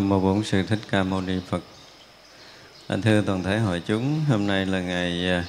[0.00, 1.62] Bổn Sư Thích Ca Mâu Ni Phật.
[2.88, 5.44] Anh Thưa toàn thể hội chúng, hôm nay là ngày à,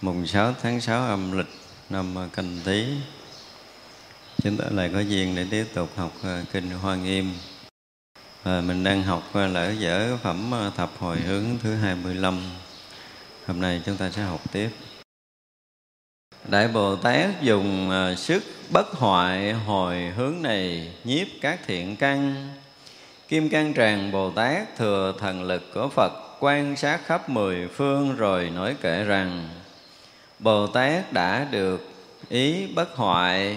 [0.00, 1.46] mùng 6 tháng 6 âm lịch
[1.90, 2.86] năm Canh Tý.
[4.42, 7.32] Chúng ta lại có duyên để tiếp tục học à, Kinh Hoa Nghiêm.
[8.42, 12.40] À, Mình đang học à, lỡ dở phẩm Thập Hồi Hướng thứ 25
[13.46, 14.70] Hôm nay chúng ta sẽ học tiếp.
[16.48, 22.48] Đại Bồ Tát dùng sức bất hoại hồi hướng này nhiếp các thiện căn.
[23.34, 28.16] Kim Cang Tràng Bồ Tát thừa thần lực của Phật, quan sát khắp mười phương
[28.16, 29.48] rồi nói kể rằng,
[30.38, 31.88] Bồ Tát đã được
[32.28, 33.56] ý bất hoại,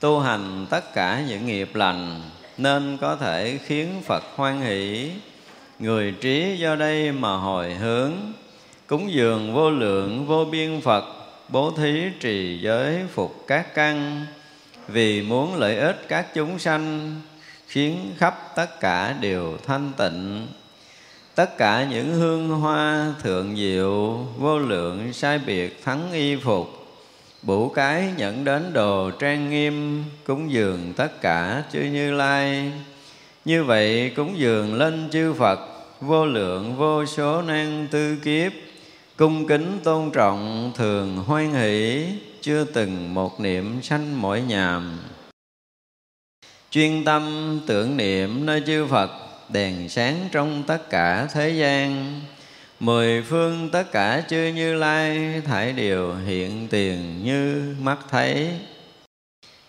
[0.00, 2.20] tu hành tất cả những nghiệp lành,
[2.58, 5.10] nên có thể khiến Phật hoan hỷ.
[5.78, 8.12] Người trí do đây mà hồi hướng,
[8.86, 11.04] cúng dường vô lượng vô biên Phật,
[11.48, 14.26] bố thí trì giới phục các căn.
[14.88, 17.14] Vì muốn lợi ích các chúng sanh
[17.68, 20.46] khiến khắp tất cả đều thanh tịnh.
[21.34, 26.78] Tất cả những hương hoa thượng diệu, vô lượng sai biệt thắng y phục
[27.42, 32.72] bủ cái nhận đến đồ trang nghiêm, cúng dường tất cả chư như lai.
[33.44, 35.60] Như vậy cúng dường lên chư phật,
[36.00, 38.52] vô lượng vô số năng tư kiếp,
[39.16, 42.04] cung kính tôn trọng thường hoan hỷ,
[42.40, 44.98] chưa từng một niệm sanh mỗi nhàm
[46.70, 49.10] chuyên tâm tưởng niệm nơi chư Phật,
[49.48, 52.20] đèn sáng trong tất cả thế gian.
[52.80, 58.48] Mười phương tất cả chư như lai, thải đều hiện tiền như mắt thấy.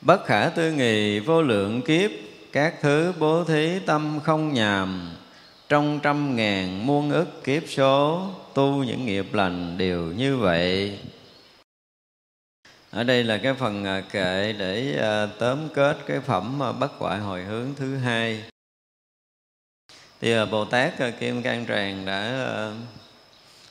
[0.01, 2.11] Bất khả tư nghì vô lượng kiếp,
[2.51, 5.11] các thứ bố thí tâm không nhàm.
[5.69, 10.99] Trong trăm ngàn muôn ức kiếp số, tu những nghiệp lành đều như vậy
[12.91, 16.91] ở đây là cái phần à, kệ để à, tóm kết cái phẩm à, bất
[16.91, 18.43] hoại hồi hướng thứ hai.
[20.21, 22.47] Thì bồ tát kim cang tràng đã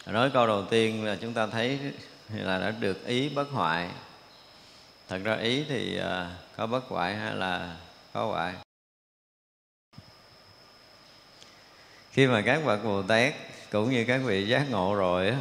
[0.06, 1.78] nói câu đầu tiên là chúng ta thấy
[2.34, 3.88] là đã được ý bất hoại.
[5.08, 6.00] Thật ra ý thì
[6.56, 7.76] có bất hoại hay là
[8.12, 8.54] có hoại?
[12.10, 13.34] Khi mà các bậc bồ tát
[13.70, 15.36] cũng như các vị giác ngộ rồi á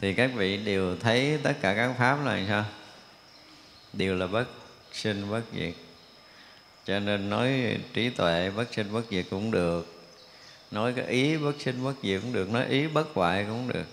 [0.00, 2.64] thì các vị đều thấy tất cả các pháp là sao?
[3.92, 4.44] Đều là bất
[4.92, 5.74] sinh, bất diệt.
[6.86, 10.02] Cho nên nói trí tuệ, bất sinh, bất diệt cũng được.
[10.70, 12.50] Nói cái ý, bất sinh, bất diệt cũng được.
[12.50, 13.86] Nói ý, bất hoại cũng được.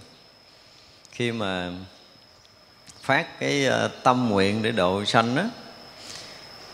[1.12, 1.72] Khi mà
[3.02, 5.44] phát cái ờ, tâm nguyện để độ sanh đó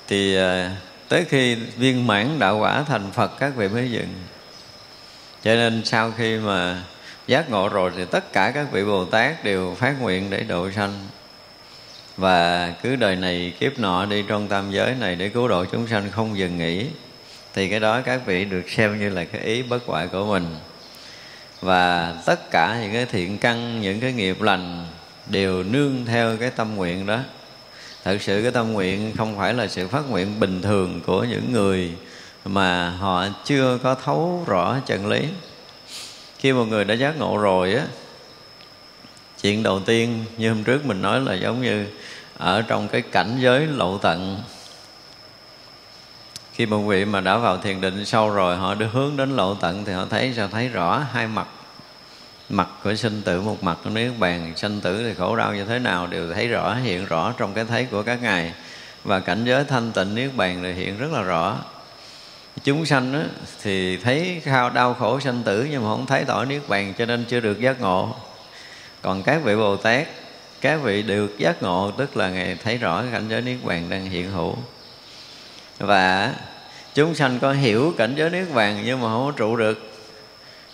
[0.07, 0.69] thì ờ,
[1.09, 4.13] tới khi viên mãn đạo quả thành phật, các vị mới dừng.
[5.43, 6.83] Cho nên sau khi mà
[7.27, 10.71] giác ngộ rồi thì tất cả các vị bồ tát đều phát nguyện để độ
[10.71, 11.07] sanh.
[12.17, 15.87] Và cứ đời này kiếp nọ đi trong tam giới này để cứu độ chúng
[15.87, 16.85] sanh không dừng nghỉ,
[17.53, 20.55] thì cái đó các vị được xem như là cái ý bất hoại của mình.
[21.61, 24.85] Và tất cả những cái thiện căn, những cái nghiệp lành
[25.27, 27.19] đều nương theo cái tâm nguyện đó.
[28.03, 31.53] Thật sự cái tâm nguyện không phải là sự phát nguyện bình thường của những
[31.53, 31.91] người
[32.45, 35.25] mà họ chưa có thấu rõ chân lý
[36.43, 37.85] khi một người đã giác ngộ rồi á,
[39.41, 41.85] chuyện đầu tiên như hôm trước mình nói là giống như
[42.37, 44.41] ở trong cái cảnh giới lậu tận.
[46.53, 49.55] Khi một vị mà đã vào thiền định sâu rồi, họ đưa hướng đến lộ
[49.55, 50.47] tận thì họ thấy sao?
[50.47, 51.47] Thấy rõ hai mặt.
[52.49, 54.53] Mặt của sinh tử, một mặt của nước bàn.
[54.55, 57.65] Sinh tử thì khổ đau như thế nào đều thấy rõ, hiện rõ trong cái
[57.65, 58.53] thấy của các ngài.
[59.03, 61.57] Và cảnh giới thanh tịnh niết bàn thì hiện rất là rõ
[62.63, 63.25] chúng sanh á,
[63.63, 67.05] thì thấy khao đau khổ sanh tử nhưng mà không thấy tỏ niết bàn cho
[67.05, 68.15] nên chưa được giác ngộ.
[69.01, 70.07] Còn các vị bồ tát
[70.61, 74.05] các vị được giác ngộ tức là ngày thấy rõ cảnh giới niết bàn đang
[74.05, 74.55] hiện hữu.
[75.79, 76.33] Và
[76.93, 79.91] chúng sanh có hiểu cảnh giới niết bàn nhưng mà không có trụ được.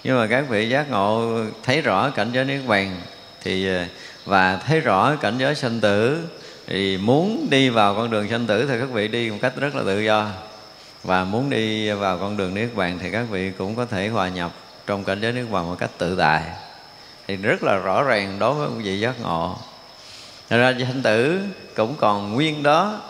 [0.03, 3.01] Nhưng mà các vị giác ngộ thấy rõ cảnh giới niết bàn
[3.43, 3.85] thì ờ,
[4.25, 6.23] và thấy rõ cảnh giới sanh tử
[6.67, 9.75] thì muốn đi vào con đường sanh tử thì các vị đi một cách rất
[9.75, 10.31] là tự do
[11.03, 14.29] và muốn đi vào con đường niết bàn thì các vị cũng có thể hòa
[14.29, 14.51] nhập
[14.87, 16.43] trong cảnh giới niết bàn một cách tự tại.
[17.27, 19.57] Thì rất là rõ ràng đối với vị giác ngộ.
[20.49, 21.41] Thật ra sanh tử
[21.75, 23.01] cũng còn nguyên đó.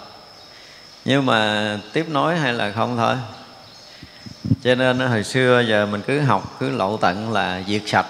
[1.06, 3.16] Nhưng mà tiếp nối hay là không thôi.
[4.64, 8.06] Cho nên hồi xưa giờ mình cứ học, cứ lộ tận là diệt sạch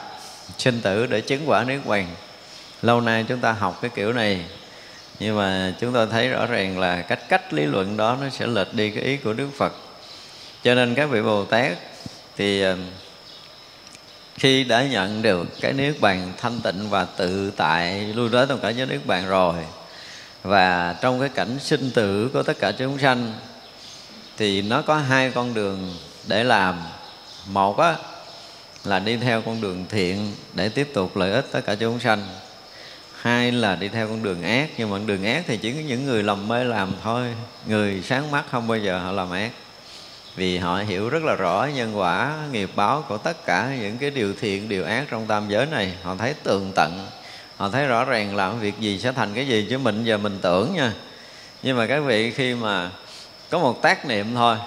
[0.58, 2.08] sinh tử để chứng quả niết bàn.
[2.81, 4.46] Lâu nay chúng ta học cái kiểu này
[5.19, 8.47] nhưng mà chúng ta thấy rõ ràng là cách cách lý luận đó nó sẽ
[8.47, 9.73] lệch đi cái ý của đức phật.
[10.64, 11.78] Cho nên các vị bồ tát
[12.38, 12.78] thì ờ,
[14.35, 18.59] khi đã nhận được cái niết bàn thanh tịnh và tự tại lui tới trong
[18.59, 19.56] cả giới niết bàn rồi,
[20.44, 23.33] và trong cái cảnh sinh tử của tất cả chúng sanh,
[24.38, 25.95] thì nó có hai con đường
[26.28, 26.80] để làm.
[27.47, 27.95] Một á,
[28.83, 32.28] là đi theo con đường thiện để tiếp tục lợi ích tất cả chúng sanh
[33.21, 35.80] hai là đi theo con đường ác, nhưng mà con đường ác thì chỉ có
[35.80, 37.28] những người lầm mê làm thôi.
[37.66, 39.52] Người sáng mắt không bao giờ họ làm ác.
[40.35, 44.09] Vì họ hiểu rất là rõ nhân quả, nghiệp báo của tất cả những cái
[44.09, 45.94] điều thiện, điều ác trong tam giới này.
[46.04, 47.07] Họ thấy tường tận,
[47.57, 50.38] họ thấy rõ ràng làm việc gì sẽ thành cái gì, chứ mình giờ mình
[50.42, 50.94] tưởng nha.
[51.64, 52.90] Nhưng mà các vị khi mà
[53.49, 54.57] có một tác niệm thôi,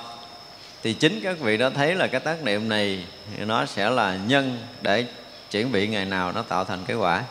[0.83, 3.05] thì chính các vị đã thấy là cái tác niệm này
[3.39, 5.05] nó sẽ là nhân để
[5.51, 7.23] chuẩn bị ngày nào nó tạo thành cái quả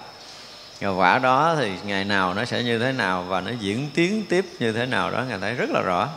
[0.82, 4.26] và quả đó thì ngày nào nó sẽ như thế nào và nó diễn tiến
[4.30, 6.10] tiếp như thế nào đó, ngài thấy rất là rõ.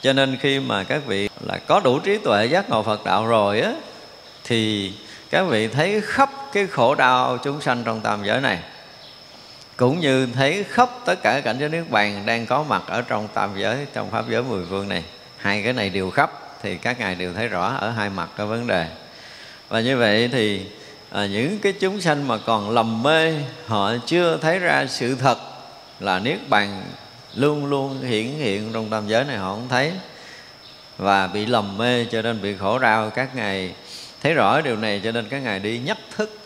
[0.00, 3.26] Cho nên khi mà các vị là có đủ trí tuệ giác ngộ phật đạo
[3.26, 3.72] rồi á,
[4.44, 4.92] thì
[5.30, 8.58] các vị thấy khắp cái khổ đau chúng sanh trong tam giới này,
[9.76, 13.28] cũng như thấy khắp tất cả cảnh giới nước bàn đang có mặt ở trong
[13.34, 15.04] tam giới, trong pháp giới mười phương này.
[15.36, 16.30] Hai cái này đều khắp
[16.62, 18.86] thì các ngài đều thấy rõ ở hai mặt cái vấn đề.
[19.68, 20.66] Và như vậy thì
[21.10, 23.34] à, những cái chúng sanh mà còn lầm mê
[23.66, 25.38] họ chưa thấy ra sự thật
[26.00, 26.82] là niết bàn
[27.34, 29.92] luôn luôn hiển hiện trong tam giới này họ không thấy.
[30.98, 33.10] Và bị lầm mê cho nên bị khổ đau.
[33.10, 33.74] Các ngài
[34.22, 36.38] thấy rõ điều này cho nên các ngài đi nhắc thức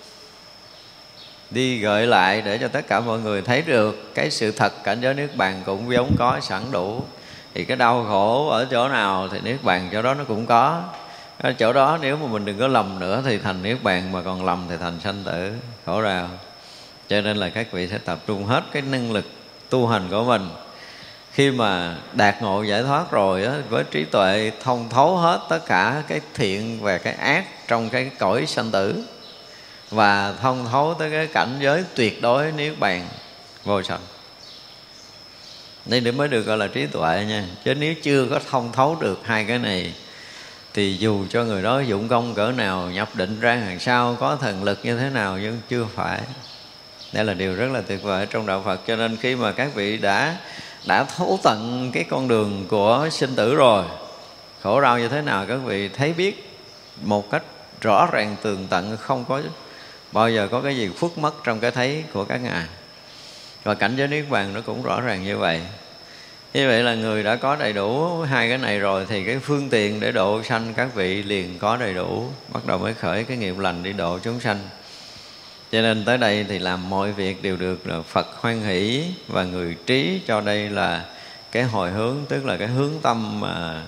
[1.51, 4.99] đi gợi lại để cho tất cả mọi người thấy được cái sự thật cảnh
[5.01, 7.03] giới nước bàn cũng giống có sẵn đủ.
[7.55, 10.83] Thì cái đau khổ ở chỗ nào thì niết bàn chỗ đó nó cũng có
[11.39, 14.23] ở chỗ đó nếu mà mình đừng có lầm nữa thì thành niết bàn mà
[14.23, 15.53] còn lầm thì thành sanh tử.
[15.87, 16.29] Khổ rào
[17.09, 19.25] cho nên là các vị sẽ tập trung hết cái năng lực
[19.71, 20.49] tu hành của mình.
[21.33, 25.67] Khi mà đạt ngộ giải thoát rồi á, với trí tuệ thông thấu hết tất
[25.67, 29.05] cả cái thiện và cái ác trong cái cõi sanh tử
[29.91, 33.07] và thông thấu tới cái cảnh giới tuyệt đối niết bàn
[33.65, 34.01] vô sanh.
[35.87, 37.45] Nên để mới được gọi là trí tuệ nha.
[37.65, 39.95] Chứ nếu chưa có thông thấu được hai cái này
[40.75, 44.37] thì dù cho người đó dụng công cỡ nào, nhập định ra hàng sau, có
[44.37, 46.21] thần lực như thế nào nhưng chưa phải.
[47.13, 49.75] Đây là điều rất là tuyệt vời trong đạo Phật, cho nên khi mà các
[49.75, 50.37] vị đã
[50.87, 53.85] đã thấu tận cái con đường của sinh tử rồi,
[54.63, 56.59] khổ đau như thế nào các vị thấy biết
[57.03, 57.43] một cách
[57.81, 59.41] rõ ràng tường tận, không có
[60.13, 62.65] bao giờ có cái gì khuất mất trong cái thấy của các ngài.
[63.65, 65.61] Và cảnh giới niết bàn nó cũng rõ ràng như vậy
[66.55, 69.69] như vậy là người đã có đầy đủ hai cái này rồi thì cái phương
[69.69, 73.37] tiện để độ sanh các vị liền có đầy đủ, bắt đầu mới khởi cái
[73.37, 74.59] nghiệp lành đi độ chúng sanh.
[75.73, 79.45] Cho nên tới đây thì làm mọi việc đều được là Phật hoan hỷ và
[79.45, 81.05] người trí cho đây là
[81.53, 83.83] cái hồi hướng, tức là cái hướng tâm mà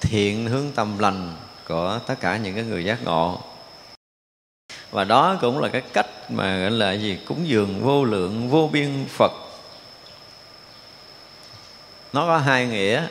[0.00, 1.34] thiện hướng tâm lành
[1.68, 3.40] của tất cả những cái người giác ngộ.
[4.90, 7.18] Và đó cũng là cái cách mà gọi là gì?
[7.28, 9.32] Cúng dường vô lượng vô biên Phật
[12.16, 13.02] nó có hai nghĩa.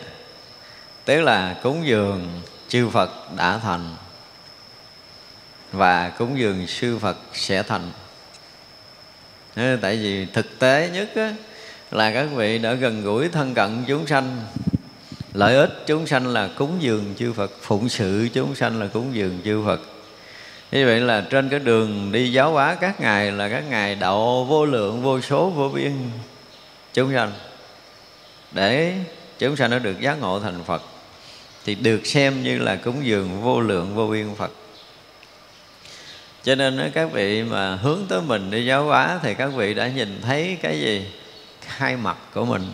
[1.06, 3.96] Tức là cúng dường chư Phật đã thành
[5.72, 7.92] và cúng dường sư Phật sẽ thành.
[9.56, 11.34] Tại vì thực tế nhất á,
[11.92, 14.42] là các vị đã gần gũi thân cận chúng sanh
[15.34, 19.10] lợi ích chúng sanh là cúng dường chư Phật phụng sự chúng sanh là cúng
[19.16, 19.82] dường chư Phật.
[20.72, 24.46] Như vậy là trên cái đường đi giáo hóa các ngài là các ngài đậu
[24.50, 25.94] vô lượng vô số vô biên
[26.94, 27.32] chúng sanh
[28.56, 28.94] để
[29.40, 30.82] chúng sanh nó được giác ngộ thành Phật,
[31.66, 34.52] thì được xem như là cúng dường vô lượng vô biên Phật.
[36.44, 39.88] Cho nên các vị mà hướng tới mình đi giáo hóa, thì các vị đã
[39.88, 41.06] nhìn thấy cái gì?
[41.68, 42.72] Hai mặt của mình.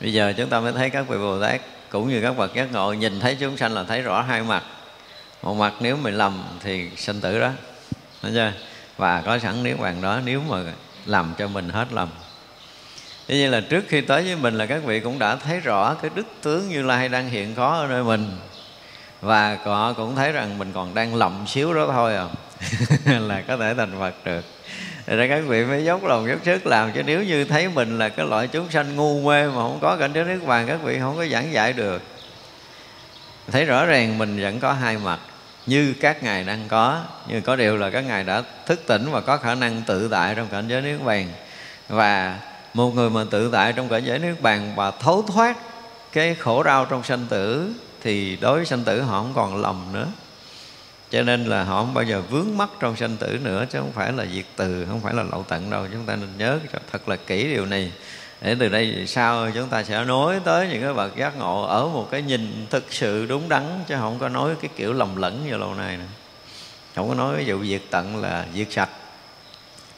[0.00, 2.72] Bây giờ chúng ta mới thấy các vị bồ tát cũng như các bậc giác
[2.72, 4.64] ngộ, nhìn thấy chúng sanh là thấy rõ hai mặt.
[5.42, 7.50] Một mặt nếu mình lầm thì sinh tử đó.
[8.22, 8.52] Thấy chưa?
[8.96, 10.58] và có sẵn nếu bàn đó, nếu mà
[11.06, 12.08] làm cho mình hết lầm.
[13.28, 15.94] Thế nhiên là trước khi tới với mình là các vị cũng đã thấy rõ
[15.94, 18.30] cái đức tướng Như Lai đang hiện có ở nơi mình.
[19.20, 22.24] Và họ cũng thấy rằng mình còn đang lầm xíu đó thôi à.
[23.20, 24.44] Là có thể thành phật được.
[25.06, 27.98] Thế ra các vị mới dốc lòng dốc sức làm, Chứ nếu như thấy mình
[27.98, 30.82] là cái loại chúng sanh ngu mê Mà không có cảnh giới nước bàn, Các
[30.82, 32.02] vị không có giảng dạy được.
[33.52, 35.18] Thấy rõ ràng mình vẫn có hai mặt,
[35.66, 39.20] như các ngài đang có nhưng có điều là các ngài đã thức tỉnh và
[39.20, 41.28] có khả năng tự tại trong cảnh giới nước bàn.
[41.88, 42.38] Và
[42.76, 45.56] một người mà tự tại trong cõi giới nước bàn và thấu thoát
[46.12, 49.92] cái khổ đau trong sanh tử, thì đối với sanh tử họ không còn lầm
[49.92, 50.06] nữa.
[51.10, 53.92] Cho nên là họ không bao giờ vướng mắc trong sanh tử nữa, chứ không
[53.92, 55.86] phải là diệt từ, không phải là lậu tận đâu.
[55.92, 56.58] Chúng ta nên nhớ
[56.92, 57.92] thật là kỹ điều này.
[58.40, 61.88] Để từ đây sau chúng ta sẽ nói tới những cái bậc giác ngộ ở
[61.88, 65.46] một cái nhìn thực sự đúng đắn, chứ không có nói cái kiểu lầm lẫn
[65.46, 66.04] như lâu nay nữa.
[66.94, 68.90] Không có nói ví dụ diệt tận là diệt sạch,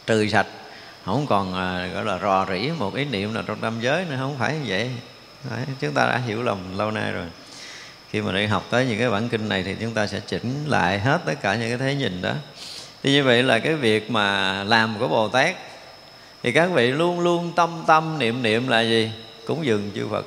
[0.06, 0.46] trừ sạch
[1.08, 4.16] không còn à, gọi là rò rỉ một ý niệm nào trong tâm giới nữa
[4.18, 4.90] không phải như vậy.
[5.50, 7.26] Đấy, chúng ta đã hiểu lầm lâu nay rồi.
[8.10, 10.64] Khi mà đi học tới những cái bản kinh này thì chúng ta sẽ chỉnh
[10.66, 12.32] lại hết tất cả những cái thế nhìn đó.
[13.02, 15.56] Thì như vậy là cái việc mà làm của bồ tát
[16.42, 19.12] thì các vị luôn luôn tâm tâm niệm niệm là gì?
[19.46, 20.26] Cúng dường chư phật.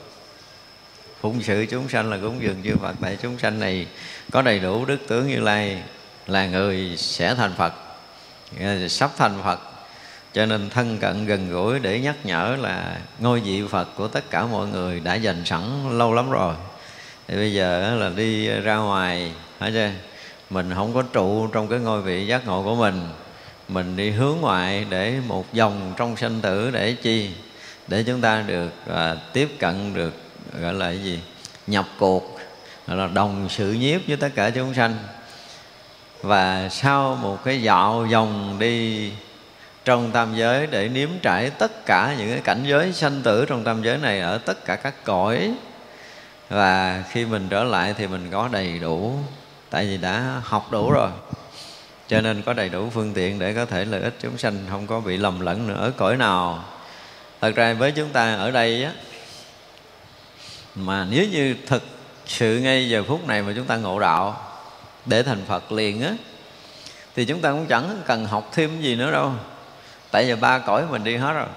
[1.21, 2.95] Phụng sự chúng sanh là cúng dường chư phật.
[3.01, 3.87] Tại chúng sanh này
[4.31, 5.83] có đầy đủ đức tướng như lai
[6.27, 7.73] là người sẽ thành phật
[8.59, 9.70] à, sắp thành phật
[10.33, 14.31] cho nên thân cận gần gũi để nhắc nhở là ngôi vị phật của tất
[14.31, 16.55] cả mọi người đã dành sẵn lâu lắm rồi.
[17.27, 19.89] Thì bây giờ là đi ra ngoài phải chưa
[20.49, 23.01] mình không có trụ trong cái ngôi vị giác ngộ của mình.
[23.67, 27.29] Mình đi hướng ngoại để một dòng trong sanh tử để chi?
[27.87, 30.13] Để chúng ta được à, tiếp cận được
[30.61, 31.19] gọi là cái gì?
[31.67, 32.39] Nhập cuộc
[32.87, 34.97] gọi là đồng sự nhiếp với tất cả chúng sanh.
[36.21, 39.11] Và sau một cái dạo dòng đi
[39.85, 43.63] trong tam giới để nếm trải tất cả những cái cảnh giới sanh tử trong
[43.63, 45.53] tam giới này ở tất cả các cõi.
[46.49, 49.19] Và khi mình trở lại thì mình có đầy đủ,
[49.69, 51.09] tại vì đã học đủ rồi.
[52.07, 54.87] Cho nên có đầy đủ phương tiện để có thể lợi ích chúng sanh, không
[54.87, 56.65] có bị lầm lẫn nữa ở cõi nào.
[57.41, 58.91] Thật ra với chúng ta ở đây á,
[60.75, 61.83] mà nếu như thực
[62.25, 64.47] sự ngay giờ phút này mà chúng ta ngộ đạo
[65.05, 66.11] để thành phật liền á,
[67.15, 69.33] thì chúng ta cũng chẳng cần học thêm gì nữa đâu
[70.11, 71.47] tại vì ba cõi mình đi hết rồi.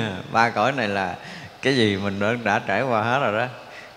[0.32, 1.16] Ba cõi này là
[1.62, 3.46] cái gì mình đã, đã trải qua hết rồi đó.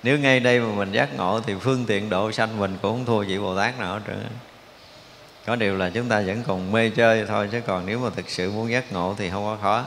[0.04, 3.06] Nếu ngay đây mà mình giác ngộ thì phương tiện độ sanh mình cũng không
[3.06, 4.26] thua vị bồ tát nào hết trơn
[5.50, 8.30] có điều là chúng ta vẫn còn mê chơi thôi chứ còn nếu mà thực
[8.30, 9.86] sự muốn giác ngộ thì không có khó.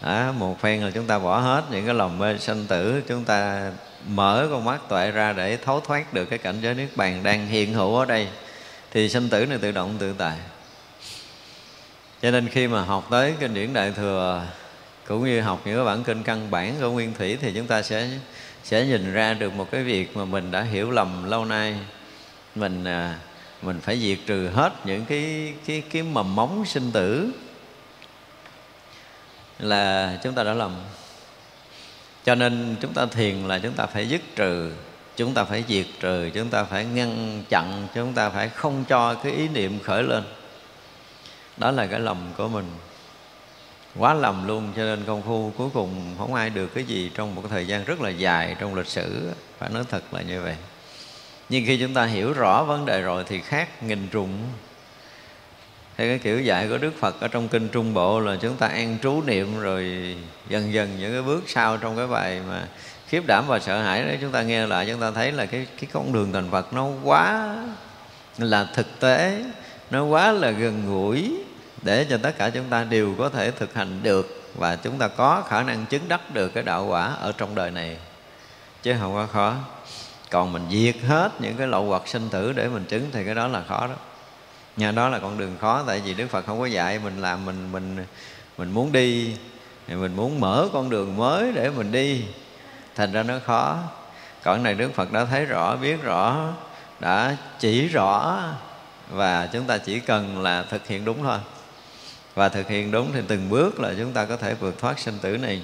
[0.00, 3.24] À, một phen là chúng ta bỏ hết những cái lòng mê sanh tử chúng
[3.24, 3.70] ta
[4.06, 7.46] mở con mắt tuệ ra để thấu thoát được cái cảnh giới nước bàn đang
[7.46, 8.28] hiện hữu ở đây.
[8.90, 10.36] Thì sanh tử này tự động tự tại
[12.22, 14.46] cho nên khi mà học tới kinh điển đại thừa,
[15.06, 17.82] cũng như học những cái bản kinh căn bản của nguyên thủy, thì chúng ta
[17.82, 18.08] sẽ
[18.64, 21.74] sẽ nhìn ra được một cái việc mà mình đã hiểu lầm lâu nay.
[22.54, 23.18] Mình à,
[23.62, 27.30] mình phải diệt trừ hết những cái cái cái mầm móng sinh tử
[29.58, 30.76] là chúng ta đã lầm.
[32.24, 34.72] Cho nên chúng ta thiền là chúng ta phải dứt trừ,
[35.16, 39.14] chúng ta phải diệt trừ, chúng ta phải ngăn chặn, chúng ta phải không cho
[39.14, 40.24] cái ý niệm khởi lên
[41.58, 42.66] đó là cái lầm của mình.
[43.96, 47.34] Quá lầm luôn, cho nên công phu cuối cùng không ai được cái gì trong
[47.34, 49.30] một thời gian rất là dài trong lịch sử.
[49.58, 50.56] Phải nói thật là như vậy.
[51.48, 54.38] Nhưng khi chúng ta hiểu rõ vấn đề rồi thì khác nghìn trùng.
[55.96, 58.66] Theo cái kiểu dạy của Đức Phật ở trong kinh Trung Bộ là chúng ta
[58.66, 60.16] an trú niệm rồi
[60.48, 62.66] dần dần những cái bước sau trong cái bài mà
[63.08, 65.66] khiếp đảm và sợ hãi đấy chúng ta nghe lại, chúng ta thấy là cái
[65.80, 67.56] cái con đường thành Phật nó quá
[68.38, 69.44] là thực tế,
[69.90, 71.44] nó quá là gần gũi
[71.82, 75.08] để cho tất cả chúng ta đều có thể thực hành được và chúng ta
[75.08, 77.96] có khả năng chứng đắc được cái đạo quả ở trong đời này.
[78.82, 79.54] Chứ không có khó.
[80.30, 83.34] Còn mình diệt hết những cái lậu hoặc sinh tử để mình chứng thì cái
[83.34, 83.94] đó là khó đó.
[84.76, 87.44] Nhà đó là con đường khó, tại vì đức phật không có dạy mình làm
[87.44, 88.06] mình mình
[88.58, 89.36] mình muốn đi,
[89.86, 92.24] thì mình muốn mở con đường mới để mình đi.
[92.94, 93.78] Thành ra nó khó.
[94.42, 96.52] Còn này đức phật đã thấy rõ, biết rõ,
[97.00, 98.42] đã chỉ rõ
[99.10, 101.38] và chúng ta chỉ cần là thực hiện đúng thôi
[102.38, 105.18] và thực hiện đúng thì từng bước là chúng ta có thể vượt thoát sinh
[105.22, 105.62] tử này.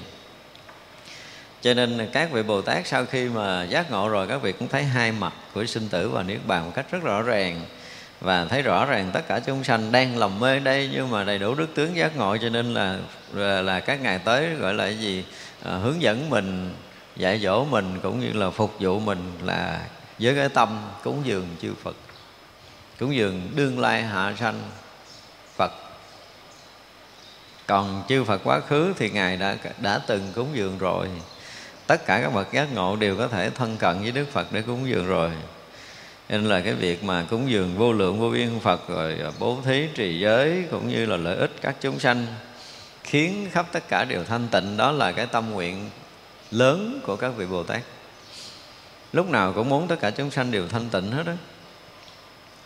[1.61, 4.67] Cho nên các vị bồ tát sau khi mà giác ngộ rồi các vị cũng
[4.67, 7.61] thấy hai mặt của sinh tử và niết bàn một cách rất rõ ràng.
[8.21, 11.39] Và thấy rõ ràng tất cả chúng sanh đang lầm mê đây nhưng mà đầy
[11.39, 12.97] đủ đức tướng giác ngộ cho nên là
[13.33, 15.25] là, là các ngày tới gọi là cái gì?
[15.63, 16.73] À, hướng dẫn mình
[17.15, 19.81] dạy dỗ mình cũng như là phục vụ mình là
[20.19, 21.95] với cái tâm cúng dường chư Phật
[22.99, 24.61] cúng dường đương lai hạ sanh
[27.67, 31.07] còn chư Phật quá khứ thì ngài đã đã từng cúng dường rồi.
[31.87, 34.61] Tất cả các bậc giác ngộ đều có thể thân cận với Đức Phật để
[34.61, 35.31] cúng dường rồi.
[36.29, 39.57] Nên là cái việc mà cúng dường vô lượng vô biên Phật rồi à, bố
[39.65, 42.25] thí trì giới cũng như là lợi ích các chúng sanh,
[43.03, 45.89] khiến khắp tất cả đều thanh tịnh, đó là cái tâm nguyện
[46.51, 47.81] lớn của các vị Bồ Tát.
[49.13, 51.33] Lúc nào cũng muốn tất cả chúng sanh đều thanh tịnh hết đó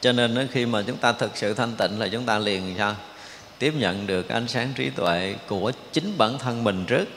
[0.01, 2.95] cho nên khi mà chúng ta thực sự thanh tịnh là chúng ta liền sao?
[3.59, 7.07] Tiếp nhận được ánh sáng trí tuệ của chính bản thân mình trước.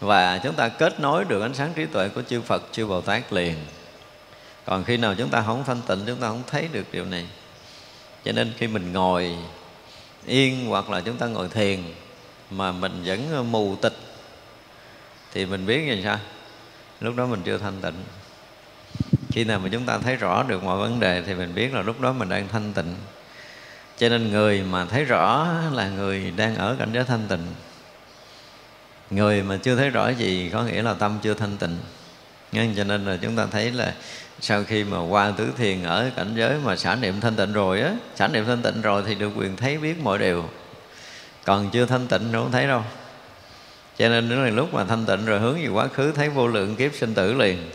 [0.00, 3.00] Và chúng ta kết nối được ánh sáng trí tuệ của chư Phật, chư Bồ
[3.00, 3.54] Tát liền.
[4.64, 7.26] Còn khi nào chúng ta không thanh tịnh, chúng ta không thấy được điều này.
[8.24, 9.36] Cho nên khi mình ngồi
[10.26, 11.80] yên hoặc là chúng ta ngồi thiền
[12.50, 13.96] mà mình vẫn mù tịch,
[15.32, 16.18] thì mình biết như sao?
[17.00, 18.04] Lúc đó mình chưa thanh tịnh.
[19.30, 21.82] Khi nào mà chúng ta thấy rõ được mọi vấn đề thì mình biết là
[21.82, 22.94] lúc đó mình đang thanh tịnh
[24.02, 27.46] cho nên người mà thấy rõ là người đang ở cảnh giới thanh tịnh.
[29.10, 31.76] Người mà chưa thấy rõ gì có nghĩa là tâm chưa thanh tịnh.
[32.52, 33.94] Nên cho nên là chúng ta thấy là
[34.40, 37.80] sau khi mà qua tứ thiền ở cảnh giới mà xả niệm thanh tịnh rồi
[37.80, 40.44] á, xả niệm thanh tịnh rồi thì được quyền thấy biết mọi điều.
[41.44, 42.82] Còn chưa thanh tịnh đâu không thấy đâu.
[43.98, 46.48] Cho nên đến là lúc mà thanh tịnh rồi hướng về quá khứ thấy vô
[46.48, 47.70] lượng kiếp sinh tử liền.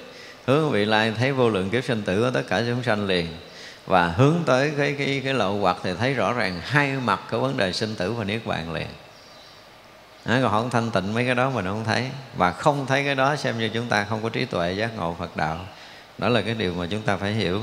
[0.46, 3.28] Hướng vị lai thấy vô lượng kiếp sinh tử của tất cả chúng sanh liền
[3.88, 7.40] và hướng tới cái cái cái lộ hoặc thì thấy rõ ràng hai mặt của
[7.40, 8.88] vấn đề sinh tử và niết bàn liền.
[10.26, 12.10] À, còn không thanh tịnh mấy cái đó mình không thấy.
[12.38, 15.16] Và không thấy cái đó xem như chúng ta không có trí tuệ giác ngộ
[15.20, 15.60] phật đạo.
[16.18, 17.62] Đó là cái điều mà chúng ta phải hiểu.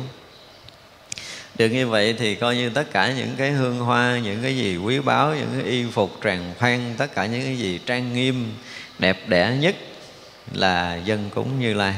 [1.58, 4.76] Được như vậy thì coi như tất cả những cái hương hoa những cái gì
[4.76, 8.54] quý báu những cái y phục tràng khoan tất cả những cái gì trang nghiêm
[8.98, 9.76] đẹp đẽ nhất
[10.52, 11.94] là dân cúng như lai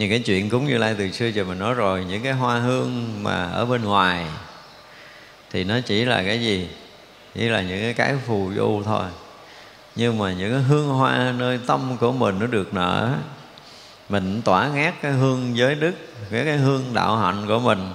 [0.00, 2.58] những cái chuyện cúng như lai từ xưa giờ mình nói rồi, những cái hoa
[2.58, 4.26] hương mà ở bên ngoài
[5.50, 6.68] thì nó chỉ là cái gì?
[7.34, 9.04] Chỉ là những cái cái phù du thôi.
[9.96, 13.12] Nhưng mà những cái hương hoa nơi tâm của mình nó được nở,
[14.08, 15.94] mình tỏa ngát cái hương giới đức,
[16.30, 17.92] cái cái hương đạo hạnh của mình.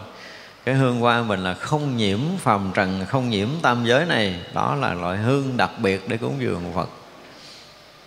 [0.66, 4.36] Cái hương hoa mình là không nhiễm phàm trần, không nhiễm tam giới này.
[4.54, 6.90] Đó là loại hương đặc biệt để cúng dường phật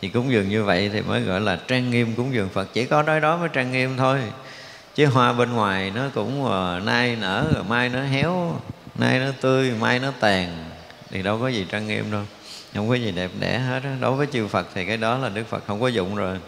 [0.01, 2.69] thì cúng dường như vậy thì mới gọi là trang nghiêm cúng dường phật.
[2.73, 4.21] Chỉ có nói đó mới trang nghiêm thôi.
[4.95, 8.61] Chứ hoa bên ngoài nó cũng uh, nay nở rồi mai nó héo
[8.95, 10.71] nay nó tươi mai nó tàn.
[11.11, 12.23] Thì đâu có gì trang nghiêm đâu.
[12.75, 13.91] Không có gì đẹp đẽ hết đó.
[14.01, 16.39] đối với chư phật thì cái đó là đức phật không có dụng rồi.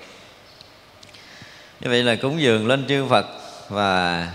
[1.80, 3.26] Như vậy là cúng dường lên chư phật
[3.68, 4.28] và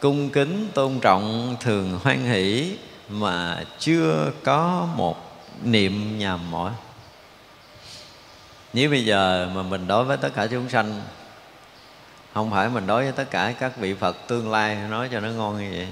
[0.00, 2.76] cung kính tôn trọng thường hoan hỷ
[3.08, 6.72] mà chưa có một niệm nhầm mỏi
[8.74, 11.00] nếu bây giờ mà mình đối với tất cả chúng sanh,
[12.34, 15.28] không phải mình đối với tất cả các vị phật tương lai nói cho nó
[15.28, 15.88] ngon như vậy.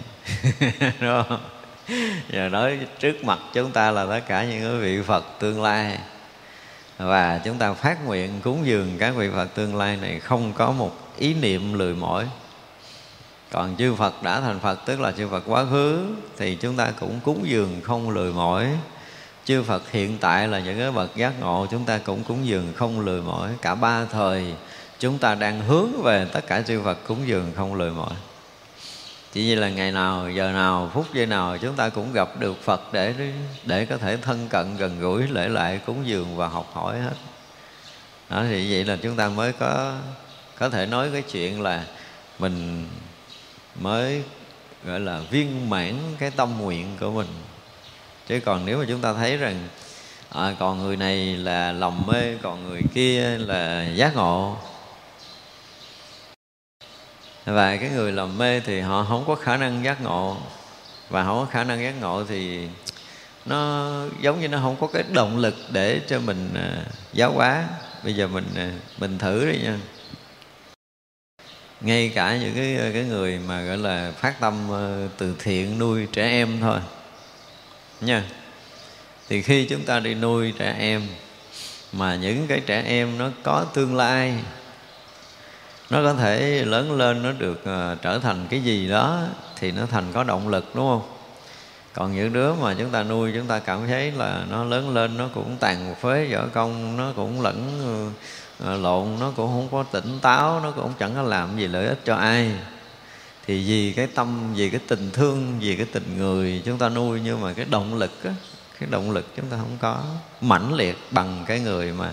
[1.00, 1.40] Đúng không?
[2.30, 5.98] Giờ nói trước mặt chúng ta là tất cả những cái vị phật tương lai.
[6.98, 10.72] Và chúng ta phát nguyện cúng dường các vị phật tương lai này không có
[10.72, 12.26] một ý niệm lười mỏi.
[13.50, 16.06] Còn chư Phật đã thành Phật, tức là chư Phật quá khứ,
[16.38, 18.68] thì chúng ta cũng cúng dường không lười mỏi
[19.44, 22.72] chư Phật hiện tại là những cái bậc giác ngộ chúng ta cũng cúng dường
[22.76, 23.50] không lười mỏi.
[23.62, 24.54] Cả ba thời
[24.98, 28.12] chúng ta đang hướng về tất cả chư Phật cúng dường không lười mỏi.
[29.32, 32.62] Chỉ như là ngày nào, giờ nào, phút giây nào chúng ta cũng gặp được
[32.62, 33.14] Phật để
[33.64, 37.14] để có thể thân cận, gần gũi, lễ lại, cúng dường và học hỏi hết.
[38.30, 39.96] Đó, thì vậy là chúng ta mới có
[40.58, 41.84] có thể nói cái chuyện là
[42.38, 42.88] mình
[43.80, 44.22] mới
[44.84, 47.26] gọi là viên mãn cái tâm nguyện của mình
[48.32, 49.68] chứ còn nếu mà chúng ta thấy rằng
[50.30, 54.56] à, còn người này là lòng mê còn người kia là giác ngộ.
[57.44, 60.36] Và cái người làm mê thì họ không có khả năng giác ngộ.
[61.08, 62.68] Và không có khả năng giác ngộ thì
[63.46, 63.90] nó
[64.20, 67.64] giống như nó không có cái động lực để cho mình uh, giáo hóa.
[68.04, 69.78] Bây giờ mình uh, mình thử đi nha.
[71.80, 75.78] Ngay cả những cái à, cái người mà gọi là phát tâm uh, từ thiện
[75.78, 76.78] nuôi trẻ em thôi
[78.02, 78.24] nha.
[79.28, 81.02] Thì khi chúng ta đi nuôi trẻ em
[81.92, 84.34] mà những cái trẻ em nó có tương lai
[85.90, 89.20] nó có thể lớn lên nó được uh, trở thành cái gì đó
[89.56, 91.02] thì nó thành có động lực đúng không?
[91.94, 95.16] Còn những đứa mà chúng ta nuôi chúng ta cảm thấy là nó lớn lên
[95.16, 97.80] nó cũng tàn phế vợ công nó cũng lẫn
[98.62, 101.86] uh, lộn nó cũng không có tỉnh táo nó cũng chẳng có làm gì lợi
[101.86, 102.50] ích cho ai
[103.46, 107.20] thì vì cái tâm, vì cái tình thương, vì cái tình người chúng ta nuôi,
[107.24, 108.34] nhưng mà cái động lực á,
[108.80, 110.02] cái động lực chúng ta không có
[110.40, 112.12] mãnh liệt bằng cái người mà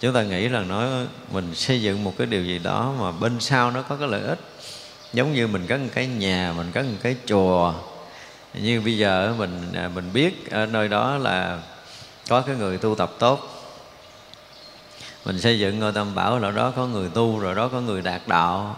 [0.00, 0.88] chúng ta nghĩ là nó,
[1.32, 4.22] mình xây dựng một cái điều gì đó mà bên sau nó có cái lợi
[4.22, 4.38] ích.
[5.12, 7.74] Giống như mình có một cái nhà, mình có một cái chùa.
[8.54, 11.62] Như bây giờ mình à, mình biết ở nơi đó là
[12.28, 13.66] có cái người tu tập tốt.
[15.24, 18.02] Mình xây dựng ngôi tam bảo là đó có người tu, rồi đó có người
[18.02, 18.76] đạt đạo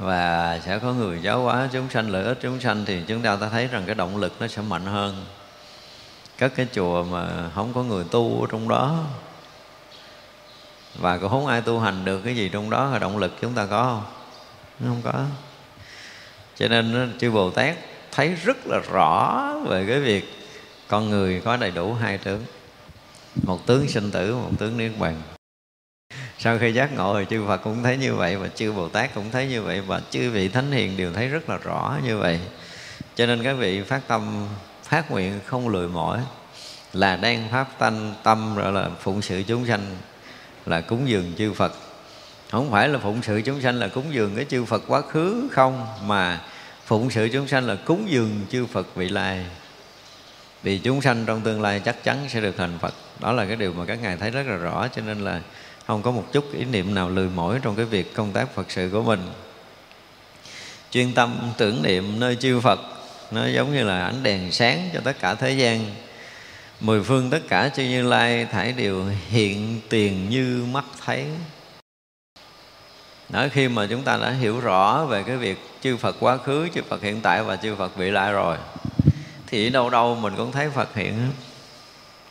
[0.00, 3.36] và sẽ có người giáo hóa chúng sanh, lợi ích chúng sanh thì chúng ta
[3.36, 5.24] ta thấy rằng cái động lực nó sẽ mạnh hơn.
[6.38, 9.04] Các cái chùa mà không có người tu ở trong đó,
[10.98, 13.54] và cũng không ai tu hành được cái gì trong đó là động lực chúng
[13.54, 14.04] ta có không?
[14.88, 15.24] Không có.
[16.56, 17.76] Cho nên chư bồ tát
[18.12, 20.48] thấy rất là rõ về cái việc
[20.88, 22.44] con người có đầy đủ hai tướng,
[23.42, 25.22] một tướng sinh tử, một tướng niết bàn
[26.42, 29.14] sau khi giác ngộ thì chư Phật cũng thấy như vậy và chư Bồ Tát
[29.14, 32.18] cũng thấy như vậy và chư vị thánh hiền đều thấy rất là rõ như
[32.18, 32.40] vậy.
[33.16, 34.46] Cho nên các vị phát tâm,
[34.84, 36.20] phát nguyện không lười mỏi.
[36.92, 39.96] Là đang pháp tanh tâm gọi là phụng sự chúng sanh
[40.66, 41.72] là cúng dường chư Phật.
[42.50, 45.48] Không phải là phụng sự chúng sanh là cúng dường cái chư Phật quá khứ
[45.52, 46.40] không, mà
[46.86, 49.46] phụng sự chúng sanh là cúng dường chư Phật vị lai.
[50.62, 52.94] Vì chúng sanh trong tương lai chắc chắn sẽ được thành Phật.
[53.18, 55.40] Đó là cái điều mà các ngài thấy rất là rõ, cho nên là
[55.90, 58.70] không có một chút ý niệm nào lười mỏi trong cái việc công tác Phật
[58.70, 59.20] sự của mình.
[60.90, 62.80] Chuyên tâm tưởng niệm nơi chư Phật
[63.30, 65.84] nó giống như là ánh đèn sáng cho tất cả thế gian.
[66.80, 71.26] Mười phương tất cả chư như lai thải đều hiện tiền như mắt thấy.
[73.28, 76.68] Đó khi mà chúng ta đã hiểu rõ về cái việc chư Phật quá khứ,
[76.74, 78.56] chư Phật hiện tại và chư Phật vị lại rồi
[79.46, 81.14] thì đâu đâu mình cũng thấy Phật hiện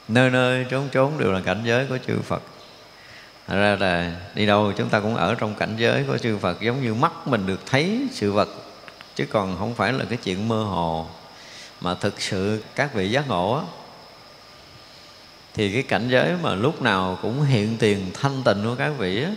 [0.07, 2.41] nơi nơi trốn trốn đều là cảnh giới của chư Phật.
[3.49, 6.61] Thật ra là đi đâu chúng ta cũng ở trong cảnh giới của chư Phật,
[6.61, 8.49] giống như mắt mình được thấy sự vật,
[9.15, 11.07] chứ còn không phải là cái chuyện mơ hồ.
[11.81, 13.63] Mà thực sự các vị giác ngộ á,
[15.53, 19.23] thì cái cảnh giới mà lúc nào cũng hiện tiền thanh tịnh của các vị
[19.23, 19.31] á,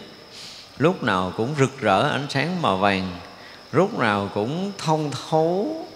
[0.79, 3.11] lúc nào cũng rực rỡ ánh sáng màu vàng,
[3.73, 5.87] lúc nào cũng thông thấu,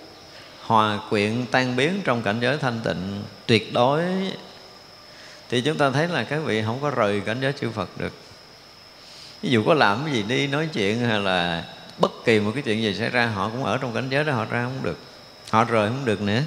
[0.63, 4.03] hòa quyện, tan biến trong cảnh giới thanh tịnh, tuyệt đối
[5.49, 8.13] thì chúng ta thấy là các vị không có rời cảnh giới chư Phật được.
[9.43, 11.65] Ví dụ có làm cái gì đi nói chuyện hay là
[11.99, 14.33] bất kỳ một cái chuyện gì xảy ra họ cũng ở trong cảnh giới đó
[14.33, 14.99] họ ra không được.
[15.51, 16.41] Họ rời không được nữa.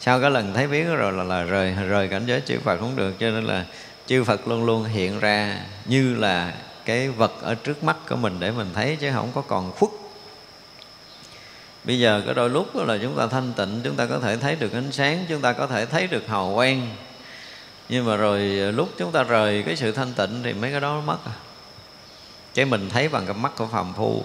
[0.00, 2.96] Sau cái lần thấy biết rồi là, là rời rời cảnh giới chư Phật không
[2.96, 3.64] được cho nên là
[4.06, 6.52] chư Phật luôn luôn hiện ra như là
[6.84, 9.90] cái vật ở trước mắt của mình để mình thấy chứ không có còn khuất.
[11.84, 14.56] Bây giờ có đôi lúc là chúng ta thanh tịnh chúng ta có thể thấy
[14.56, 16.90] được ánh sáng chúng ta có thể thấy được hào quang
[17.88, 20.80] nhưng mà rồi ờ, lúc chúng ta rời cái sự thanh tịnh thì mấy cái
[20.80, 21.32] đó mất à.
[22.54, 24.24] Cái mình thấy bằng cặp mắt của phàm phu.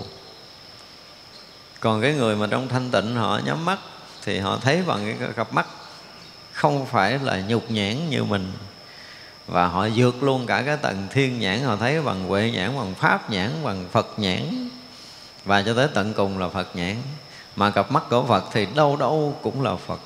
[1.80, 3.80] Còn cái người mà trong thanh tịnh họ nhắm mắt
[4.24, 5.68] thì họ thấy bằng cái cặp mắt.
[6.52, 8.52] Không phải là nhục nhãn như mình.
[9.48, 12.94] Và họ vượt luôn cả cái tầng thiên nhãn, họ thấy bằng huệ nhãn, bằng
[12.96, 14.70] pháp nhãn, bằng phật nhãn.
[15.46, 16.96] Và cho tới tận cùng là phật nhãn.
[17.56, 20.00] Mà cặp mắt của phật thì đâu đâu cũng là phật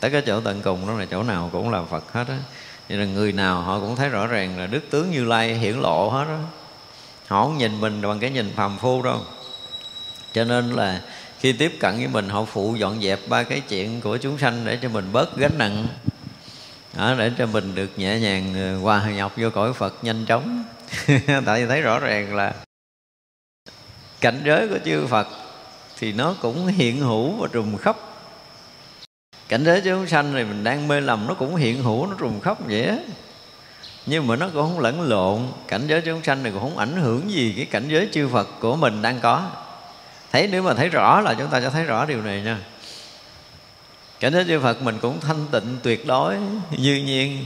[0.00, 2.38] tới cái chỗ tận cùng đó là chỗ nào cũng là phật hết á.
[2.88, 5.74] Vậy là người nào họ cũng thấy rõ ràng là đức tướng như lai hiển
[5.74, 6.38] lộ hết á.
[7.26, 9.20] Họ không nhìn mình bằng cái nhìn phàm phu đâu.
[10.32, 11.00] Cho nên là
[11.40, 14.64] khi tiếp cận với mình họ phụ dọn dẹp ba cái chuyện của chúng sanh
[14.64, 15.86] để cho mình bớt gánh nặng
[16.96, 20.64] đó, để cho mình được nhẹ nhàng ờ, hòa nhập vô cõi Phật nhanh chóng.
[21.46, 22.54] Tại vì thấy rõ ràng là
[24.20, 25.28] cảnh giới của chư Phật
[25.98, 27.96] thì nó cũng hiện hữu và trùng khắp
[29.50, 32.40] cảnh giới chúng sanh thì mình đang mê lầm nó cũng hiện hữu nó trùng
[32.40, 32.96] khắp vậy á.
[34.06, 35.46] Nhưng mà nó cũng không lẫn lộn.
[35.68, 38.48] Cảnh giới chúng sanh này cũng không ảnh hưởng gì cái cảnh giới chư Phật
[38.60, 39.50] của mình đang có.
[40.32, 42.58] Thấy nếu mà thấy rõ là chúng ta sẽ thấy rõ điều này nha.
[44.20, 46.36] Cảnh giới chư Phật mình cũng thanh tịnh tuyệt đối
[46.78, 47.44] dư nhiên.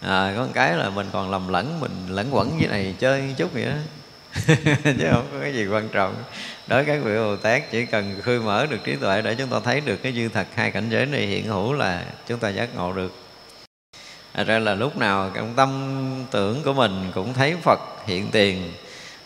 [0.00, 3.34] À, có một cái là mình còn lầm lẫn mình lẫn quẩn với này chơi
[3.36, 3.76] chút vậy đó
[4.84, 6.14] chứ không có cái gì quan trọng.
[6.66, 9.48] Đối với các vị bồ tát chỉ cần khơi mở được trí tuệ để chúng
[9.48, 12.48] ta thấy được cái dư thật hai cảnh giới này hiện hữu là chúng ta
[12.48, 13.12] giác ngộ được.
[14.32, 15.70] À, ra là lúc nào trong tâm
[16.30, 18.72] tưởng của mình cũng thấy phật hiện tiền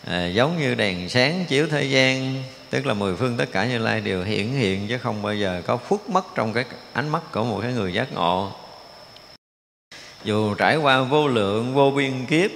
[0.07, 3.77] à, giống như đèn sáng chiếu thế gian tức là mười phương tất cả như
[3.77, 7.31] lai đều hiển hiện chứ không bao giờ có khuất mất trong cái ánh mắt
[7.31, 8.51] của một cái người giác ngộ.
[10.23, 12.51] Dù trải qua vô lượng vô biên kiếp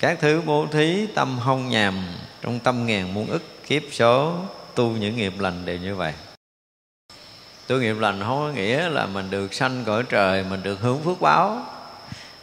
[0.00, 1.94] các thứ bố thí tâm hông nhàm,
[2.42, 4.34] trong tâm ngàn muôn ức kiếp số,
[4.74, 6.12] tu những nghiệp lành đều như vậy.
[7.66, 11.02] Tu nghiệp lành không có nghĩa là mình được sanh cõi trời, mình được hướng
[11.02, 11.66] phước báo.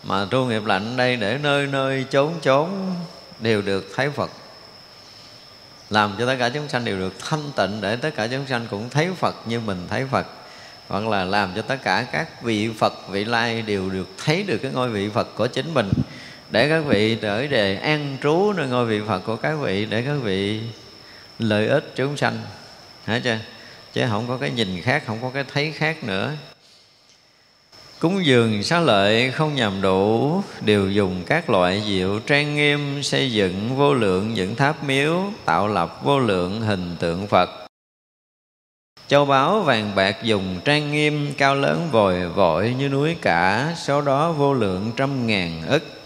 [0.03, 2.95] Mà tu nghiệp lành đây để nơi nơi chốn chốn
[3.39, 4.31] đều được thấy phật.
[5.89, 8.67] Làm cho tất cả chúng sanh đều được thanh tịnh để tất cả chúng sanh
[8.69, 10.27] cũng thấy phật như mình thấy phật.
[10.87, 14.57] Hoặc là làm cho tất cả các vị phật, vị lai đều được thấy được
[14.57, 15.91] cái ngôi vị phật của chính mình
[16.53, 20.01] để các vị trở về an trú nơi ngôi vị phật của các vị, để
[20.01, 20.61] các vị
[21.39, 22.37] lợi ích chúng sanh.
[23.05, 23.37] Hả chưa
[23.93, 26.31] chứ không có cái nhìn khác, không có cái thấy khác nữa.
[27.99, 33.31] Cúng dường xá lợi không nhằm đủ, Đều dùng các loại diệu trang nghiêm, Xây
[33.31, 37.49] dựng vô lượng những tháp miếu, Tạo lập vô lượng hình tượng Phật.
[39.07, 44.01] Châu báu vàng bạc dùng trang nghiêm, Cao lớn vòi vội như núi cả Số
[44.01, 46.02] đó vô lượng trăm ngàn ức.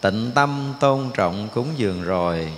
[0.00, 2.52] Tịnh tâm tôn trọng cúng dường rồi.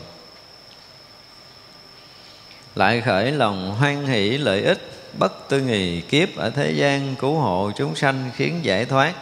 [2.74, 7.34] Lại khởi lòng hoan hỷ lợi ích, bất tư nghì kiếp ở thế gian cứu
[7.34, 9.14] hộ chúng sanh khiến giải thoát.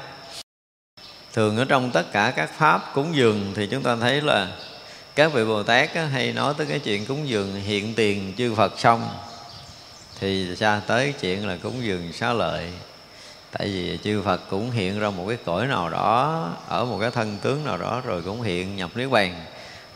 [1.32, 4.48] Thường ở trong tất cả các pháp cúng dường thì chúng ta thấy là
[5.14, 8.78] các vị bồ tát hay nói tới cái chuyện cúng dường hiện tiền chư phật
[8.78, 9.08] xong,
[10.20, 12.72] thì xa tới chuyện là cúng dường xá lợi
[13.52, 17.10] tại vì chư phật cũng hiện ra một cái cõi nào đó, ở một cái
[17.10, 19.44] thân tướng nào đó rồi cũng hiện nhập niết bàn.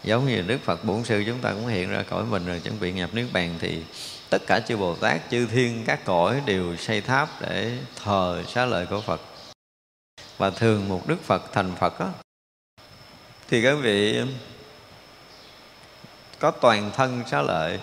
[0.05, 2.81] Giống như đức phật bổn sư chúng ta cũng hiện ra cõi mình rồi, chuẩn
[2.81, 3.83] bị nhập niết bàn thì
[4.31, 8.65] tất cả chư bồ tát, chư thiên, các cõi đều xây tháp để thờ xá
[8.65, 9.21] lợi của phật.
[10.39, 12.07] Và thường một đức phật thành phật á,
[13.49, 14.23] thì các vị
[16.39, 17.81] có toàn thân xá lợi.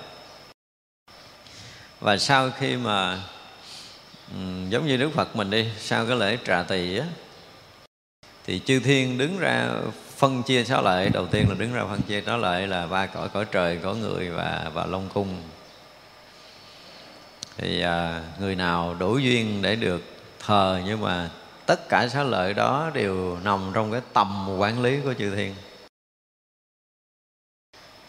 [1.99, 3.23] Và sau khi mà
[4.71, 7.05] giống như đức phật mình đi sau cái lễ trà tỳ á
[8.45, 9.69] thì chư thiên đứng ra
[10.17, 11.09] phân chia sáu lợi.
[11.09, 13.95] Đầu tiên là đứng ra phân chia sáu lợi là ba cõi cõi trời cõi
[13.95, 15.41] người và và long cung.
[17.57, 20.01] Thì à, người nào đủ duyên để được
[20.45, 21.29] thờ nhưng mà
[21.65, 25.55] tất cả sáu lợi đó đều nằm trong cái tầm quản lý của chư thiên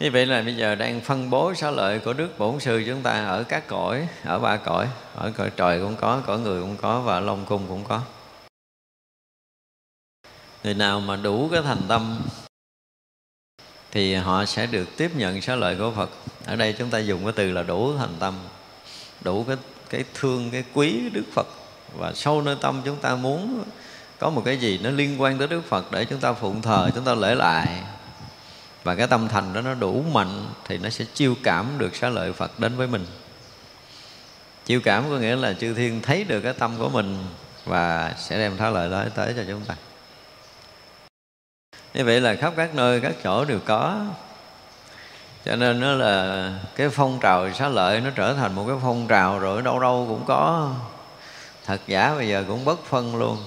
[0.03, 3.01] như vậy là bây giờ đang phân bố xá lợi của Đức Bổn Sư chúng
[3.01, 6.77] ta ở các cõi, ở ba cõi, ở cõi trời cũng có, cõi người cũng
[6.77, 8.01] có và Long Cung cũng có.
[10.63, 12.21] Người nào mà đủ cái thành tâm
[13.91, 16.09] thì họ sẽ được tiếp nhận xá lợi của Phật.
[16.45, 18.33] Ở đây chúng ta dùng cái từ là đủ thành tâm,
[19.21, 19.57] đủ cái
[19.89, 21.47] cái thương, cái quý Đức Phật
[21.97, 23.63] và sâu nơi tâm chúng ta muốn
[24.19, 26.89] có một cái gì nó liên quan tới Đức Phật để chúng ta phụng thờ,
[26.95, 27.83] chúng ta lễ lại
[28.83, 32.09] và cái tâm thành đó nó đủ mạnh thì nó sẽ chiêu cảm được xá
[32.09, 33.05] lợi Phật đến với mình.
[34.65, 37.17] Chiêu cảm có nghĩa là chư thiên thấy được cái tâm của mình
[37.65, 39.75] và sẽ đem xá lợi đó tới cho chúng ta.
[41.93, 44.05] Như vậy là khắp các nơi, các chỗ đều có.
[45.45, 49.07] Cho nên nó là cái phong trào xá lợi nó trở thành một cái phong
[49.07, 50.73] trào rồi đâu đâu cũng có.
[51.65, 53.37] Thật giả bây giờ cũng bất phân luôn.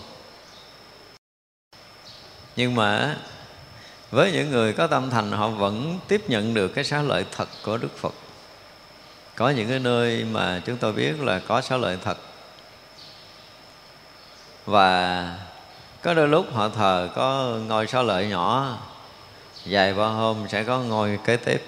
[2.57, 3.17] Nhưng mà
[4.11, 7.49] với những người có tâm thành, họ vẫn tiếp nhận được cái xá lợi thật
[7.63, 8.15] của đức phật.
[9.35, 12.19] Có những cái nơi mà chúng tôi biết là có xá lợi thật.
[14.67, 15.39] Và
[16.03, 18.79] có đôi lúc họ thờ có ngôi xá lợi nhỏ,
[19.65, 21.65] vài ba hôm sẽ có ngôi kế tiếp.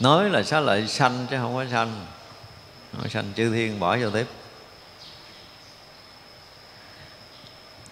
[0.00, 2.06] Nói là xá lợi sanh chứ không có sanh.
[2.92, 4.26] Nói sanh chư thiên bỏ vô tiếp.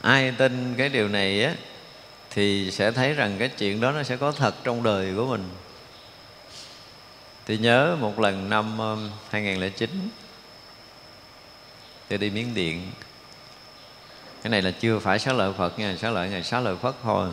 [0.01, 1.55] Ai tin cái điều này á
[2.31, 5.49] thì sẽ thấy rằng cái chuyện đó nó sẽ có thật trong đời của mình.
[7.47, 8.97] Thì nhớ một lần năm ờ,
[9.31, 10.09] 2009
[12.09, 12.91] tôi đi Miến Điện.
[14.43, 16.97] Cái này là chưa phải xá lợi Phật nha, xá lợi ngày xá lợi Phật
[17.03, 17.31] thôi.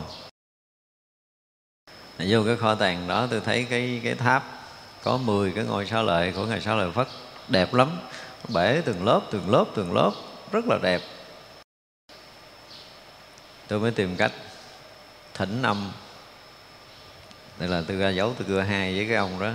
[2.18, 4.66] Vô cái kho tàng đó tôi thấy cái cái tháp
[5.02, 7.08] có 10 cái ngôi xá lợi của ngày xá lợi Phật
[7.48, 7.98] đẹp lắm.
[8.54, 10.12] Bể từng lớp từng lớp từng lớp,
[10.52, 11.00] rất là đẹp.
[13.68, 14.32] Tôi mới tìm cách
[15.36, 15.90] thỉnh năm
[17.58, 19.50] đây là tôi ra dấu tôi cưa hai với cái ông đó.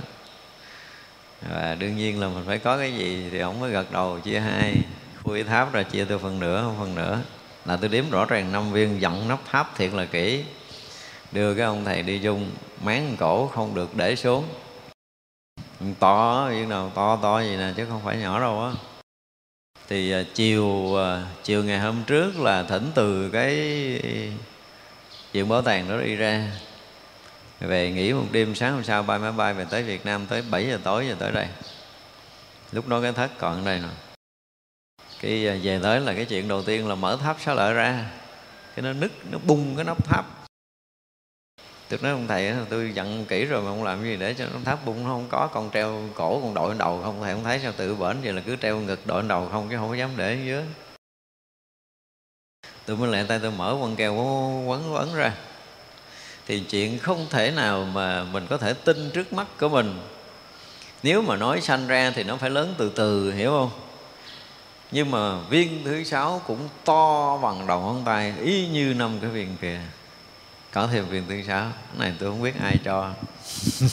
[1.50, 4.40] Và đương nhiên là mình phải có cái gì thì ông mới gật đầu, chia
[4.40, 4.76] hai.
[5.24, 7.20] Khui tháp ra, chia tôi phần nửa, không phần nửa.
[7.66, 10.44] Là tôi đếm rõ ràng năm viên dặn nắp tháp thiệt là kỹ.
[11.32, 12.52] Đưa cái ông thầy đi dung
[12.84, 14.46] máng cổ không được để xuống.
[16.00, 18.72] To như nào, to to gì nè, chứ không phải nhỏ đâu á.
[19.90, 23.56] Thì à, chiều à, chiều ngày hôm trước là thỉnh từ cái
[25.34, 26.52] chuyện bảo tàng đó đi ra.
[27.60, 30.44] Về nghỉ một đêm, sáng hôm sau bay máy bay về tới Việt Nam tới
[30.52, 31.48] 7 giờ tối rồi tới đây.
[32.72, 33.88] Lúc đó cái thất còn đây nè.
[35.22, 38.12] Cái à, về tới là cái chuyện đầu tiên là mở tháp xá lợi ra.
[38.76, 40.26] Cái nó nứt, nó bung cái nắp tháp.
[41.90, 44.60] Tôi nói ông thầy tôi dặn kỹ rồi mà không làm gì để cho nó
[44.66, 45.04] tháp bung.
[45.04, 47.96] Nó không có con treo cổ, con đội đầu không, thầy không thấy sao tự
[47.96, 50.64] bển vậy là cứ treo ngực đội đầu không, chứ không có dám để dưới
[52.92, 54.14] tôi mới lại tay, tôi mở quăng keo
[54.68, 55.34] quấn quấn ra.
[56.48, 60.00] Thì chuyện không thể nào mà mình có thể tin trước mắt của mình.
[61.04, 63.70] Nếu mà nói sanh ra thì nó phải lớn từ từ, hiểu không?
[64.92, 69.30] Nhưng mà viên thứ sáu cũng to bằng đầu ngón tay, y như năm cái
[69.30, 69.80] viên kia.
[70.72, 71.68] Có thêm viên thứ sáu.
[71.72, 73.12] Cái này tôi không biết ai cho.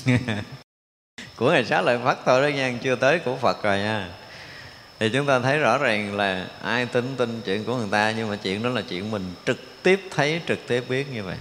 [1.36, 4.08] Của ngày sáu lợi phật thôi đó nha, chưa tới của phật rồi nha
[4.98, 8.30] thì chúng ta thấy rõ ràng là ai tin tin chuyện của người ta, nhưng
[8.30, 11.36] mà chuyện đó là chuyện mình trực tiếp thấy, trực tiếp biết như vậy.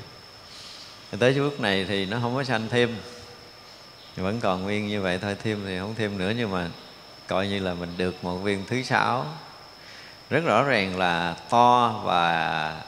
[1.12, 2.96] Thì tới bước này thì nó không có sanh thêm.
[4.16, 6.70] Thì vẫn còn nguyên như vậy thôi, thêm thì không thêm nữa, nhưng mà
[7.28, 9.26] coi như là mình được một viên thứ sáu.
[10.30, 12.82] Rất rõ ràng là to và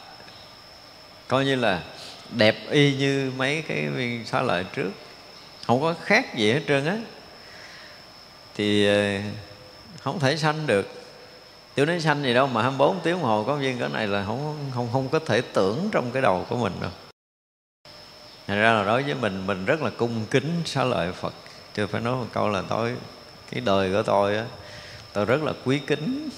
[1.27, 1.81] coi như là
[2.29, 4.91] đẹp y như mấy cái viên xá lợi trước.
[5.67, 6.97] Không có khác gì hết trơn á.
[8.55, 9.21] Thì ờ,
[10.01, 10.87] không thể sanh được.
[11.75, 14.25] Tôi nói sanh gì đâu mà 24 tiếng đồng hồ có viên cái này là
[14.25, 16.91] không không không có thể tưởng trong cái đầu của mình đâu.
[18.47, 21.33] Thành ra là đối với mình mình rất là cung kính xá lợi Phật.
[21.73, 22.95] Chưa phải nói một câu là tôi
[23.51, 24.45] cái đời của tôi á
[25.13, 26.29] tôi rất là quý kính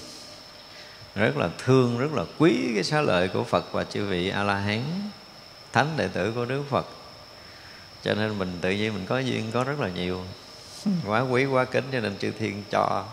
[1.14, 4.42] rất là thương rất là quý cái xá lợi của Phật và chư vị A
[4.42, 4.82] La Hán
[5.72, 6.86] thánh đệ tử của Đức Phật.
[8.02, 10.20] Cho nên mình tự nhiên mình có duyên có rất là nhiều.
[11.06, 13.04] Quá quý quá kính cho nên chư thiên cho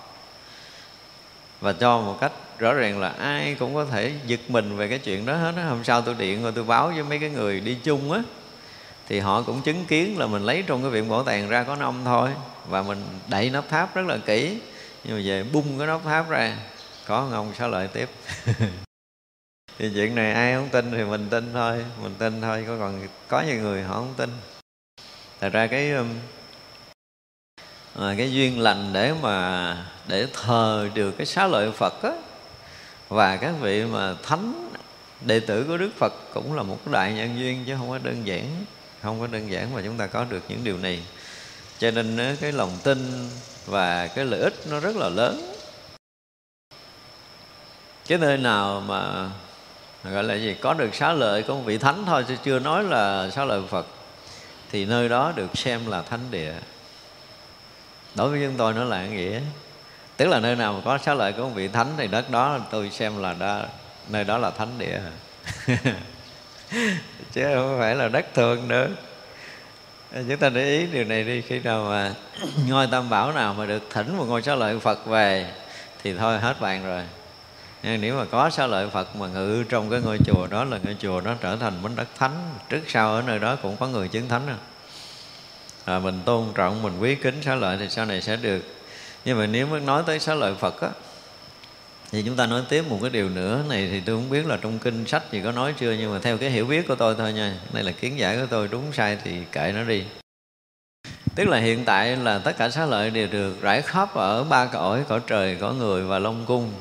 [1.62, 5.00] và cho một cách rõ ràng là ai cũng có thể giật mình về cái
[5.00, 5.66] chuyện đó hết á.
[5.66, 8.22] Hôm sau tôi điện rồi tôi báo với mấy cái người đi chung á,
[9.08, 11.76] thì họ cũng chứng kiến là mình lấy trong cái viện bảo tàng ra có
[11.76, 12.30] nông thôi.
[12.70, 14.58] Và mình đậy nắp tháp rất là kỹ.
[15.04, 16.58] Nhưng mà về bung cái nắp tháp ra,
[17.06, 18.10] có ông xá lợi tiếp.
[19.80, 21.86] Thì chuyện này ai không tin thì mình tin thôi.
[22.04, 24.30] Mình tin thôi, có còn, có nhiều người họ không tin.
[25.40, 26.08] Thật ra cái um,
[28.00, 29.78] à, cái duyên lành để mà
[30.08, 32.12] để thờ được cái xá lợi phật á.
[33.10, 34.70] Và các vị mà thánh
[35.22, 37.98] đệ tử của đức phật cũng là một cái đại nhân duyên chứ không có
[37.98, 38.66] đơn giản
[39.02, 41.00] không có đơn giản mà chúng ta có được những điều này.
[41.80, 43.30] Cho nên cái lòng tin
[43.66, 45.54] và cái lợi ích nó rất là lớn.
[48.08, 49.30] Cái nơi nào mà
[50.04, 53.30] gọi là gì có được xá lợi của vị thánh thôi chứ chưa nói là
[53.30, 53.86] xá lợi phật
[54.72, 56.54] thì nơi đó được xem là thánh địa
[58.16, 59.40] đối với chúng tôi nó là nghĩa.
[60.18, 62.90] Tức là nơi nào mà có xá lợi của vị thánh thì đất đó tôi
[62.90, 63.62] xem là đó,
[64.10, 65.00] nơi đó là thánh địa.
[67.32, 68.88] Chứ không phải là đất thường nữa.
[70.12, 72.14] Chúng ta để ý điều này đi khi nào mà
[72.68, 75.54] ngôi tam bảo nào mà được thỉnh một ngôi xá lợi phật về
[76.04, 77.04] thì thôi hết bàn rồi.
[77.84, 80.80] Nhưng nếu mà có xá lợi Phật mà ngự trong cái ngôi chùa đó là
[80.84, 83.88] ngôi chùa đó trở thành mảnh đất thánh trước sau ở nơi đó cũng có
[83.88, 84.48] người chứng thánh.
[84.48, 84.56] rồi
[85.86, 88.62] à, mình tôn trọng mình quý kính xá lợi thì sau này sẽ được.
[89.26, 90.90] Nhưng mà nếu mới nói tới xá lợi Phật á
[92.12, 93.64] thì chúng ta nói tiếp một cái điều nữa.
[93.70, 96.20] Này thì tôi không biết là trong kinh sách gì có nói chưa nhưng mà
[96.20, 97.56] theo cái hiểu biết của tôi thôi nha.
[97.74, 100.04] Đây là kiến giải của tôi đúng sai thì kệ nó đi.
[101.36, 104.66] Tức là hiện tại là tất cả xá lợi đều được rải khắp ở ba
[104.66, 106.74] cõi cõi trời cõi người và long cung.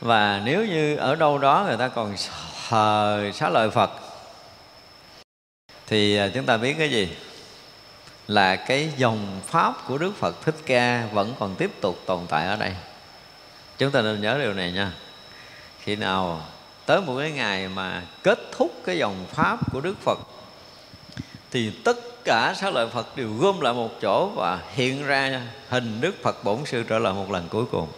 [0.00, 2.14] Và nếu như ở đâu đó người ta còn
[2.68, 3.90] thờ xá lợi phật
[5.86, 7.08] thì à, chúng ta biết cái gì?
[8.28, 12.46] Là cái dòng pháp của đức phật thích ca vẫn còn tiếp tục tồn tại
[12.46, 12.72] ở đây.
[13.78, 14.92] Chúng ta nên nhớ điều này nha.
[15.80, 16.42] Khi nào
[16.86, 20.18] tới một cái ngày mà kết thúc cái dòng pháp của đức phật,
[21.50, 26.00] thì tất cả sáu lợi phật đều gom lại một chỗ và hiện ra hình
[26.00, 27.88] đức phật bổn sư trở lại một lần cuối cùng.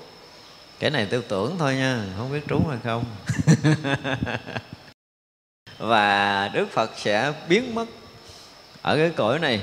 [0.79, 3.05] Cái này tôi tưởng thôi nha, không biết trúng hay không.
[5.79, 7.87] và đức phật sẽ biến mất
[8.83, 9.61] ở cái cõi này.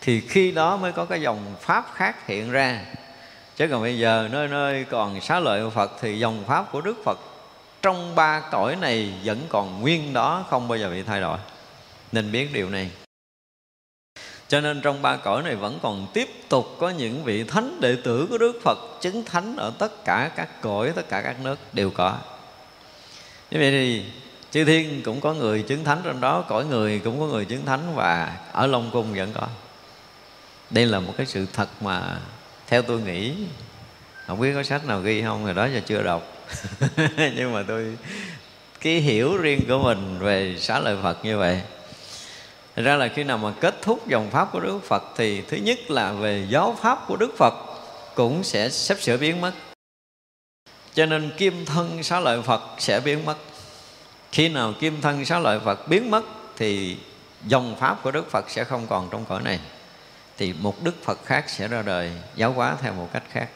[0.00, 2.84] Thì khi đó mới có cái dòng pháp khác hiện ra.
[3.56, 6.96] Chứ còn bây giờ nơi nơi còn xá lợi phật thì dòng pháp của đức
[7.04, 7.18] phật
[7.82, 11.38] trong ba cõi này vẫn còn nguyên đó không bao giờ bị thay đổi.
[12.12, 12.90] Nên biết điều này.
[14.48, 17.96] Cho nên trong ba cõi này vẫn còn tiếp tục có những vị thánh đệ
[18.04, 21.58] tử của Đức Phật chứng thánh ở tất cả các cõi, tất cả các nước
[21.72, 22.18] đều có.
[23.50, 24.04] Như vậy thì
[24.52, 27.66] chư thiên cũng có người chứng thánh trong đó, cõi người cũng có người chứng
[27.66, 29.46] thánh và ở Long Cung vẫn có.
[30.70, 32.20] Đây là một cái sự thật mà
[32.66, 33.34] theo tôi nghĩ
[34.26, 36.22] không biết có sách nào ghi không rồi đó giờ chưa đọc.
[37.36, 37.96] Nhưng mà tôi
[38.80, 41.60] cái hiểu riêng của mình về xá lợi Phật như vậy.
[42.76, 45.56] Thật ra là khi nào mà kết thúc dòng Pháp của Đức Phật Thì thứ
[45.56, 47.54] nhất là về giáo Pháp của Đức Phật
[48.14, 49.52] Cũng sẽ sắp sửa biến mất.
[50.94, 53.36] Cho nên kim thân xá lợi Phật sẽ biến mất.
[54.32, 56.24] Khi nào kim thân xá lợi Phật biến mất
[56.56, 56.96] Thì
[57.46, 59.60] dòng Pháp của Đức Phật sẽ không còn trong cõi này.
[60.38, 63.48] Thì một Đức Phật khác sẽ ra đời, Giáo hóa theo một cách khác.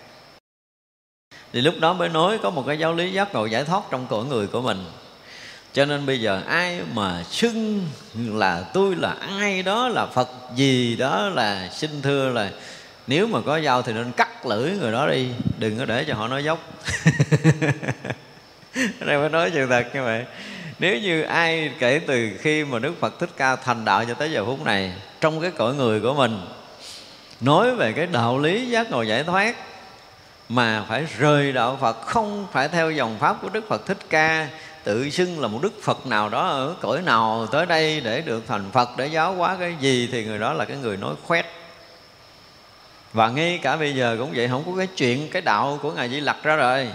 [1.53, 4.07] Thì lúc đó mới nói có một cái giáo lý giác ngộ giải thoát trong
[4.07, 4.85] cõi người của mình.
[5.73, 10.97] Cho nên bây giờ ai mà xưng là tôi là ai đó là phật gì
[10.97, 12.51] đó là xin thưa là
[13.07, 16.15] nếu mà có dao thì nên cắt lưỡi người đó đi, đừng có để cho
[16.15, 16.59] họ nói dốc.
[19.01, 20.25] Đây mới nói sự thật như vậy
[20.79, 24.31] nếu như ai kể từ khi mà đức phật thích ca thành đạo cho tới
[24.31, 26.41] giờ phút này, trong cái cõi người của mình,
[27.41, 29.57] nói về cái đạo lý giác ngộ giải thoát,
[30.49, 34.49] mà phải rời đạo phật, không phải theo dòng pháp của đức phật thích ca,
[34.85, 38.45] tự xưng là một đức phật nào đó ở cõi nào tới đây để được
[38.49, 41.47] thành phật, để giáo hóa cái gì, thì người đó là cái người nói khoét.
[43.13, 46.09] Và ngay cả bây giờ cũng vậy, không có cái chuyện, cái đạo của ngài
[46.09, 46.89] di lặc ra rồi.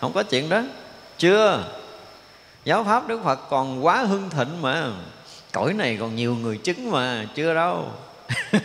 [0.00, 0.62] Không có chuyện đó.
[1.18, 1.64] Chưa
[2.64, 4.90] giáo pháp đức phật còn quá hưng thịnh mà.
[5.52, 7.88] Cõi này còn nhiều người chứng mà, chưa đâu.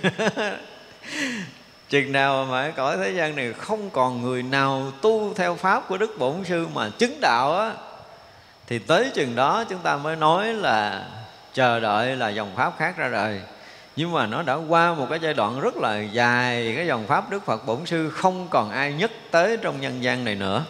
[1.90, 5.98] Chừng nào mà cõi thế gian này không còn người nào tu theo pháp của
[5.98, 7.74] đức bổn sư mà chứng đạo á,
[8.68, 11.06] thì tới chừng đó chúng ta mới nói là
[11.54, 13.42] chờ đợi là dòng pháp khác ra đời.
[13.96, 17.30] Nhưng mà nó đã qua một cái giai đoạn rất là dài, cái dòng pháp
[17.30, 20.66] đức phật bổn sư không còn ai nhất tới trong nhân gian này nữa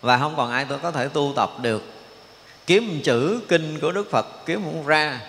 [0.00, 1.82] và không còn ai tôi có thể tu tập được.
[2.66, 5.20] Kiếm chữ kinh của đức phật kiếm không ra.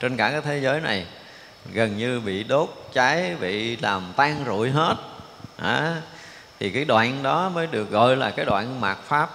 [0.00, 1.06] Trên cả cái thế giới này
[1.72, 4.96] gần như bị đốt cháy bị làm tan rụi hết.
[5.56, 6.02] À,
[6.60, 9.30] thì cái đoạn đó mới được gọi là cái đoạn mạt pháp.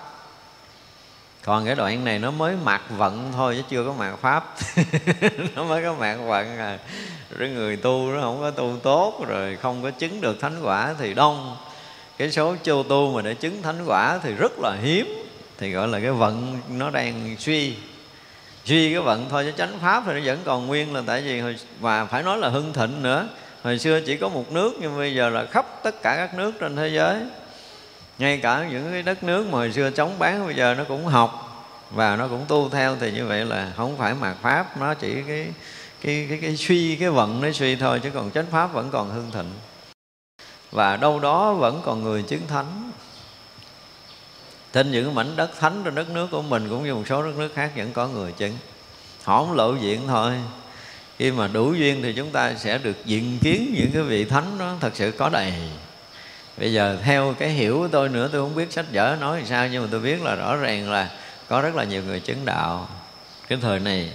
[1.44, 4.56] Còn cái đoạn này nó mới mạt vận thôi chứ chưa có mạt pháp.
[5.56, 6.78] Nó mới có mạt vận à.
[7.38, 10.96] Rồi người tu nó không có tu tốt rồi không có chứng được thánh quả
[11.00, 11.58] thì đông
[12.20, 15.26] cái số châu tu mà để chứng thánh quả thì rất là hiếm
[15.58, 17.74] thì gọi là cái vận nó đang suy
[18.66, 21.40] duy cái vận thôi chứ chánh pháp thì nó vẫn còn nguyên là tại vì
[21.40, 23.28] hồi, và phải nói là hưng thịnh nữa.
[23.64, 26.52] Hồi xưa chỉ có một nước nhưng bây giờ là khắp tất cả các nước
[26.60, 27.18] trên thế giới.
[28.18, 31.06] Ngay cả những cái đất nước mà hồi xưa chống bán bây giờ nó cũng
[31.06, 34.94] học và nó cũng tu theo thì như vậy là không phải mạt pháp nó
[34.94, 35.48] chỉ cái
[36.02, 39.10] cái cái cái suy cái vận nó suy thôi chứ còn chánh pháp vẫn còn
[39.10, 39.52] hưng thịnh
[40.72, 42.92] và đâu đó vẫn còn người chứng thánh.
[44.74, 47.38] Trên những mảnh đất thánh trên đất nước của mình cũng như một số đất
[47.38, 48.58] nước khác vẫn có người chứng.
[49.24, 50.34] Họ không lộ diện thôi.
[51.18, 54.58] Khi mà đủ duyên thì chúng ta sẽ được diện kiến những cái vị thánh
[54.58, 55.54] đó thật sự có đầy.
[56.58, 59.68] Bây giờ theo cái hiểu của tôi nữa, tôi không biết sách vở nói sao,
[59.68, 61.10] nhưng mà tôi biết là rõ ràng là
[61.48, 62.90] có rất là nhiều người chứng đạo
[63.48, 64.12] cái thời này.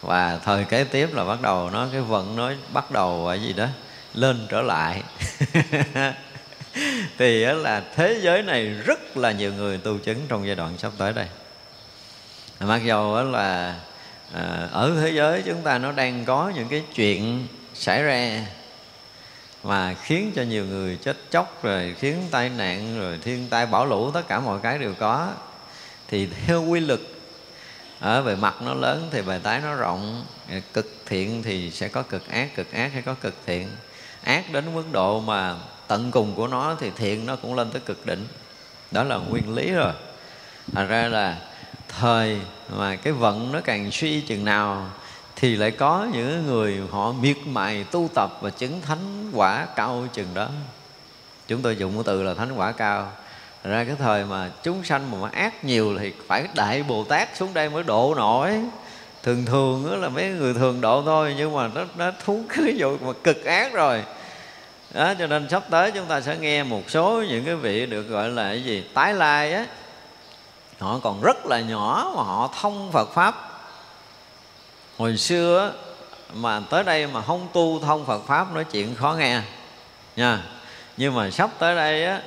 [0.00, 3.52] Và thời kế tiếp là bắt đầu nó, cái vận nó bắt đầu và gì
[3.52, 3.66] đó
[4.14, 5.02] lên trở lại.
[7.18, 10.92] Thì là thế giới này rất là nhiều người tu chứng trong giai đoạn sắp
[10.98, 11.26] tới đây.
[12.60, 13.80] Mặc dầu là
[14.32, 18.46] ờ, ở thế giới chúng ta nó đang có những cái chuyện xảy ra
[19.62, 23.86] mà khiến cho nhiều người chết chóc, rồi khiến tai nạn, rồi thiên tai bão
[23.86, 25.32] lũ, tất cả mọi cái đều có.
[26.08, 27.00] Thì theo quy luật,
[28.00, 30.24] ở về mặt nó lớn thì bề tái nó rộng,
[30.72, 33.68] cực thiện thì sẽ có cực ác cực ác hay có cực thiện
[34.24, 35.54] ác đến mức độ mà
[35.86, 38.26] tận cùng của nó thì thiện nó cũng lên tới cực đỉnh.
[38.90, 39.92] Đó là nguyên lý rồi.
[40.72, 41.38] Thành ra là
[41.88, 42.40] thời
[42.76, 44.86] mà cái vận nó càng suy chừng nào
[45.36, 50.06] thì lại có những người họ miệt mài tu tập và chứng thánh quả cao
[50.12, 50.48] chừng đó.
[51.48, 53.12] Chúng tôi dùng cái từ là thánh quả cao.
[53.62, 57.36] Thành ra cái thời mà chúng sanh mà ác nhiều thì phải đại bồ tát
[57.36, 58.60] xuống đây mới độ nổi
[59.28, 62.74] thường thường đó là mấy người thường độ thôi, nhưng mà nó nó thú cái
[62.78, 64.02] vụ mà cực ác rồi.
[64.94, 68.02] Đó, cho nên sắp tới chúng ta sẽ nghe một số những cái vị được
[68.02, 69.66] gọi là cái gì, tái lai á.
[70.78, 73.60] Họ còn rất là nhỏ mà họ thông Phật pháp.
[74.98, 75.72] Hồi xưa
[76.34, 79.40] mà tới đây mà không tu thông Phật pháp nói chuyện khó nghe,
[80.16, 80.42] nha.
[80.96, 82.20] Nhưng mà sắp tới đây á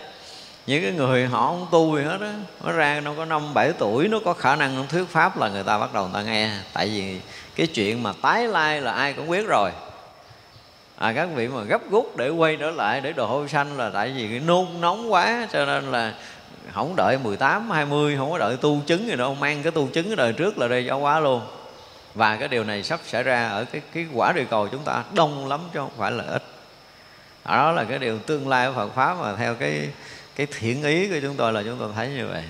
[0.67, 2.33] những cái người họ không tu gì hết á.
[2.63, 5.63] Nó ra nó có năm bảy tuổi nó có khả năng thuyết pháp là người
[5.63, 6.49] ta bắt đầu người ta nghe.
[6.73, 7.19] Tại vì
[7.55, 9.71] cái chuyện mà tái lai là ai cũng biết rồi.
[10.97, 13.89] À, các vị mà gấp rút để quay trở lại để đồ hôi sanh là
[13.89, 16.13] tại vì cái nôn nóng quá cho nên là
[16.73, 19.35] không đợi 18, 20, không có đợi tu chứng gì đâu.
[19.35, 21.41] Mang cái tu chứng cái đời trước là đây giáo quá luôn.
[22.15, 25.03] Và cái điều này sắp xảy ra ở cái cái quả địa cầu chúng ta
[25.13, 26.43] đông lắm chứ không phải là ít.
[27.45, 29.89] Đó là cái điều tương lai của Phật pháp mà theo cái
[30.35, 32.43] cái thiện ý của chúng tôi là chúng tôi thấy như vậy.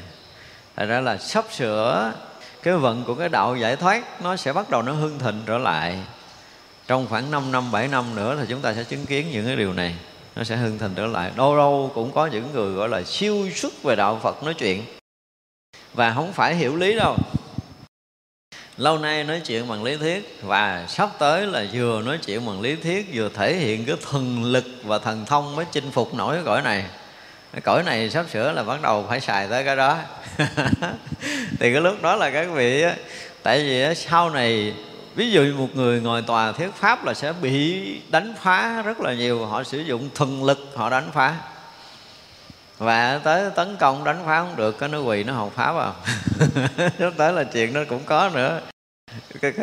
[0.75, 2.13] Thành ra là sắp sửa
[2.63, 5.57] cái vận của cái đạo giải thoát, nó sẽ bắt đầu nó hưng thịnh trở
[5.57, 5.99] lại.
[6.88, 9.55] Trong khoảng 5 năm 7 năm nữa thì chúng ta sẽ chứng kiến những cái
[9.55, 9.95] điều này.
[10.36, 11.32] Nó sẽ hưng thịnh trở lại.
[11.36, 14.84] Đâu đâu cũng có những người gọi là siêu xuất về đạo Phật nói chuyện.
[15.93, 17.17] Và không phải hiểu lý đâu.
[18.77, 22.61] Lâu nay nói chuyện bằng lý thuyết và sắp tới là vừa nói chuyện bằng
[22.61, 26.36] lý thuyết, vừa thể hiện cái thần lực và thần thông mới chinh phục nổi
[26.36, 26.86] cái cõi này
[27.60, 29.97] cõi này sắp sửa là bắt đầu phải xài tới cái đó.
[31.60, 32.86] Thì cái lúc đó là các vị
[33.43, 34.74] tại vì sau này,
[35.16, 39.14] ví dụ một người ngồi tòa thuyết pháp là sẽ bị đánh phá rất là
[39.14, 41.36] nhiều, họ sử dụng thần lực họ đánh phá.
[42.78, 45.95] Và tới tấn công đánh phá không được, cái nó quỳ nó học phá vào
[46.99, 48.62] sắp tới là chuyện nó cũng có nữa.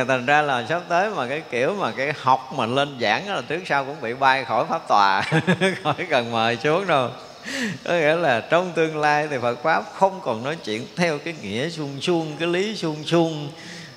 [0.08, 3.42] Thành ra là sắp tới mà cái kiểu mà cái học mà lên giảng là
[3.48, 5.22] trước sau cũng bị bay khỏi pháp tòa,
[5.82, 7.10] khỏi cần mời xuống đâu.
[7.84, 11.34] có nghĩa là trong tương lai thì Phật pháp không còn nói chuyện theo cái
[11.42, 13.50] nghĩa suông suông cái lý suông suông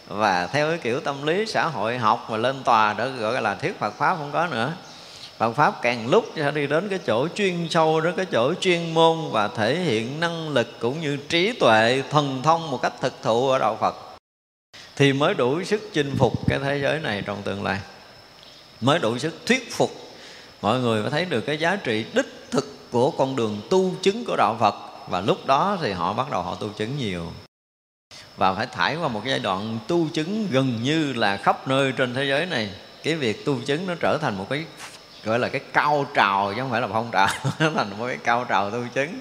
[0.07, 3.55] và theo cái kiểu tâm lý xã hội học mà lên tòa đó, gọi là
[3.55, 4.73] thuyết Phật pháp không có nữa.
[5.37, 8.93] Phật pháp càng lúc sẽ đi đến cái chỗ chuyên sâu đó cái chỗ chuyên
[8.93, 13.13] môn và thể hiện năng lực cũng như trí tuệ thần thông một cách thực
[13.21, 13.95] thụ ở đạo Phật
[14.95, 17.79] thì mới đủ sức chinh phục cái thế giới này trong tương lai.
[18.81, 19.91] Mới đủ sức thuyết phục.
[20.61, 22.40] Mọi người mới thấy được cái giá trị đích
[22.91, 24.75] của con đường tu chứng của đạo phật.
[25.09, 27.25] Và lúc đó thì họ bắt đầu họ tu chứng nhiều.
[28.37, 32.13] Và phải trải qua một giai đoạn tu chứng gần như là khắp nơi trên
[32.13, 32.69] thế giới này.
[33.03, 34.65] Cái việc tu chứng nó trở thành một cái,
[35.23, 37.27] gọi là cái cao trào, chứ không phải là phong trào.
[37.59, 39.19] Nó thành một cái cao trào tu chứng.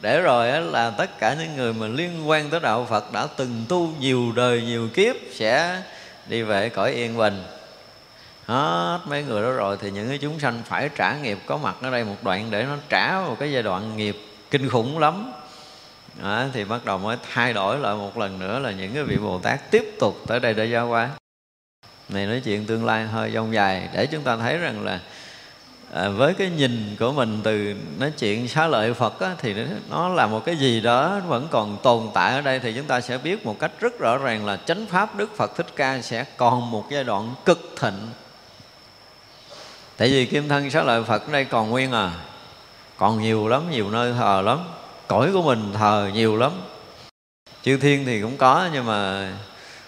[0.00, 3.64] Để rồi là tất cả những người mà liên quan tới đạo Phật đã từng
[3.68, 5.82] tu nhiều đời, nhiều kiếp sẽ
[6.26, 7.44] đi về cõi yên bình
[8.50, 11.38] hết mấy người đó rồi thì những cái chúng sanh phải trả nghiệp.
[11.46, 14.16] Có mặt ở đây một đoạn để nó trả một cái giai đoạn nghiệp
[14.50, 15.32] kinh khủng lắm.
[16.22, 19.16] Đó, thì bắt đầu mới thay đổi lại một lần nữa là những cái vị
[19.16, 21.10] Bồ Tát tiếp tục tới đây để giao qua
[22.08, 23.88] này nói chuyện tương lai hơi dông dài.
[23.94, 25.00] Để chúng ta thấy rằng là
[25.92, 29.54] à, với cái nhìn của mình từ nói chuyện xá lợi Phật á, thì
[29.90, 33.00] nó là một cái gì đó vẫn còn tồn tại ở đây thì chúng ta
[33.00, 36.24] sẽ biết một cách rất rõ ràng là chánh pháp Đức Phật Thích Ca sẽ
[36.36, 38.08] còn một giai đoạn cực thịnh
[40.00, 42.12] tại vì kim thân sáu lợi Phật ở đây còn nguyên à.
[42.96, 44.58] Còn nhiều lắm nhiều nơi thờ lắm.
[45.06, 46.52] Cõi của mình thờ nhiều lắm.
[47.62, 49.32] Chư thiên thì cũng có nhưng mà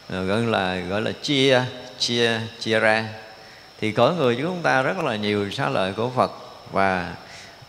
[0.09, 1.65] ờ, gọi là gọi là chia
[1.99, 3.09] chia chia ra.
[3.81, 6.33] Thì cõi người chúng ta rất là nhiều xá lợi của Phật.
[6.73, 7.15] Và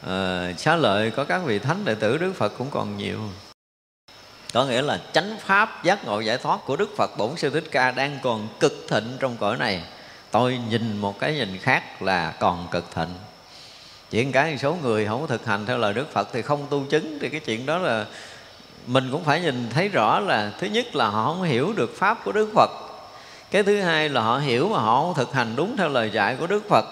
[0.01, 3.19] ờ, uh, xá lợi có các vị thánh đệ tử Đức Phật cũng còn nhiều.
[4.53, 7.67] Có nghĩa là chánh pháp giác ngộ giải thoát của Đức Phật Bổn Sư Thích
[7.71, 9.83] Ca đang còn cực thịnh trong cõi này
[10.33, 13.15] tôi nhìn một cái nhìn khác là còn cực thịnh.
[14.11, 17.17] Chuyện cái số người không thực hành theo lời Đức Phật thì không tu chứng,
[17.21, 18.05] thì cái chuyện đó là
[18.87, 22.23] mình cũng phải nhìn thấy rõ là thứ nhất là họ không hiểu được pháp
[22.25, 22.69] của Đức Phật.
[23.51, 26.35] Cái thứ hai là họ hiểu mà họ không thực hành đúng theo lời dạy
[26.39, 26.85] của đức phật.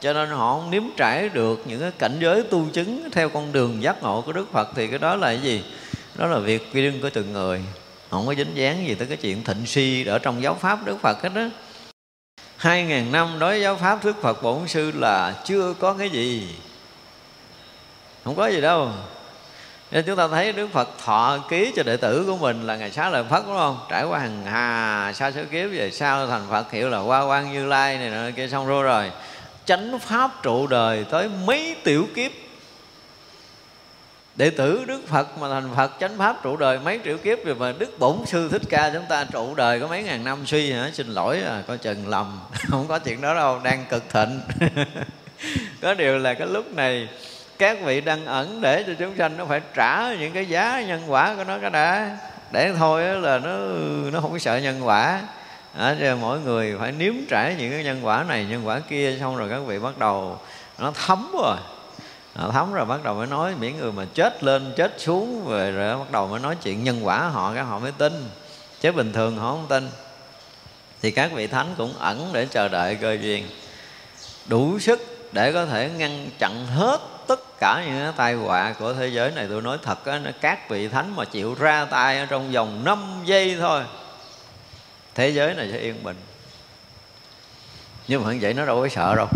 [0.00, 3.52] Cho nên họ không nếm trải được những cái cảnh giới tu chứng theo con
[3.52, 5.64] đường giác ngộ của đức phật, thì cái đó là cái gì?
[6.14, 7.60] Đó là việc riêng của từng người.
[8.10, 11.00] Không có dính dáng gì tới cái chuyện thịnh si ở trong giáo pháp đức
[11.00, 11.42] phật hết đó
[12.56, 16.10] hai ngàn năm đối với giáo pháp đức phật bổn sư là chưa có cái
[16.10, 16.54] gì.
[18.24, 18.90] Không có gì đâu.
[19.90, 22.90] Nên chúng ta thấy Đức Phật thọ ký cho đệ tử của mình là Ngày
[22.90, 23.78] xá lợi Phất, đúng không?
[23.90, 27.52] Trải qua hàng hà sa số kiếp về sau thành Phật hiệu là Hoa Quang
[27.52, 29.10] Như Lai này nọ kia xong rồi rồi.
[29.64, 32.32] Chánh Pháp trụ đời tới mấy tiểu kiếp
[34.36, 37.54] Đệ tử Đức Phật mà thành Phật chánh Pháp trụ đời mấy triệu kiếp Rồi
[37.54, 40.72] mà Đức Bổn Sư Thích Ca chúng ta trụ đời có mấy ngàn năm suy
[40.72, 40.90] hả?
[40.92, 42.40] Xin lỗi à, coi chừng lầm.
[42.68, 44.40] Không có chuyện đó đâu, đang cực thịnh.
[45.82, 47.08] Có điều là cái lúc này
[47.58, 51.02] các vị đang ẩn để cho chúng sanh nó phải trả những cái giá nhân
[51.06, 52.18] quả của nó cái đã.
[52.52, 53.58] Để thôi là nó
[54.12, 55.20] nó không có sợ nhân quả.
[55.78, 59.36] À, mỗi người phải nếm trải những cái nhân quả này nhân quả kia xong
[59.36, 60.38] rồi các vị bắt đầu
[60.78, 61.56] nó thấm rồi
[62.36, 65.48] Ờ, à, thấm rồi bắt đầu mới nói miễn người mà chết lên chết xuống
[65.48, 68.12] rồi, rồi bắt đầu mới nói chuyện nhân quả họ cái họ mới tin.
[68.80, 69.88] Chứ bình thường họ không tin.
[71.02, 73.48] Thì các vị thánh cũng ẩn để chờ đợi cơ duyên.
[74.46, 78.92] Đủ sức để có thể ngăn chặn hết tất cả những cái tai họa của
[78.92, 79.46] thế giới này.
[79.50, 83.56] Tôi nói thật á các vị thánh mà chịu ra tay trong vòng 5 giây
[83.60, 83.82] thôi
[85.14, 86.16] thế giới này sẽ yên bình
[88.08, 89.28] nhưng mà vậy nó đâu có sợ đâu.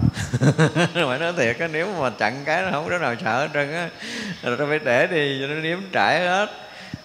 [1.08, 3.72] Mà nói thiệt á nếu mà chặn cái nó không có nào sợ hết trơn
[3.72, 3.88] á.
[4.42, 6.50] Rồi nó phải để đi cho nó nếm trải hết.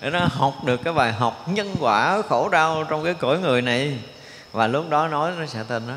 [0.02, 3.62] Để nó học được cái bài học nhân quả khổ đau trong cái cõi người
[3.62, 3.98] này.
[4.52, 5.94] Và lúc đó nói nó sẽ tin đó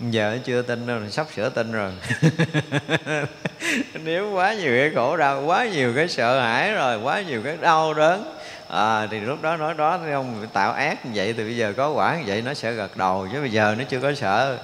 [0.00, 1.92] giờ chưa tin đâu sắp sửa tin rồi.
[4.04, 7.56] Nếu quá nhiều cái khổ đau quá nhiều cái sợ hãi rồi quá nhiều cái
[7.60, 8.34] đau đớn.
[8.68, 11.72] À, thì lúc đó nói đó thấy không tạo ác như vậy thì bây giờ
[11.76, 13.28] có quả như vậy nó sẽ gật đầu.
[13.32, 14.58] Chứ bây giờ nó chưa có sợ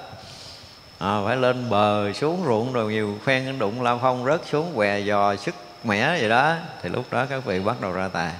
[0.98, 4.98] à, phải lên bờ xuống ruộng rồi nhiều khoen đụng lao phong rớt xuống què
[4.98, 6.56] dò sức mẻ vậy đó.
[6.82, 8.32] Thì lúc đó các vị bắt đầu ra tài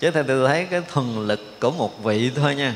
[0.00, 2.74] chứ theo tôi thấy cái thần lực của một vị thôi nha.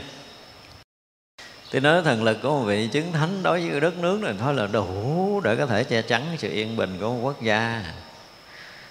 [1.73, 4.55] Tôi nói thần lực của một vị chứng thánh đối với đất nước này thôi
[4.55, 7.83] là đủ để có thể che chắn sự yên bình của một quốc gia.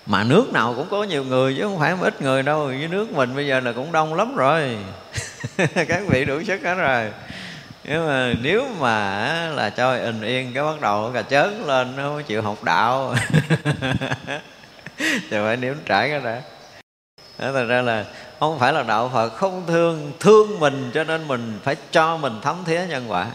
[0.06, 2.66] Mà nước nào cũng có nhiều người chứ không phải ít người đâu.
[2.66, 4.78] Với nước mình bây giờ là cũng đông lắm rồi.
[5.88, 7.12] Các vị đủ sức hết rồi
[7.88, 12.04] nhưng mà, nếu mà là cho bình yên cái bắt đầu cà chớn lên, nó
[12.04, 13.16] không chịu học đạo.
[14.98, 16.42] Thì phải nếm trải cái đã
[17.38, 18.06] đó ra là
[18.40, 22.40] không phải là đạo phật, không thương thương mình cho nên mình phải cho mình
[22.42, 23.28] thấm thía nhân quả.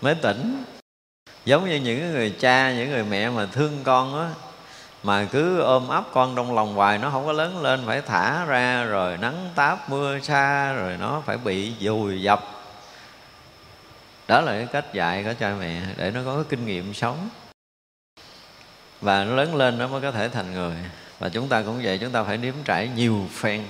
[0.00, 0.64] Mới tỉnh.
[1.44, 4.28] Giống như những người cha, những người mẹ mà thương con á,
[5.02, 8.44] mà cứ ôm ấp con trong lòng hoài, nó không có lớn lên, phải thả
[8.44, 12.53] ra, rồi nắng táp mưa xa rồi nó phải bị dùi dập
[14.28, 17.28] đó là cái cách dạy của cha mẹ để nó có cái kinh nghiệm sống.
[19.00, 20.76] Và nó lớn lên nó mới có thể thành người.
[21.18, 23.64] Và chúng ta cũng vậy, chúng ta phải nếm trải nhiều phen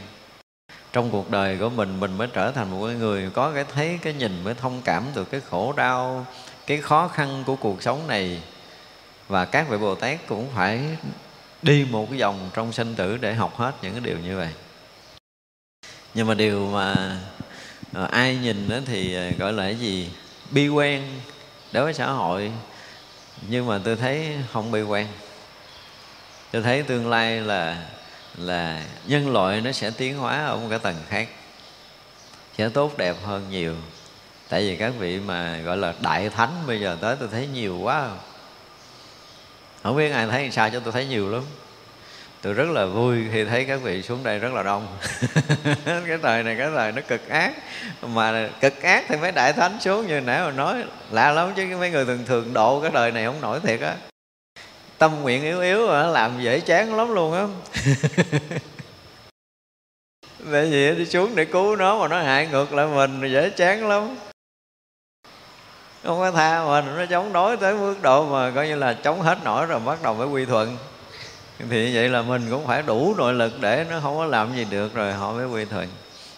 [0.93, 2.01] trong cuộc đời của mình.
[2.01, 5.05] Mình mới trở thành một cái người có cái thấy, cái nhìn, mới thông cảm
[5.15, 6.27] được cái khổ đau,
[6.67, 8.43] cái khó khăn của cuộc sống này.
[9.29, 10.81] Và các vị bồ tát cũng phải
[11.63, 14.49] đi một cái vòng trong sinh tử để học hết những cái điều như vậy.
[16.15, 17.17] Nhưng mà điều mà
[17.93, 20.11] ờ, ai nhìn đó thì ờ, gọi là cái gì?
[20.51, 21.21] Bi quen
[21.73, 22.53] đối với xã hội,
[23.49, 25.07] nhưng mà tôi thấy không bi quen
[26.53, 27.87] tôi thấy tương lai là
[28.37, 31.29] là nhân loại nó sẽ tiến hóa ở một cái tầng khác,
[32.59, 33.75] sẽ tốt đẹp hơn nhiều.
[34.49, 37.79] Tại vì các vị mà gọi là đại thánh bây giờ tới, tôi thấy nhiều
[37.79, 38.11] quá.
[39.83, 41.43] Không biết ai thấy sao cho tôi thấy nhiều lắm
[42.45, 44.87] tôi rất là vui khi thấy các vị xuống đây rất là đông.
[45.85, 47.53] Cái thời này, cái thời nó cực ác.
[48.03, 51.77] Mà cực ác thì mấy đại thánh xuống như nãy mà nói, lạ lắm chứ
[51.79, 53.95] mấy người thường thường độ cái đời này không nổi thiệt á.
[54.99, 57.47] Tâm nguyện yếu yếu mà làm dễ chán lắm luôn á.
[60.53, 63.89] Tại vì đi xuống để cứu nó mà nó hại ngược lại mình dễ chán
[63.89, 64.17] lắm.
[66.03, 69.23] Không có tha mình, nó chống đối tới mức độ mà coi như là chống
[69.23, 70.77] hết nổi rồi bắt đầu mới quy thuận
[71.59, 74.67] thì vậy là mình cũng phải đủ nội lực để nó không có làm gì
[74.71, 75.89] được rồi họ mới quy thuận.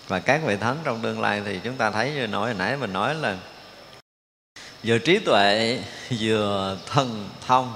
[0.08, 2.76] Và các vị thánh trong tương lai thì chúng ta thấy như nói hồi nãy
[2.76, 3.36] mình nói là
[4.84, 5.78] vừa trí tuệ,
[6.20, 7.74] vừa thần thông.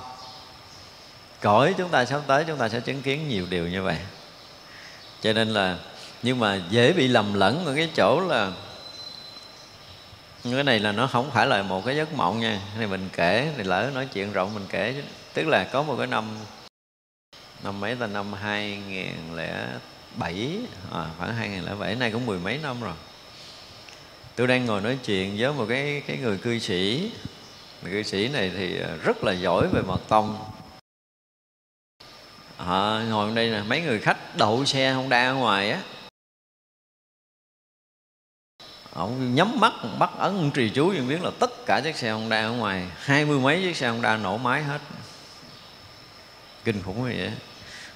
[1.41, 3.97] Cõi chúng ta sắp tới, chúng ta sẽ chứng kiến nhiều điều như vậy.
[5.23, 5.77] Cho nên là,
[6.23, 8.53] nhưng mà dễ bị lầm lẫn ở cái chỗ là
[10.45, 12.61] cái này là nó không phải là một cái giấc mộng nha.
[12.69, 14.95] Cái này mình kể, thì lỡ nói chuyện rộng mình kể
[15.35, 16.25] tức là có một cái năm
[17.65, 18.07] năm mấy ta?
[18.07, 20.59] Năm 2007
[20.93, 22.95] à, khoảng 2007 nay cũng mười mấy năm rồi.
[24.37, 27.13] Tôi đang ngồi nói chuyện với một cái cái người cư sĩ.
[27.83, 30.39] Người cư sĩ này thì à, rất là giỏi về mật tông.
[32.57, 35.83] À, ngồi đây nè mấy người khách đậu xe không đa ở ngoài á.
[38.93, 42.43] Ông nhắm mắt bắt ấn trì chú nhưng biết là tất cả chiếc xe Honda
[42.43, 42.89] ở ngoài.
[42.97, 44.81] Hai mươi mấy chiếc xe Honda nổ máy hết.
[46.65, 47.33] Kinh khủng như vậy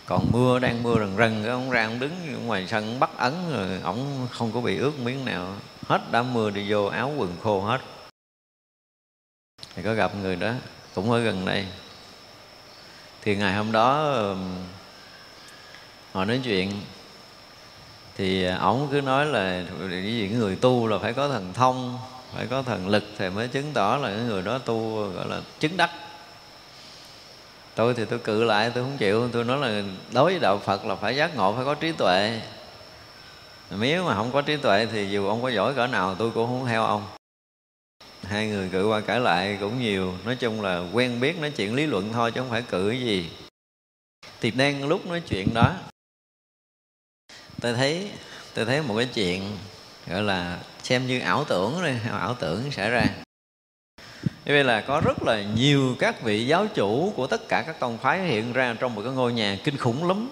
[0.06, 3.34] còn mưa, đang mưa rần rần, cái ông ra ông đứng ngoài sân bắt ấn
[3.52, 5.54] rồi ông không có bị ướt miếng nào.
[5.86, 7.80] Hết đã mưa đi vô, áo quần khô hết.
[9.74, 10.52] Thì có gặp người đó,
[10.94, 11.66] cũng ở gần đây.
[13.22, 14.14] Thì ngày hôm đó
[16.12, 16.72] họ nói chuyện,
[18.16, 21.98] thì ổng cứ nói là cái người tu là phải có thần thông,
[22.34, 25.40] phải có thần lực thì mới chứng tỏ là cái người đó tu, gọi là
[25.60, 25.90] chứng đắc
[27.74, 29.28] tôi thì tôi cự lại, tôi không chịu.
[29.32, 32.40] Tôi nói là đối với đạo phật là phải giác ngộ, phải có trí tuệ.
[33.70, 36.46] Nếu mà không có trí tuệ thì dù ông có giỏi cỡ nào, tôi cũng
[36.46, 37.06] không theo ông.
[38.22, 40.14] Hai người cự qua cãi lại cũng nhiều.
[40.24, 43.00] Nói chung là quen biết nói chuyện lý luận thôi chứ không phải cự cái
[43.00, 43.30] gì.
[44.40, 45.74] Thì đang lúc nói chuyện đó,
[47.60, 48.10] tôi thấy
[48.54, 49.56] tôi thấy một cái chuyện
[50.06, 53.06] gọi là xem như ảo tưởng đây ảo tưởng xảy ra
[54.44, 57.80] như vậy là có rất là nhiều các vị giáo chủ của tất cả các
[57.80, 60.28] tông phái hiện ra trong một cái ngôi nhà kinh khủng lắm.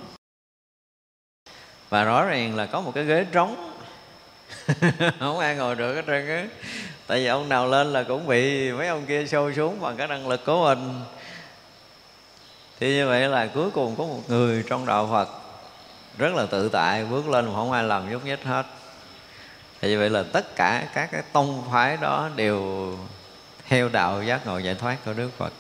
[1.89, 3.73] Và rõ ràng là có một cái ghế trống.
[5.19, 6.47] Không ai ngồi được hết trơn á.
[7.07, 10.09] Tại vì ông nào lên là cũng bị mấy ông kia sôi xuống bằng cái
[10.09, 11.01] năng lực của mình.
[12.81, 15.29] Thì như vậy là cuối cùng có một người trong đạo phật
[16.19, 18.67] rất là tự tại bước lên mà không ai làm nhúc nhích hết.
[19.81, 22.99] Thì như vậy là tất cả các cái tông phái đó đều
[23.73, 25.53] theo đạo giác ngộ giải thoát của Đức Phật.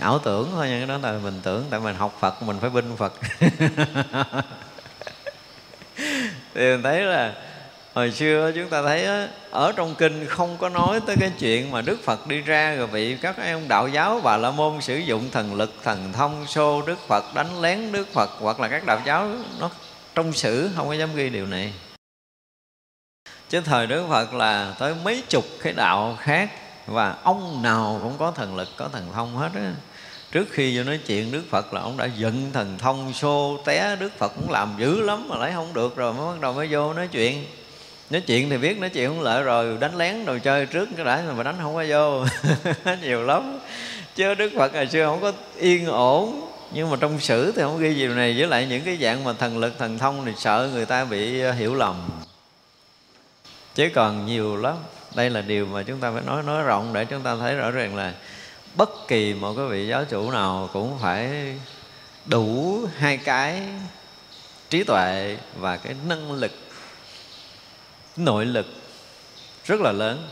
[0.00, 2.70] Ảo tưởng thôi nhưng cái đó là mình tưởng tại mình học Phật mình phải
[2.70, 3.12] binh Phật.
[6.54, 7.34] Thì mình thấy là
[7.94, 11.70] hồi xưa chúng ta thấy đó, ở trong kinh không có nói tới cái chuyện
[11.70, 14.96] mà Đức Phật đi ra rồi bị các ông đạo giáo bà la môn sử
[14.96, 18.86] dụng thần lực thần thông xô Đức Phật đánh lén Đức Phật hoặc là các
[18.86, 19.28] đạo giáo
[19.60, 19.70] nó
[20.14, 21.72] trong sử không có dám ghi điều này.
[23.48, 26.50] Chứ thời Đức Phật là tới mấy chục cái đạo khác
[26.86, 29.72] và ông nào cũng có thần lực, có thần thông hết á.
[30.32, 33.96] Trước khi vô nói chuyện đức phật là ông đã giận thần thông xô té,
[33.96, 36.68] đức phật cũng làm dữ lắm mà lấy không được rồi mới bắt đầu mới
[36.70, 37.46] vô nói chuyện.
[38.10, 41.04] Nói chuyện thì biết, nói chuyện không lợi rồi, đánh lén đồ chơi trước cái
[41.04, 42.24] đã mà đánh không có vô.
[43.02, 43.58] Nhiều lắm.
[44.14, 46.48] Chứ đức phật ngày xưa không có yên ổn.
[46.74, 48.34] Nhưng mà trong sử thì không ghi gì này.
[48.38, 51.40] Với lại những cái dạng mà thần lực, thần thông thì sợ người ta bị
[51.40, 51.96] ờ, hiểu lầm.
[53.74, 54.76] Chứ còn nhiều lắm
[55.14, 57.70] đây là điều mà chúng ta phải nói nói rộng để chúng ta thấy rõ
[57.70, 58.14] ràng là
[58.74, 61.54] bất kỳ một cái vị giáo chủ nào cũng phải
[62.26, 63.62] đủ hai cái
[64.70, 66.52] trí tuệ và cái năng lực,
[68.16, 68.66] nội lực
[69.64, 70.28] rất là lớn.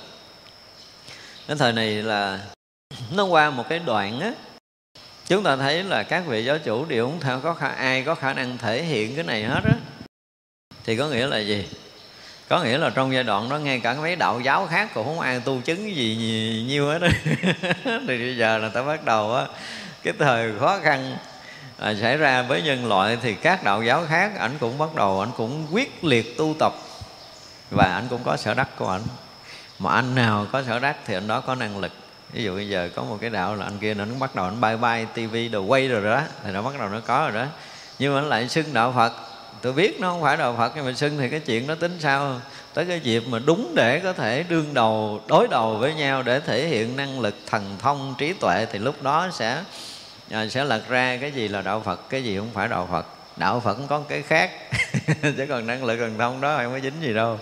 [1.49, 2.47] Đến thời này là
[3.13, 4.33] nó qua một cái đoạn á,
[5.27, 8.15] chúng ta thấy là các vị giáo chủ đều không theo có khả, ai có
[8.15, 9.75] khả năng thể hiện cái này hết á.
[10.85, 11.67] Thì có nghĩa là gì?
[12.51, 15.21] Có nghĩa là trong giai đoạn đó ngay cả mấy đạo giáo khác cũng không
[15.21, 16.99] ai tu chứng gì nhiều hết
[17.85, 19.47] thì bây giờ là ta bắt đầu á
[20.03, 21.17] cái thời khó khăn
[21.81, 25.21] à, xảy ra với nhân loại thì các đạo giáo khác ảnh cũng bắt đầu
[25.21, 26.73] ảnh cũng quyết liệt tu tập.
[27.71, 29.03] Và ảnh cũng có sở đắc của ảnh.
[29.79, 31.93] Mà anh nào có sở đắc thì anh đó có năng lực.
[32.33, 34.61] Ví dụ bây giờ có một cái đạo là anh kia nó bắt đầu anh
[34.61, 37.49] bay bay tivi đồ quay rồi đó thì nó bắt đầu nó có rồi đó.
[37.99, 39.13] Nhưng mà nó lại xưng đạo phật
[39.63, 41.97] tôi biết nó không phải đạo phật, nhưng mà xưng thì cái chuyện đó tính
[42.01, 42.41] sao?
[42.75, 46.41] Tới cái dịp mà đúng để có thể đương đầu, đối đầu với nhau để
[46.41, 49.63] thể hiện năng lực thần thông, trí tuệ, thì lúc đó sẽ
[50.31, 53.07] à, sẽ lật ra cái gì là đạo phật, cái gì không phải đạo phật.
[53.37, 54.51] Đạo phật cũng có cái khác,
[55.23, 57.39] chứ còn năng lực thần thông đó không có dính gì đâu.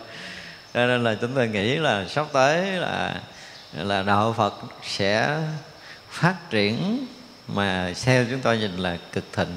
[0.75, 3.21] Cho nên là chúng tôi nghĩ là sắp tới là
[3.73, 5.39] là đạo phật sẽ
[6.11, 7.07] phát triển
[7.49, 9.57] mà theo chúng tôi nhìn là cực thịnh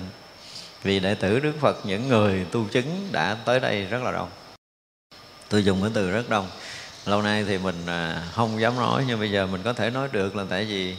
[0.84, 4.30] vì đệ tử đức phật, những người tu chứng đã tới đây rất là đông.
[5.50, 6.48] Tôi dùng cái từ rất đông.
[7.06, 10.08] Lâu nay thì mình à, không dám nói, nhưng bây giờ mình có thể nói
[10.12, 10.96] được là tại vì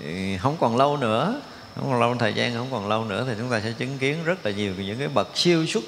[0.00, 0.06] ừ,
[0.40, 1.40] không còn lâu nữa,
[1.74, 4.24] không còn lâu, thời gian không còn lâu nữa thì chúng ta sẽ chứng kiến
[4.24, 5.84] rất là nhiều những cái bậc siêu xuất.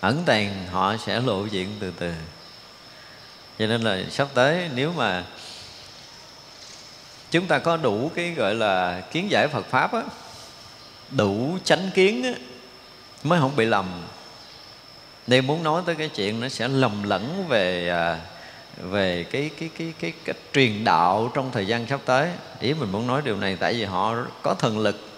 [0.00, 2.12] Ẩn tàng, họ sẽ lộ diện từ từ.
[3.58, 5.24] Cho nên là sắp tới nếu mà
[7.30, 10.02] chúng ta có đủ cái gọi là kiến giải Phật pháp á
[11.10, 12.34] đủ chánh kiến
[13.22, 13.86] mới không bị lầm.
[15.26, 18.18] Đây muốn nói tới cái chuyện nó sẽ lầm lẫn về à,
[18.76, 22.30] về cái cái cái cái cái truyền đạo trong thời gian sắp tới.
[22.60, 25.08] Ý mình muốn nói điều này tại vì họ có thần lực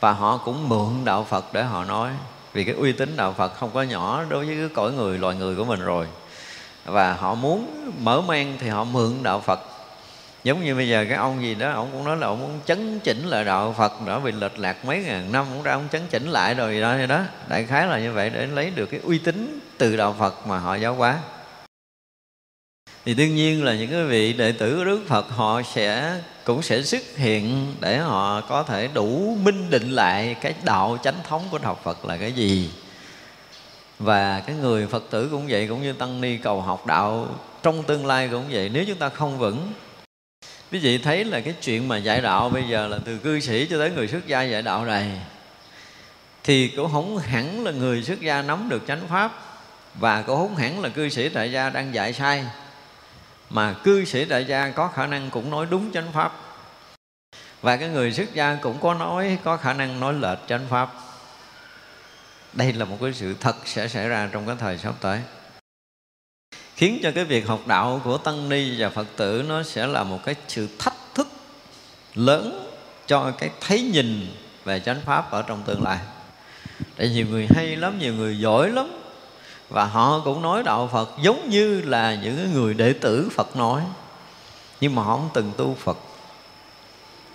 [0.00, 2.10] và họ cũng mượn đạo Phật để họ nói.
[2.52, 5.36] Vì cái uy tín đạo Phật không có nhỏ đối với cái cõi người, loài
[5.36, 6.06] người của mình rồi.
[6.84, 9.60] Và họ muốn mở mang thì họ mượn đạo Phật
[10.44, 13.00] giống như bây giờ cái ông gì đó, ông cũng nói là ông muốn chấn
[13.00, 16.02] chỉnh lại đạo Phật, đã bị lệch lạc mấy ngàn năm cũng ra ông chấn
[16.10, 17.20] chỉnh lại rồi đó đó.
[17.48, 20.58] Đại khái là như vậy, để lấy được cái uy tín từ đạo Phật mà
[20.58, 21.18] họ giáo hóa.
[23.04, 26.62] Thì đương nhiên là những cái vị đệ tử của Đức Phật, họ sẽ, cũng
[26.62, 31.42] sẽ xuất hiện để họ có thể đủ minh định lại cái đạo chánh thống
[31.50, 32.70] của đạo Phật là cái gì.
[33.98, 37.28] Và cái người Phật tử cũng vậy, cũng như tăng ni cầu học đạo
[37.62, 38.68] trong tương lai cũng vậy.
[38.68, 39.72] Nếu chúng ta không vững
[40.72, 43.66] quý vị thấy là cái chuyện mà dạy đạo bây giờ là từ cư sĩ
[43.66, 45.20] cho tới người xuất gia dạy đạo này,
[46.44, 49.32] thì cũng không hẳn là người xuất gia nắm được chánh pháp,
[49.94, 52.44] và cũng không hẳn là cư sĩ tại gia đang dạy sai,
[53.50, 56.32] mà cư sĩ đại gia có khả năng cũng nói đúng chánh pháp,
[57.62, 60.94] và cái người xuất gia cũng có nói, có khả năng nói lệch chánh pháp.
[62.52, 65.20] Đây là một cái sự thật sẽ xảy ra trong cái thời sắp tới
[66.82, 70.04] khiến cho cái việc học đạo của tăng ni và phật tử nó sẽ là
[70.04, 71.28] một cái sự thách thức
[72.14, 72.68] lớn
[73.06, 74.26] cho cái thấy nhìn
[74.64, 75.98] về chánh pháp ở trong tương lai.
[76.96, 79.00] Tại nhiều người hay lắm, nhiều người giỏi lắm.
[79.68, 83.82] Và họ cũng nói đạo Phật giống như là những người đệ tử Phật nói.
[84.80, 85.98] Nhưng mà họ không từng tu Phật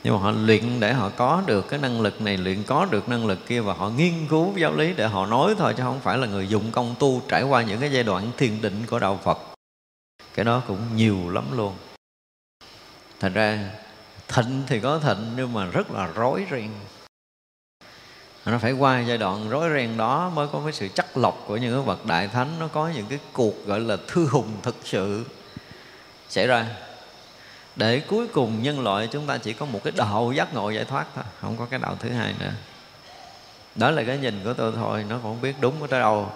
[0.03, 3.09] nhưng mà họ luyện để họ có được cái năng lực này, luyện có được
[3.09, 5.99] năng lực kia và họ nghiên cứu giáo lý để họ nói thôi, chứ không
[5.99, 8.99] phải là người dụng công tu trải qua những cái giai đoạn thiền định của
[8.99, 9.37] đạo Phật.
[10.33, 11.75] Cái đó cũng nhiều lắm luôn.
[13.19, 13.71] Thành ra,
[14.27, 16.69] thịnh thì có thịnh, nhưng mà rất là rối ren.
[18.45, 21.57] Nó phải qua giai đoạn rối ren đó mới có cái sự chắc lọc của
[21.57, 22.59] những cái bậc đại thánh.
[22.59, 25.25] Nó có những cái cuộc gọi là thư hùng thực sự
[26.29, 26.65] xảy ra
[27.77, 30.85] để cuối cùng nhân loại chúng ta chỉ có một cái đạo giác ngộ giải
[30.85, 32.51] thoát thôi, không có cái đạo thứ hai nữa.
[33.75, 36.31] Đó là cái nhìn của tôi thôi, nó không biết đúng ở đâu.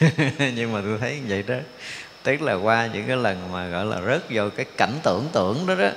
[0.38, 1.54] Nhưng mà tôi thấy như vậy đó.
[2.22, 5.66] Tức là qua những cái lần mà gọi là rớt vào cái cảnh tưởng tượng
[5.66, 5.88] đó đó,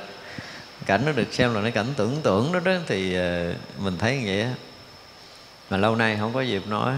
[0.85, 4.17] cảnh nó được xem là cái cảnh tưởng tượng đó đó, thì ờ, mình thấy
[4.17, 4.53] như vậy á.
[5.69, 6.95] Mà lâu nay không có dịp nói,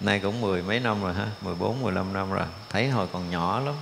[0.00, 3.06] nay cũng mười mấy năm rồi ha, mười bốn, mười lăm năm rồi, thấy hồi
[3.12, 3.74] còn nhỏ lắm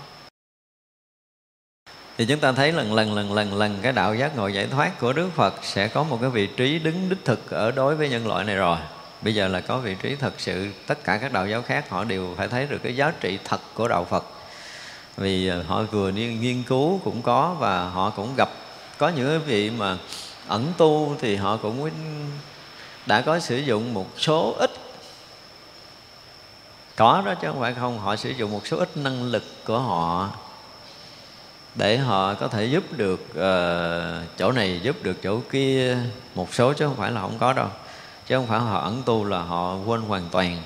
[2.19, 5.01] thì chúng ta thấy lần lần lần lần lần cái đạo giác ngộ giải thoát
[5.01, 8.09] của Đức Phật sẽ có một cái vị trí đứng đích thực ở đối với
[8.09, 8.79] nhân loại này rồi.
[9.23, 12.05] Bây giờ là có vị trí thật sự, tất cả các đạo giáo khác họ
[12.05, 14.25] đều phải thấy được cái giá trị thật của đạo Phật.
[15.17, 18.49] Vì ờ, họ vừa nghiên cứu cũng có và họ cũng gặp.
[18.99, 19.97] Có những cái vị mà
[20.49, 21.91] ẩn tu thì họ cũng
[23.07, 24.71] đã có sử dụng một số ít.
[26.97, 29.79] Có đó chứ không phải không, họ sử dụng một số ít năng lực của
[29.79, 30.31] họ
[31.75, 35.99] để họ có thể giúp được uh, chỗ này giúp được chỗ kia
[36.35, 37.69] một số chứ không phải là không có đâu.
[38.27, 40.63] Chứ không phải họ ẩn tu là họ quên hoàn toàn.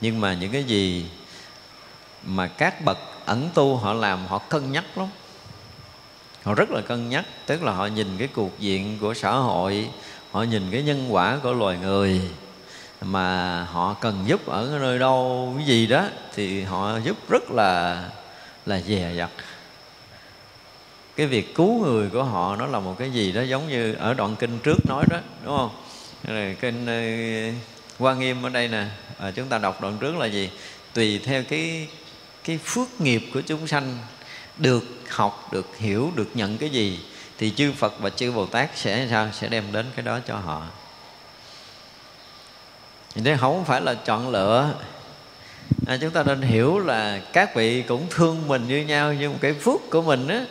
[0.00, 1.06] Nhưng mà những cái gì
[2.24, 5.08] mà các bậc ẩn tu họ làm họ cân nhắc lắm.
[6.42, 9.88] Họ rất là cân nhắc tức là họ nhìn cái cuộc diện của xã hội
[10.30, 12.20] họ nhìn cái nhân quả của loài người
[13.02, 16.04] mà họ cần giúp ở nơi đâu cái gì đó
[16.34, 18.02] thì họ giúp rất là
[18.66, 19.30] là dè dặt
[21.20, 24.14] cái việc cứu người của họ nó là một cái gì đó giống như ở
[24.14, 25.70] đoạn kinh trước nói đó đúng không?
[26.24, 27.00] Rồi kinh ờ,
[27.98, 28.84] quan nghiêm ở đây nè.
[29.18, 30.50] À, chúng ta đọc đoạn trước là gì?
[30.92, 31.88] Tùy theo cái
[32.44, 33.98] cái phước nghiệp của chúng sanh
[34.58, 37.00] được học được hiểu được nhận cái gì
[37.38, 39.28] thì chư Phật và chư Bồ Tát sẽ sao?
[39.32, 40.66] Sẽ đem đến cái đó cho họ.
[43.14, 44.74] Thế không phải là chọn lựa.
[45.86, 49.52] À, chúng ta nên hiểu là các vị cũng thương mình như nhau nhưng cái
[49.52, 50.44] phước của mình á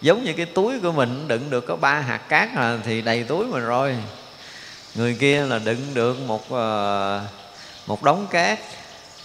[0.00, 3.24] giống như cái túi của mình đựng được có ba hạt cát à, thì đầy
[3.24, 3.96] túi mình rồi.
[4.94, 7.24] Người kia là đựng được một ờ,
[7.86, 8.58] một đống cát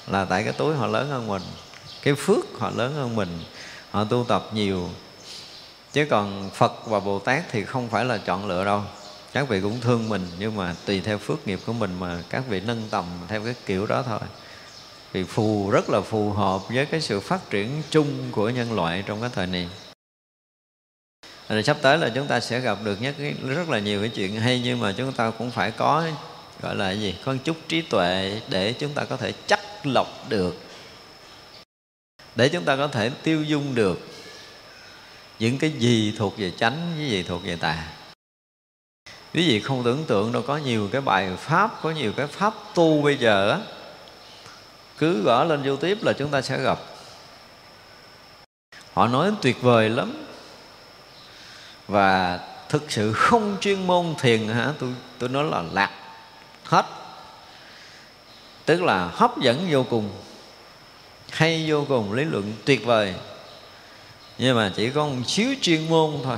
[0.07, 1.41] là tại cái túi họ lớn hơn mình.
[2.01, 3.39] Cái phước họ lớn hơn mình
[3.91, 4.89] họ tu tập nhiều.
[5.93, 8.81] Chứ còn phật và bồ tát thì không phải là chọn lựa đâu.
[9.33, 12.43] Các vị cũng thương mình nhưng mà tùy theo phước nghiệp của mình mà các
[12.49, 14.19] vị nâng tầm theo cái kiểu đó thôi.
[15.11, 19.03] Vì phù rất là phù hợp với cái sự phát triển chung của nhân loại
[19.07, 19.69] trong cái thời này
[21.49, 23.15] rồi sắp tới là chúng ta sẽ gặp được nhất
[23.47, 26.03] rất là nhiều cái chuyện hay, nhưng mà chúng ta cũng phải có,
[26.61, 30.57] gọi là gì, có chút trí tuệ để chúng ta có thể chắc lọc được,
[32.35, 34.07] để chúng ta có thể tiêu dung được
[35.39, 37.87] những cái gì thuộc về chánh với gì thuộc về tà.
[39.33, 42.53] Quý vị không tưởng tượng đâu, có nhiều cái bài pháp, có nhiều cái pháp
[42.75, 43.59] tu bây giờ á,
[44.97, 46.79] cứ gõ lên youtube là chúng ta sẽ gặp.
[48.93, 50.25] Họ nói tuyệt vời lắm
[51.87, 54.73] và thực sự không chuyên môn thiền hả?
[54.79, 55.91] Tôi tôi nói là lạc.
[56.63, 56.85] Hết.
[58.65, 60.09] Tức là hấp dẫn vô cùng.
[61.31, 63.13] Hay vô cùng, lý luận tuyệt vời.
[64.37, 66.37] Nhưng mà chỉ có một xíu chuyên môn thôi.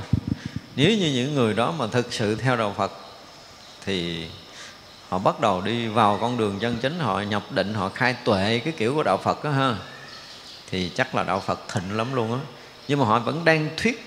[0.76, 2.92] Nếu như những người đó mà thực sự theo đạo phật,
[3.84, 4.26] thì
[5.08, 8.60] họ bắt đầu đi vào con đường chân chính, họ nhập định, họ khai tuệ
[8.64, 9.76] cái kiểu của đạo phật đó ha.
[10.70, 12.40] Thì chắc là đạo phật thịnh lắm luôn á.
[12.88, 14.05] Nhưng mà họ vẫn đang thuyết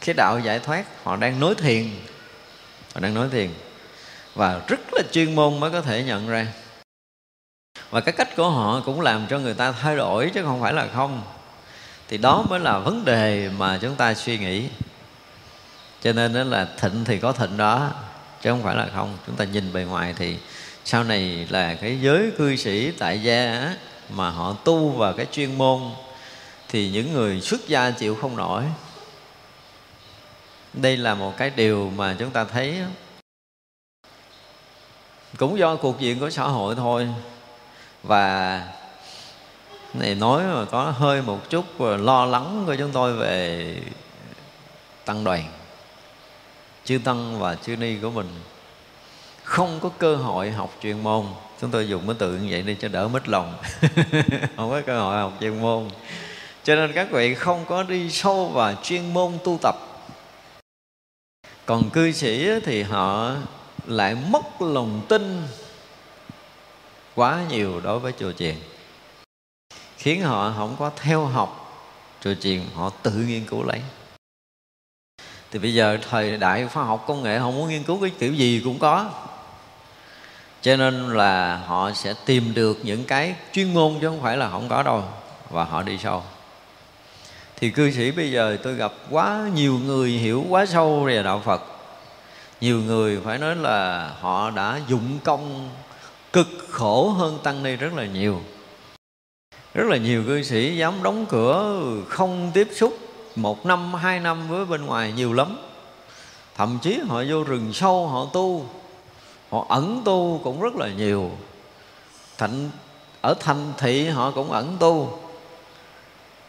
[0.00, 1.90] cái đạo giải thoát, họ đang nói thiền.
[2.94, 3.50] Họ đang nói thiền.
[4.34, 6.46] Và rất là chuyên môn mới có thể nhận ra.
[7.90, 10.72] Và cái cách của họ cũng làm cho người ta thay đổi, chứ không phải
[10.72, 11.22] là không.
[12.08, 14.68] Thì đó mới là vấn đề mà chúng ta suy nghĩ.
[16.02, 17.90] Cho nên đó là thịnh thì có thịnh đó,
[18.42, 19.18] chứ không phải là không.
[19.26, 20.36] Chúng ta nhìn bề ngoài thì
[20.84, 23.72] sau này là cái giới cư sĩ, tại gia
[24.10, 25.82] mà họ tu vào cái chuyên môn,
[26.68, 28.62] thì những người xuất gia chịu không nổi
[30.72, 32.80] đây là một cái điều mà chúng ta thấy
[35.36, 37.08] cũng do cuộc diện của xã hội thôi.
[38.02, 38.62] Và
[39.94, 43.74] này nói mà có hơi một chút lo lắng của chúng tôi về
[45.04, 45.44] tăng đoàn,
[46.84, 48.28] chư tăng và chư ni của mình.
[49.42, 51.24] Không có cơ hội học chuyên môn.
[51.60, 53.54] Chúng tôi dùng cái từ như vậy đi cho đỡ mít lòng.
[54.56, 55.88] Không có cơ hội học chuyên môn.
[56.64, 59.87] Cho nên các vị không có đi sâu vào chuyên môn tu tập
[61.68, 63.32] còn cư sĩ thì họ
[63.86, 65.42] lại mất lòng tin
[67.14, 68.54] quá nhiều đối với chùa chiền,
[69.96, 71.82] khiến họ không có theo học
[72.20, 73.80] chùa chiền, họ tự nghiên cứu lấy.
[75.50, 78.34] Thì bây giờ thời đại khoa học công nghệ, họ muốn nghiên cứu cái kiểu
[78.34, 79.10] gì cũng có.
[80.62, 84.50] Cho nên là họ sẽ tìm được những cái chuyên môn chứ không phải là
[84.50, 85.04] không có đâu,
[85.50, 86.22] và họ đi sâu
[87.60, 91.42] thì cư sĩ bây giờ tôi gặp quá nhiều người hiểu quá sâu về đạo
[91.44, 91.62] phật.
[92.60, 95.70] Nhiều người phải nói là họ đã dụng công
[96.32, 98.40] cực khổ hơn tăng ni rất là nhiều.
[99.74, 102.98] Rất là nhiều cư sĩ dám đóng cửa không tiếp xúc
[103.36, 105.58] một năm, hai năm với bên ngoài nhiều lắm.
[106.56, 108.66] Thậm chí họ vô rừng sâu, họ tu,
[109.50, 111.30] họ ẩn tu cũng rất là nhiều.
[112.38, 112.70] Thành
[113.20, 115.18] ở thành thị họ cũng ẩn tu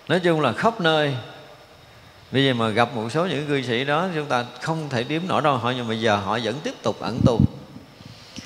[0.10, 1.16] nói chung là khắp nơi.
[2.32, 5.22] Bây giờ mà gặp một số những cư sĩ đó, chúng ta không thể điếm
[5.28, 5.58] nổi đâu.
[5.58, 7.40] Họ nhưng mà giờ họ vẫn tiếp tục ẩn tu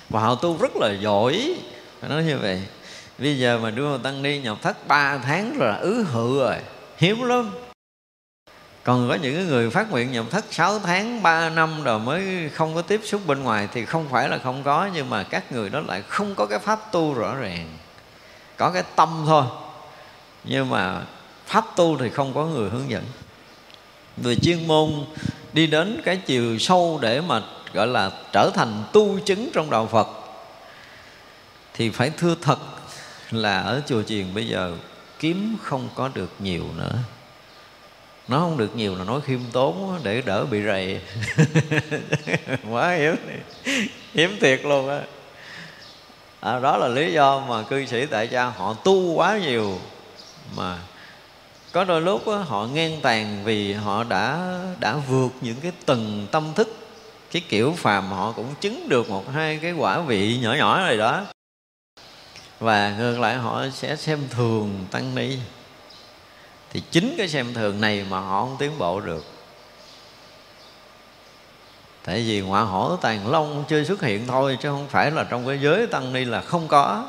[0.10, 1.56] và họ tu rất là giỏi.
[2.00, 2.62] Phải nói như vậy.
[3.18, 6.56] Bây giờ mà đưa tăng ni nhập thất 3 tháng rồi, ứ hự rồi.
[6.98, 7.52] Hiếm lắm.
[8.84, 12.76] Còn có những người phát nguyện nhập thất 6 tháng 3 năm rồi mới không
[12.76, 15.70] có tiếp xúc bên ngoài thì không phải là không có, nhưng mà các người
[15.70, 17.78] đó lại không có cái pháp tu rõ ràng.
[18.58, 19.44] Có cái tâm thôi.
[20.44, 21.02] Nhưng mà
[21.54, 23.04] pháp tu thì không có người hướng dẫn.
[24.18, 24.90] Về chuyên môn
[25.54, 27.42] đi đến cái chiều sâu để mà
[27.74, 30.08] gọi là trở thành tu chứng trong đạo Phật
[31.74, 32.60] thì phải thưa thật
[33.32, 34.76] là ở chùa chiền bây giờ
[35.20, 36.94] kiếm không có được nhiều nữa.
[38.28, 41.02] Nó không được nhiều là nói khiêm tốn để đỡ bị rầy.
[42.70, 43.16] Quá hiếm
[44.14, 45.02] hiếm thiệt luôn á.
[46.40, 49.80] À, đó là lý do mà cư sĩ tại gia họ tu quá nhiều
[50.56, 50.78] mà
[51.74, 56.28] có đôi lúc đó, họ ngang tàn vì họ đã đã vượt những cái tầng
[56.32, 56.78] tâm thức.
[57.32, 60.98] Cái kiểu phàm họ cũng chứng được một hai cái quả vị nhỏ nhỏ này
[60.98, 61.26] đó.
[62.60, 65.38] Và ngược lại họ sẽ xem thường tăng ni.
[66.70, 69.26] Thì chính cái xem thường này mà họ không tiến bộ được.
[72.04, 75.48] Tại vì ngọa hổ tàn long chưa xuất hiện thôi chứ không phải là trong
[75.48, 77.06] cái giới tăng ni là không có.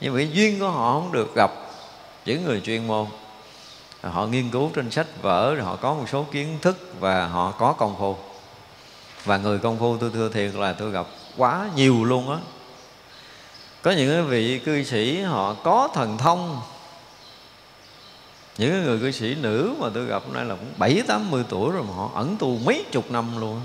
[0.00, 1.50] Nhưng vì duyên của họ không được gặp
[2.24, 3.06] những người chuyên môn
[4.08, 7.50] họ nghiên cứu trên sách vở, rồi họ có một số kiến thức và họ
[7.50, 8.16] có công phu.
[9.24, 11.06] Và người công phu, tôi thưa thiệt là tôi gặp
[11.36, 12.38] quá nhiều luôn á.
[13.82, 16.60] Có những cái vị cư sĩ họ có thần thông.
[18.58, 21.44] Những người cư sĩ nữ mà tôi gặp hôm nay là cũng bảy, tám mươi
[21.48, 23.60] tuổi rồi mà họ ẩn tu mấy chục năm luôn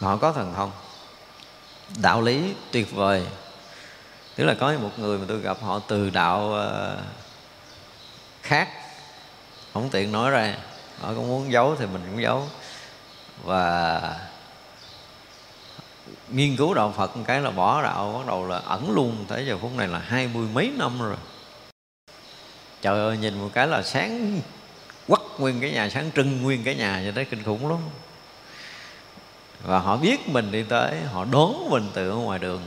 [0.00, 0.70] họ có thần thông.
[2.02, 3.26] Đạo lý tuyệt vời.
[4.36, 6.98] Tức là có một người mà tôi gặp họ từ đạo ờ,
[8.42, 8.68] khác
[9.74, 10.54] không tiện nói ra.
[11.00, 12.48] Họ cũng muốn giấu thì mình cũng giấu.
[13.44, 14.00] Và
[16.28, 19.24] nghiên cứu đạo Phật một cái là bỏ đạo, bắt đầu là ẩn luôn.
[19.28, 21.16] Tới giờ phút này là hai mươi mấy năm rồi.
[22.82, 24.40] Trời ơi, nhìn một cái là sáng
[25.08, 27.78] quắt nguyên cái nhà, sáng trưng nguyên cái nhà như thế kinh khủng lắm.
[29.62, 32.62] Và họ biết mình đi tới, họ đón mình từ ở ngoài đường.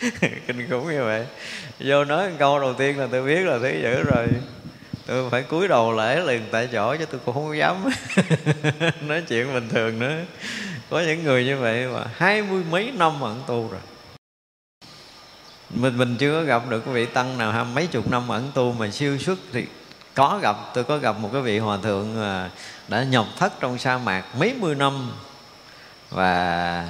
[0.46, 1.26] Kinh khủng như vậy.
[1.80, 4.26] Vô nói câu đầu tiên là tôi biết là thứ dữ rồi
[5.06, 7.76] tôi phải cúi đầu lễ liền, tại chỗ chứ tôi cũng không dám
[9.00, 10.18] nói chuyện bình thường nữa.
[10.90, 13.80] Có những người như vậy mà hai mươi mấy năm ẩn tu rồi.
[15.70, 18.50] Mình mình chưa có gặp được cái vị tăng nào hai mấy chục năm ẩn
[18.54, 19.66] tu mà siêu xuất thì
[20.14, 20.56] có gặp.
[20.74, 22.50] Tôi có gặp một cái vị hòa thượng mà
[22.88, 25.12] đã nhập thất trong sa mạc mấy mươi năm.
[26.10, 26.88] Và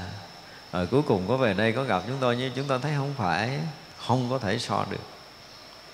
[0.73, 3.15] rồi cuối cùng có về đây có gặp chúng tôi, nhưng chúng tôi thấy không
[3.19, 3.59] phải,
[4.07, 5.01] không có thể so được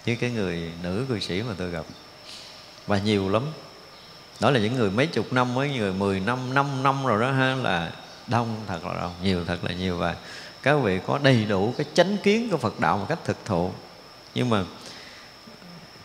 [0.06, 1.84] với cái người nữ cư sĩ mà tôi gặp
[2.86, 3.42] và nhiều lắm.
[4.40, 7.32] Đó là những người mấy chục năm, mấy người mười năm năm năm rồi đó
[7.32, 7.92] ha, là
[8.26, 9.96] đông thật là đông, nhiều thật là nhiều.
[9.96, 10.16] Và
[10.62, 13.72] các vị có đầy đủ cái chánh kiến của Phật đạo một cách thực thụ.
[14.34, 14.64] Nhưng mà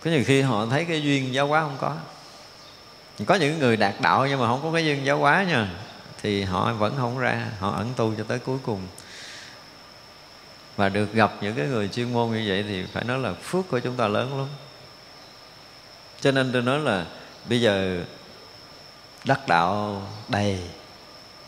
[0.03, 1.95] có nhiều khi họ thấy cái duyên giáo hóa không có.
[3.25, 5.69] Có những người đạt đạo nhưng mà không có cái duyên giáo hóa nha,
[6.21, 8.81] thì họ vẫn không ra, họ ẩn tu cho tới cuối cùng.
[10.75, 13.69] Và được gặp những cái người chuyên môn như vậy thì phải nói là phước
[13.69, 14.47] của chúng ta lớn lắm
[16.25, 17.05] cho nên tôi nói là
[17.49, 18.03] bây giờ
[19.25, 20.59] đắc đạo đầy.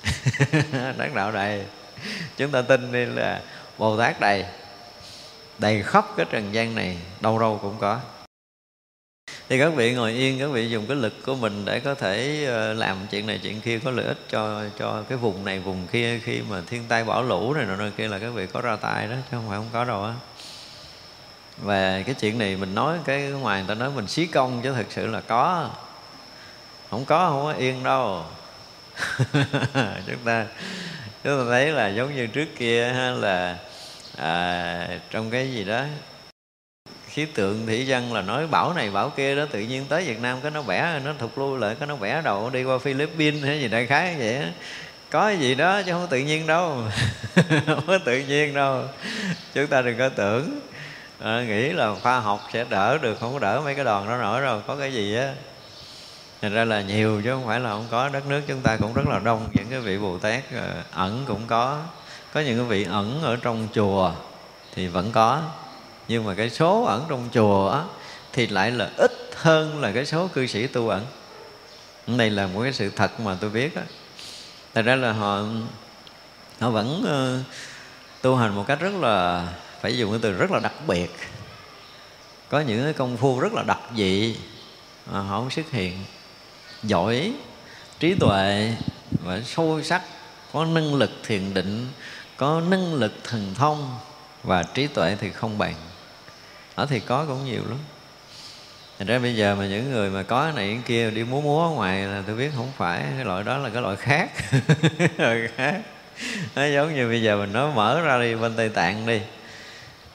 [0.97, 1.65] Đắc đạo đầy.
[2.37, 3.41] Chúng ta tin đi là
[3.77, 4.45] bồ tát đầy.
[5.59, 7.99] Đầy khắp cái trần gian này, đâu đâu cũng có.
[9.49, 12.45] Thì các vị ngồi yên, các vị dùng cái lực của mình để có thể
[12.45, 15.87] ờ, làm chuyện này, chuyện kia, có lợi ích cho cho cái vùng này, vùng
[15.87, 18.75] kia khi mà thiên tai bão lũ này nọ kia là các vị có ra
[18.75, 20.13] tay đó, chứ không phải không có đâu á
[21.61, 24.73] và cái chuyện này mình nói cái ngoài người ta nói mình xí công chứ
[24.73, 25.69] thật sự là có.
[26.89, 28.23] Không có không có yên đâu.
[30.07, 30.45] Chúng ta
[31.23, 33.57] chúng ta thấy là giống như trước kia là
[34.17, 35.83] à, trong cái gì đó
[37.07, 40.21] khí tượng thủy dân là nói bảo này bảo kia đó tự nhiên tới Việt
[40.21, 43.43] Nam cái nó bẻ nó thụt lui lại cái nó bẻ đầu đi qua Philippines
[43.43, 44.41] hay gì đại khái vậy
[45.09, 46.83] có gì đó chứ không tự nhiên đâu.
[47.65, 48.83] Không có tự nhiên đâu.
[49.53, 50.59] Chúng ta đừng có tưởng
[51.19, 54.17] à, nghĩ là khoa học sẽ đỡ được không có đỡ mấy cái đòn đó
[54.17, 55.33] nổi rồi có cái gì á.
[56.41, 58.09] Thành ra là nhiều chứ không phải là không có.
[58.09, 61.23] Đất nước chúng ta cũng rất là đông những cái vị bồ tát ờ, ẩn
[61.27, 61.81] cũng có.
[62.33, 64.11] Có những cái vị ẩn ở trong chùa
[64.75, 65.41] thì vẫn có.
[66.07, 67.83] Nhưng mà cái số ẩn trong chùa á,
[68.33, 71.05] thì lại là ít hơn là cái số cư sĩ tu ẩn.
[72.07, 73.81] Đây là một cái sự thật mà tôi biết á.
[74.73, 75.41] Thật ra là họ
[76.59, 77.45] họ vẫn uh,
[78.21, 79.47] tu hành một cách rất là
[79.81, 81.15] phải dùng cái từ rất là đặc biệt.
[82.49, 84.35] Có những cái công phu rất là đặc dị
[85.11, 85.97] mà họ không xuất hiện.
[86.83, 87.33] Giỏi,
[87.99, 88.73] trí tuệ
[89.23, 90.01] và sâu sắc,
[90.53, 91.87] có năng lực thiền định,
[92.37, 93.99] có năng lực thần thông
[94.43, 95.75] và trí tuệ thì không bằng.
[96.75, 97.77] Ở thì có cũng nhiều lắm.
[98.99, 101.69] Thành ra bây giờ mà những người mà có này cái kia đi múa múa
[101.69, 104.31] ngoài là tôi biết không phải cái loại đó là cái loại khác.
[105.17, 105.81] Loại khác.
[106.55, 109.21] Nó giống như bây giờ mình nói mở ra đi bên Tây Tạng đi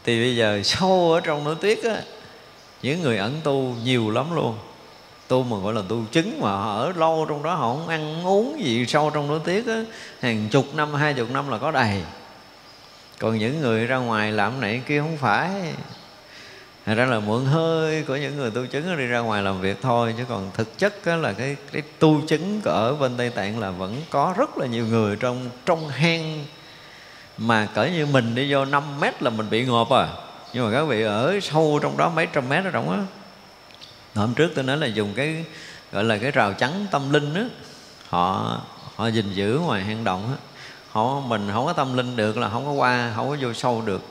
[0.05, 2.03] thì bây giờ sâu ở trong núi tuyết á
[2.82, 4.59] những người ẩn tu nhiều lắm luôn.
[5.28, 8.26] Tu mà gọi là tu chứng mà họ ở lâu trong đó họ không ăn
[8.26, 9.84] uống gì sâu trong núi tuyết á
[10.20, 12.03] hàng chục năm hai chục năm là có đầy.
[13.18, 15.50] Còn những người ra ngoài làm này kia không phải.
[16.86, 19.76] Thật ra là mượn hơi của những người tu chứng đi ra ngoài làm việc
[19.82, 23.70] thôi Chứ còn thực chất là cái, cái tu chứng ở bên Tây Tạng là
[23.70, 26.44] vẫn có rất là nhiều người trong trong hang
[27.39, 30.09] mà cỡ như mình đi vô 5 mét là mình bị ngộp à.
[30.53, 32.99] Nhưng mà các vị ở sâu trong đó mấy trăm mét ở trong đó
[34.14, 35.45] hôm trước tôi nói là dùng cái,
[35.93, 37.45] gọi là cái rào chắn tâm linh á,
[38.09, 38.59] họ
[38.97, 40.37] họ gìn giữ ngoài hang động á.
[40.91, 43.83] Họ, mình không có tâm linh được là không có qua, không có vô sâu
[43.87, 44.03] được.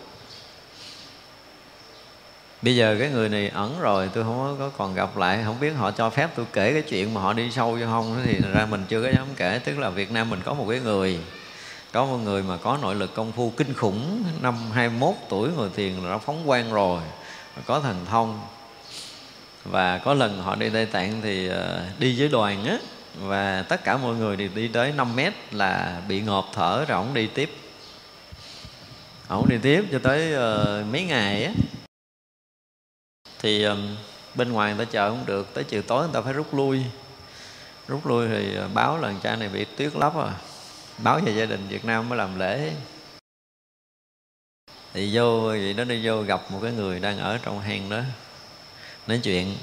[2.62, 5.70] Bây giờ cái người này ẩn rồi, tôi không có còn gặp lại, không biết
[5.70, 8.66] họ cho phép tôi kể cái chuyện mà họ đi sâu vô không thì ra
[8.66, 9.60] mình chưa có dám kể.
[9.60, 11.20] Tức là việt nam mình có một cái người
[11.92, 15.70] có một người mà có nội lực công phu kinh khủng năm 21 tuổi ngồi
[15.76, 17.02] thiền là nó phóng quang rồi
[17.66, 18.42] có thần thông.
[19.64, 22.78] Và có lần họ đi Tây Tạng thì ờ, đi với đoàn á
[23.20, 26.98] và tất cả mọi người thì đi tới 5 mét là bị ngộp thở rồi
[26.98, 27.50] ổng đi tiếp.
[29.28, 31.52] Ổng đi tiếp cho tới uh, mấy ngày á.
[33.40, 33.96] Thì um,
[34.36, 36.84] bên ngoài người ta chờ không được tới chiều tối người ta phải rút lui.
[37.88, 40.32] Rút lui thì ờ, báo là cha này bị tuyết lấp rồi
[41.04, 42.72] báo về gia đình Việt Nam mới làm lễ.
[44.94, 48.02] Thì vô, vậy đó đi vô gặp một cái người đang ở trong hang đó,
[49.08, 49.56] nói chuyện.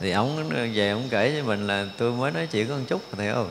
[0.00, 3.02] Thì ông về ông kể với mình là tôi mới nói chuyện có một chút
[3.16, 3.46] thầy ơi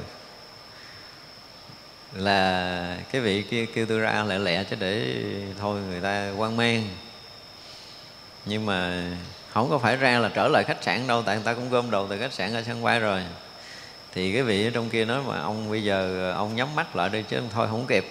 [2.13, 5.15] là cái vị kia kêu tôi ra lẹ lẹ chứ để
[5.59, 6.87] thôi người ta quan mang.
[8.45, 9.03] Nhưng mà
[9.49, 11.91] không có phải ra là trở lại khách sạn đâu, tại người ta cũng gom
[11.91, 13.23] đồ từ khách sạn ra sân bay rồi
[14.17, 17.09] thì cái vị ở trong kia nói mà ông bây giờ ông nhắm mắt lại
[17.09, 18.05] đi chứ thôi không kịp.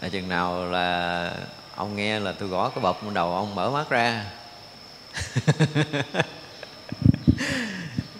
[0.00, 1.30] À, chừng nào là
[1.74, 4.24] ông nghe là tôi gõ cái bọc bên đầu ông mở mắt ra.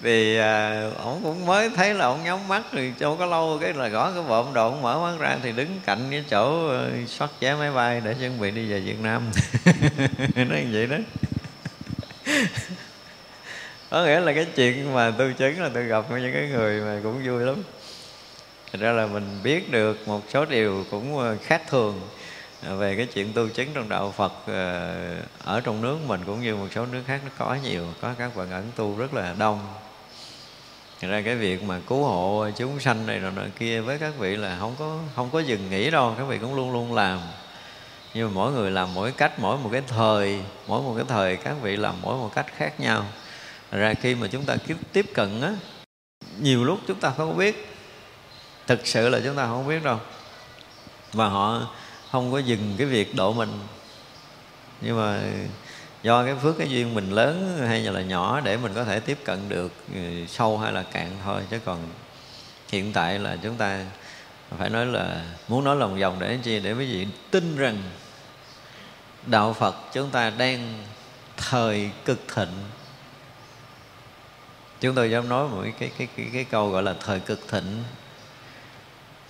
[0.03, 3.73] Thì à, ông cũng mới thấy là ông nhắm mắt thì cho có lâu cái
[3.73, 6.91] là gõ cái bọc đồ ông mở mắt ra thì đứng cạnh cái chỗ ờ,
[7.07, 9.23] soát vé máy bay để chuẩn bị đi về Việt Nam.
[10.35, 10.97] Nói như vậy đó.
[13.95, 17.01] có nghĩa là cái chuyện mà tôi chứng là tôi gặp những cái người mà
[17.03, 17.63] cũng vui lắm.
[18.73, 22.01] Thật ra là mình biết được một số điều cũng ờ, khác thường
[22.67, 24.95] ờ, về cái chuyện tu chứng trong đạo Phật ờ,
[25.45, 28.37] ở trong nước mình cũng như một số nước khác nó có nhiều, có các
[28.37, 29.67] bạn ẩn tu rất là đông.
[31.01, 34.13] Thật ra cái việc mà cứu hộ chúng sanh này rồi nọ kia với các
[34.19, 37.19] vị là không có không có dừng nghỉ đâu, các vị cũng luôn luôn làm.
[38.15, 41.37] Nhưng mà mỗi người làm mỗi cách, mỗi một cái thời, mỗi một cái thời
[41.37, 43.05] các vị làm mỗi một cách khác nhau.
[43.75, 44.57] Thật ra khi mà chúng ta
[44.93, 45.53] tiếp cận á,
[46.41, 47.69] nhiều lúc chúng ta không biết.
[48.67, 50.01] Thực sự là chúng ta không biết đâu.
[51.13, 51.69] Và họ
[52.11, 53.51] không có dừng cái việc độ mình.
[54.81, 55.21] Nhưng mà
[56.03, 59.19] do cái phước, cái duyên mình lớn hay là nhỏ để mình có thể tiếp
[59.25, 61.43] cận được ừ, sâu hay là cạn thôi.
[61.51, 61.79] Chứ còn
[62.69, 63.85] hiện tại là chúng ta
[64.59, 66.61] phải nói là, muốn nói lòng vòng để chi?
[66.61, 67.83] Để quý vị tin rằng
[69.27, 70.85] đạo Phật chúng ta đang
[71.37, 72.55] thời cực thịnh
[74.85, 77.49] chúng tôi dám nói một cái cái cái cái, cái câu gọi là thời cực
[77.49, 77.85] thịnh.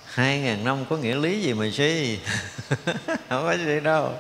[0.05, 2.19] Hai ngàn năm có nghĩa lý gì mà suy?
[3.07, 4.13] Không có gì đâu.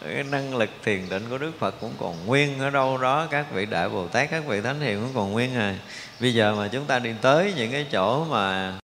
[0.00, 3.26] Cái năng lực thiền định của Đức Phật cũng còn nguyên ở đâu đó.
[3.30, 5.76] Các vị đại Bồ Tát các vị thánh hiền cũng còn nguyên à.
[6.20, 8.74] Bây giờ mà chúng ta đi tới những cái chỗ mà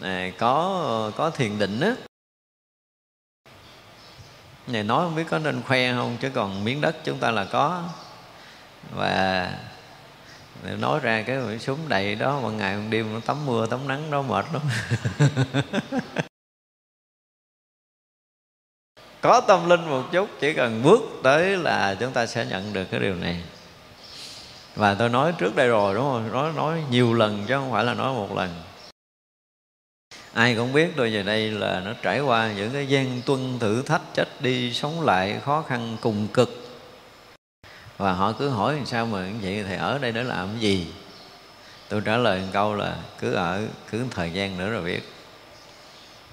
[0.00, 1.94] này, có có thiền định á.
[4.66, 7.44] Này nói không biết có nên khoe không chứ còn miếng đất chúng ta là
[7.44, 7.84] có.
[8.90, 9.52] Và
[10.78, 14.10] nói ra cái súng đầy đó một ngày một đêm nó tắm mưa, tắm nắng
[14.10, 14.62] đó mệt lắm.
[19.20, 22.84] Có tâm linh một chút, chỉ cần bước tới là chúng ta sẽ nhận được
[22.90, 23.42] cái điều này.
[24.76, 26.32] Và tôi nói trước đây rồi, đúng không?
[26.32, 28.50] Nói nói nhiều lần chứ không phải là nói một lần.
[30.32, 33.82] Ai cũng biết tôi về đây là nó trải qua những cái gian tuân thử
[33.82, 36.69] thách, chết đi, sống lại, khó khăn, cùng cực
[38.00, 40.60] và họ cứ hỏi làm sao mà như vậy thầy ở đây để làm cái
[40.60, 40.86] gì?
[41.88, 45.12] Tôi trả lời một câu là cứ ở cứ thời gian nữa rồi biết.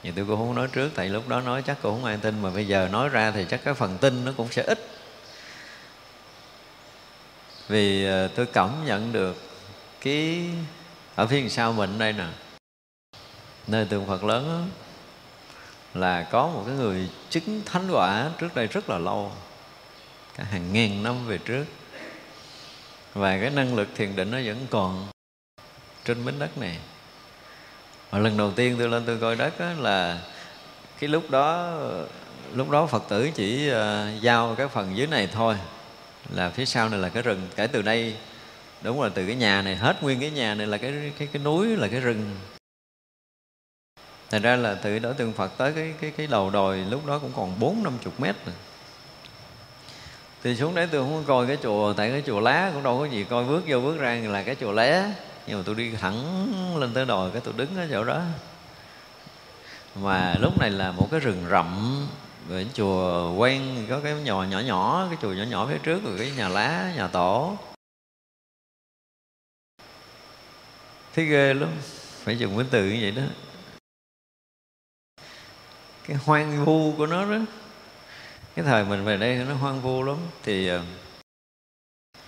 [0.04, 2.42] Thì tôi cũng không nói trước tại lúc đó nói chắc cũng không ai tin
[2.42, 4.88] mà bây giờ nói ra thì chắc cái phần tin nó cũng sẽ ít.
[7.68, 9.38] Vì ờ, tôi cảm nhận được
[10.02, 10.46] cái
[11.16, 12.26] ở phía sau mình đây nè
[13.68, 14.78] nơi tượng Phật lớn đó,
[15.94, 19.32] là có một cái người chứng thánh quả trước đây rất là lâu
[20.38, 21.66] cả hàng ngàn năm về trước.
[23.14, 25.08] Và cái năng lực thiền định nó vẫn còn
[26.06, 26.78] trên miếng đất này.
[28.10, 30.22] Và lần đầu tiên tôi lên tôi coi đất đó là
[31.00, 31.74] cái lúc đó
[32.54, 35.56] lúc đó phật tử chỉ uh, giao cái phần dưới này thôi.
[36.30, 38.16] Là phía sau này là cái rừng kể từ đây
[38.82, 41.44] đúng là từ cái nhà này hết nguyên cái nhà này là cái cái cái
[41.44, 42.36] núi là cái rừng.
[44.30, 47.20] Thành ra là từ đó tượng phật tới cái cái cái đầu đồi lúc đó
[47.20, 48.56] cũng còn bốn năm chục mét rồi
[50.48, 53.06] thì xuống đấy tôi không coi cái chùa, tại cái chùa lá cũng đâu có
[53.06, 55.14] gì coi, bước vô bước ra là cái chùa lé.
[55.48, 58.22] Nhưng mà tôi đi thẳng lên tới đồi cái tôi đứng ở chỗ đó.
[59.96, 62.08] Mà lúc này là một cái rừng rậm
[62.48, 66.16] về chùa quen, có cái nhỏ nhỏ nhỏ, cái chùa nhỏ nhỏ phía trước, rồi
[66.18, 67.58] cái nhà lá, nhà tổ.
[71.16, 71.70] Thấy ghê lắm,
[72.24, 73.24] phải dùng cái từ như vậy đó.
[76.08, 77.38] Cái hoang vu của nó đó
[78.58, 80.18] cái thời mình về đây nó hoang vu lắm.
[80.44, 80.82] Thì ờ,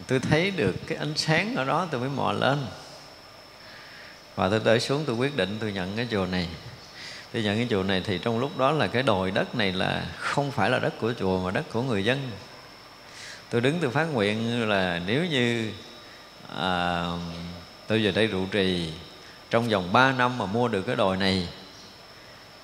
[0.08, 2.66] tôi thấy được cái ánh sáng ở đó tôi mới mò lên.
[4.36, 6.48] Và tôi tới xuống tôi quyết định tôi nhận cái chùa này.
[7.34, 10.06] Tôi nhận cái chùa này thì trong lúc đó là cái đồi đất này là
[10.18, 12.32] không phải là đất của chùa mà đất của người dân.
[13.50, 15.72] Tôi đứng tôi phát nguyện là nếu như
[16.58, 17.06] à,
[17.88, 18.94] tôi về đây trụ trì
[19.50, 21.48] trong vòng 3 năm mà mua được cái đồi này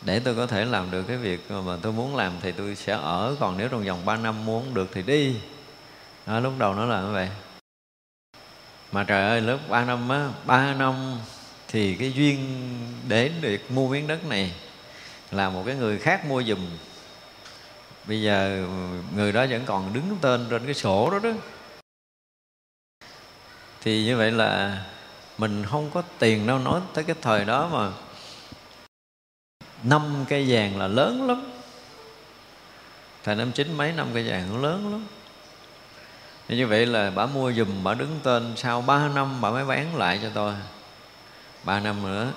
[0.05, 2.93] để tôi có thể làm được cái việc mà tôi muốn làm thì tôi sẽ
[2.93, 3.35] ở.
[3.39, 5.35] Còn nếu trong vòng 3 năm muốn được thì đi.
[6.25, 7.29] Đó, lúc đầu nó là như vậy.
[8.91, 11.19] Mà trời ơi lớp 3 năm á 3 năm
[11.67, 12.67] thì cái duyên
[13.07, 14.51] để được mua miếng đất này
[15.31, 16.59] là một cái người khác mua giùm.
[18.07, 18.67] Bây giờ
[19.15, 21.29] người đó vẫn còn đứng tên trên cái sổ đó đó.
[23.81, 24.83] Thì như vậy là
[25.37, 26.59] mình không có tiền đâu.
[26.59, 27.91] Nói tới cái thời đó mà
[29.83, 31.51] năm cây vàng là lớn lắm.
[33.23, 35.05] Thời năm chín mấy năm cây vàng nó lớn lắm.
[36.47, 39.65] Thì như vậy là bà mua giùm, bà đứng tên, sau 3 năm bà mới
[39.65, 40.53] bán lại cho tôi.
[41.63, 42.31] 3 năm nữa.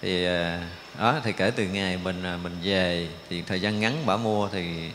[0.00, 0.68] Thì à,
[0.98, 4.48] đó, thì kể từ ngày mình à, mình về, thì thời gian ngắn bà mua
[4.48, 4.90] thì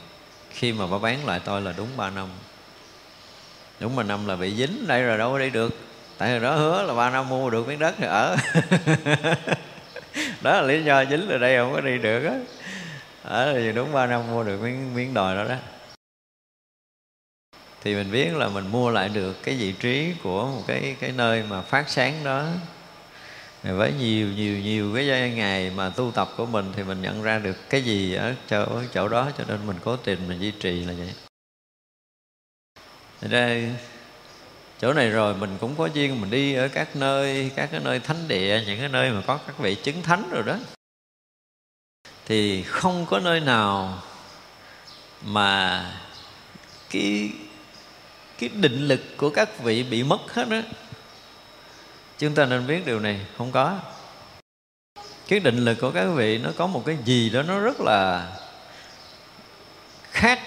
[0.52, 2.28] khi mà bà bán lại tôi là đúng 3 năm.
[3.80, 5.78] Đúng ba năm là bị dính đây rồi, đâu có đi được.
[6.18, 8.36] Tại vì đó hứa là ba năm mua được miếng đất thì ở.
[10.42, 12.40] đó là lý do dính ở đây không có đi được á.
[13.24, 15.56] Ở thì đúng 3 năm mua được miếng miếng đồi đó đó.
[17.82, 21.12] Thì mình biết là mình mua lại được cái vị trí của một cái cái
[21.12, 22.46] nơi mà phát sáng đó.
[23.64, 27.40] Với nhiều nhiều nhiều cái ngày mà tu tập của mình thì mình nhận ra
[27.40, 30.52] được cái gì ở chỗ, ở chỗ đó cho nên mình cố tình mình duy
[30.52, 31.14] trì là vậy.
[33.22, 33.60] Thật ra
[34.82, 38.00] chỗ này rồi, mình cũng có duyên, mình đi ở các nơi, các cái nơi
[38.00, 40.58] thánh địa, những cái nơi mà có các vị chứng thánh rồi đó.
[42.26, 44.04] Thì không có nơi nào
[45.22, 45.86] mà
[46.90, 47.30] cái
[48.40, 50.62] cái định lực của các vị bị mất hết đó
[52.18, 53.80] chúng ta nên biết điều này, không có.
[55.28, 58.32] Cái định lực của các vị, nó có một cái gì đó, nó rất là
[60.12, 60.40] khác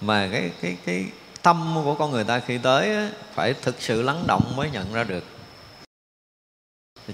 [0.00, 1.04] mà cái cái cái
[1.42, 5.04] tâm của con người ta khi tới phải thực sự lắng động mới nhận ra
[5.04, 5.24] được.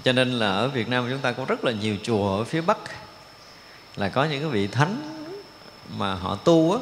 [0.03, 2.61] Cho nên là ở Việt Nam chúng ta có rất là nhiều chùa ở phía
[2.61, 2.77] Bắc,
[3.95, 5.25] là có những cái vị thánh
[5.97, 6.79] mà họ tu á.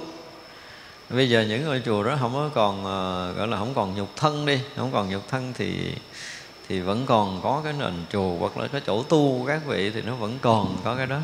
[1.10, 4.15] Bây giờ những ngôi chùa đó không có còn ờ, gọi là không còn nhục
[4.15, 5.95] thân đi, không còn nhục thân thì
[6.68, 9.91] thì vẫn còn có cái nền chùa hoặc là cái chỗ tu của các vị
[9.91, 11.19] thì nó vẫn còn có cái đó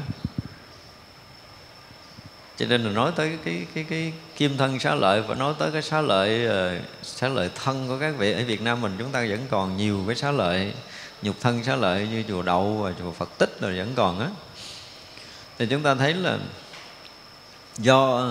[2.58, 5.54] cho nên là nói tới cái cái cái, cái kim thân xá lợi và nói
[5.60, 8.96] tới cái xá lợi ờ, xá lợi thân của các vị ở Việt Nam mình
[9.00, 10.74] chúng ta vẫn còn nhiều cái xá lợi
[11.22, 14.30] nhục thân xá lợi như chùa đậu và chùa Phật tích rồi vẫn còn á.
[15.58, 16.38] Thì chúng ta thấy là
[17.78, 18.30] do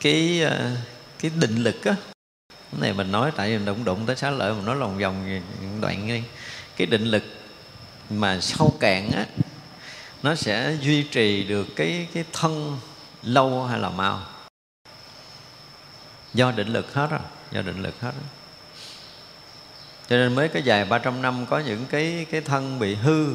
[0.00, 0.70] cái ờ,
[1.18, 1.94] cái định lực á
[2.50, 5.40] cái này mình nói tại vì đụng đụng tới xá lợi mình nói lòng vòng
[5.80, 6.22] đoạn đi.
[6.76, 7.22] Cái định lực
[8.10, 9.26] mà sâu cạn á
[10.22, 12.78] nó sẽ duy trì được cái cái thân
[13.24, 14.20] lâu hay là mau?
[16.34, 17.20] Do định lực hết rồi
[17.52, 18.28] do định lực hết rồi.
[20.08, 23.34] cho nên mới cái dài 300 năm có những cái cái thân bị hư.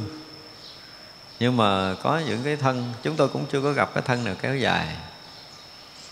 [1.39, 4.35] Nhưng mà có những cái thân chúng tôi cũng chưa có gặp cái thân nào
[4.41, 4.95] kéo dài.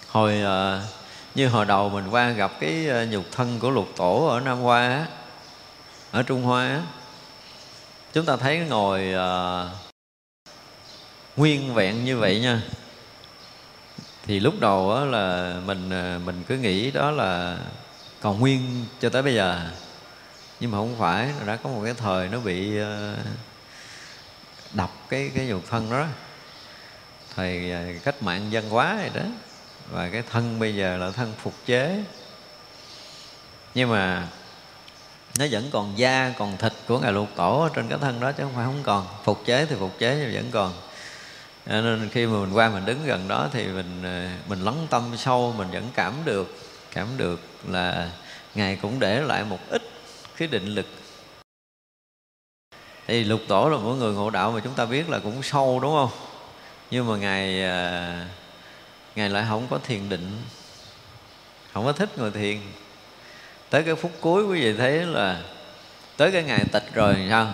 [0.07, 0.81] Hồi ờ,
[1.35, 4.59] như hồi đầu mình qua gặp cái ờ, nhục thân của lục tổ ở nam
[4.59, 5.05] hoa á,
[6.11, 6.81] ở trung hoa á,
[8.13, 9.71] chúng ta thấy ngồi uh,
[11.37, 12.61] nguyên vẹn như vậy nha
[14.27, 17.57] thì lúc đầu á, là mình à, mình cứ nghĩ đó là
[18.21, 19.69] còn nguyên cho tới bây giờ.
[20.59, 23.15] Nhưng mà không phải đã có một cái thời nó bị à,
[24.73, 26.05] đập cái cái dục thân đó.
[27.35, 29.29] Thời à, cách mạng dân hóa rồi đó.
[29.91, 32.03] Và cái thân bây giờ là thân phục chế.
[33.75, 34.27] Nhưng mà
[35.39, 38.31] nó vẫn còn da còn thịt của ngài lục tổ ở trên cái thân đó
[38.31, 39.07] chứ không phải không còn.
[39.23, 40.73] Phục chế thì phục chế nhưng vẫn còn
[41.67, 45.03] nên khi mà mình qua mình đứng gần đó thì mình ờ, mình lắng tâm
[45.17, 46.55] sâu, mình vẫn cảm được.
[46.91, 48.09] Cảm được là
[48.55, 49.81] ngài cũng để lại một ít
[50.37, 50.85] cái định lực.
[53.07, 55.79] Thì lục tổ là mỗi người ngộ đạo mà chúng ta biết là cũng sâu,
[55.79, 56.09] đúng không?
[56.91, 58.13] Nhưng mà ngài ờ,
[59.15, 60.41] ngài lại không có thiền định,
[61.73, 62.57] không có thích ngồi thiền.
[63.69, 65.41] Tới cái phút cuối quý vị thấy là
[66.17, 67.53] tới cái ngày tịch rồi, sao?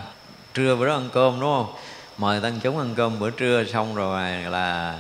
[0.54, 1.76] Trưa bữa đó ăn cơm, đúng không?
[2.18, 4.98] Mời tăng chúng ăn cơm, bữa trưa xong rồi là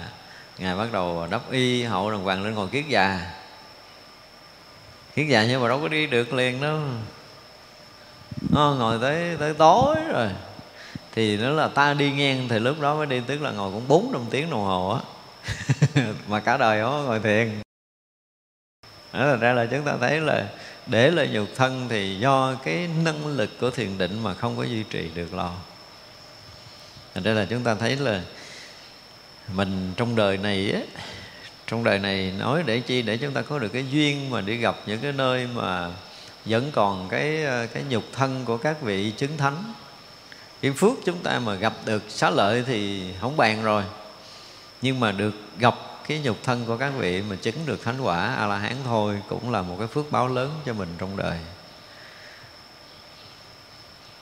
[0.58, 3.32] ngài bắt đầu đắp y, hậu đồng hoàng lên ngồi kiết già.
[5.16, 6.80] Kiết già nhưng mà đâu có đi được liền đâu.
[8.50, 10.30] Nó ngồi tới tới tối rồi.
[11.12, 13.88] Thì nó là ta đi ngang, thì lúc đó mới đi, tức là ngồi cũng
[13.88, 15.02] bốn, năm tiếng đồng hồ á.
[16.28, 17.62] Mà cả đời đó ngồi thiền.
[19.14, 20.48] Đó là ra là chúng ta thấy là
[20.88, 24.64] để lợi nhục thân thì do cái năng lực của thiền định mà không có
[24.64, 25.54] duy trì được lo
[27.14, 28.22] thành ra là chúng ta thấy là
[29.54, 30.82] mình trong đời này á,
[31.68, 33.02] trong đời này nói để chi?
[33.02, 35.90] Để chúng ta có được cái duyên mà đi gặp những cái nơi mà
[36.46, 39.74] vẫn còn cái ờ, cái nhục thân của các vị chứng thánh.
[40.62, 43.84] Cái phước chúng ta mà gặp được xá lợi thì không bàn rồi.
[44.82, 45.76] Nhưng mà được gặp
[46.08, 49.22] cái nhục thân của các vị mà chứng được thánh quả a la hán thôi
[49.30, 51.38] cũng là một cái phước báo lớn cho mình trong đời.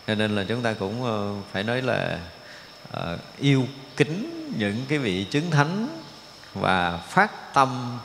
[0.07, 2.19] Cho nên là chúng ta cũng ờ, phải nói là
[2.97, 5.87] uh, yêu kính những cái vị chứng thánh
[6.53, 7.99] và phát tâm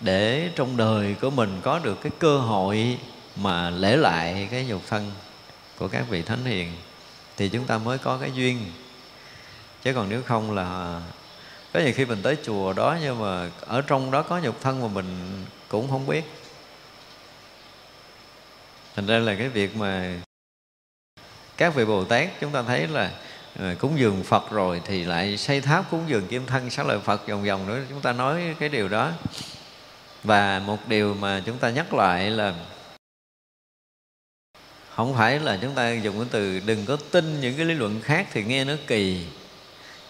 [0.00, 2.98] để trong đời của mình có được cái cơ hội
[3.36, 5.12] mà lễ lại cái nhục thân
[5.78, 6.72] của các vị thánh hiền
[7.36, 8.72] thì chúng ta mới có cái duyên.
[9.82, 11.00] Chứ còn nếu không là
[11.72, 14.82] có nhiều khi mình tới chùa đó nhưng mà ở trong đó có nhục thân
[14.82, 16.24] mà mình cũng không biết.
[18.96, 20.14] Thành ra là cái việc mà
[21.56, 23.10] các vị bồ tát chúng ta thấy là
[23.58, 26.98] Ờ, cúng dường phật rồi thì lại xây tháp cúng dường kim thân xá lợi
[26.98, 27.80] phật vòng vòng nữa.
[27.88, 29.12] Chúng ta nói cái điều đó.
[30.24, 32.54] Và một điều mà chúng ta nhắc lại là
[34.94, 38.00] không phải là chúng ta dùng cái từ đừng có tin những cái lý luận
[38.00, 39.26] khác thì nghe nó kỳ,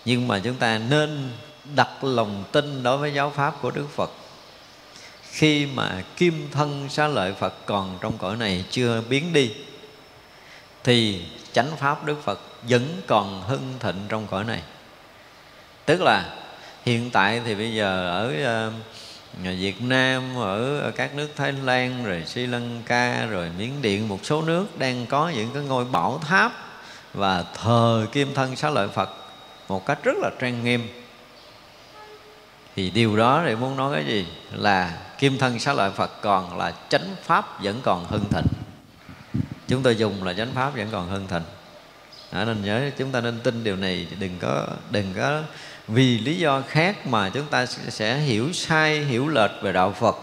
[0.05, 1.31] nhưng mà chúng ta nên
[1.75, 4.11] đặt lòng tin đối với giáo pháp của đức phật.
[5.23, 9.55] Khi mà kim thân xá lợi phật còn trong cõi này chưa biến đi,
[10.85, 14.63] thì chánh pháp đức phật vẫn còn hưng thịnh trong cõi này.
[15.85, 16.35] Tức là
[16.85, 18.73] hiện tại thì bây giờ ở ờ,
[19.43, 24.43] Việt Nam, ở các nước Thái Lan, rồi Sri Lanka, rồi Miến Điện, một số
[24.43, 26.53] nước đang có những cái ngôi bảo tháp
[27.15, 29.11] và thờ kim thân xá lợi Phật
[29.69, 30.89] một cách rất là trang nghiêm.
[32.77, 34.27] Thì điều đó thì muốn nói cái gì?
[34.53, 38.47] Là kim thân xá lợi phật còn là chánh pháp vẫn còn hưng thịnh.
[39.69, 41.43] Chúng tôi dùng là chánh pháp vẫn còn hưng thịnh
[42.33, 45.43] đó, nên nhớ chúng ta nên tin điều này đừng có đừng có
[45.89, 50.17] vì lý do khác mà chúng ta sẽ hiểu sai hiểu lệch về đạo phật.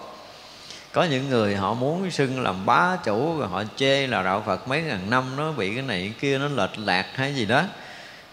[0.91, 4.67] Có những người họ muốn xưng làm bá chủ rồi họ chê là đạo phật
[4.67, 7.63] mấy ngàn năm nó bị cái này cái kia nó lệch lạc hay gì đó.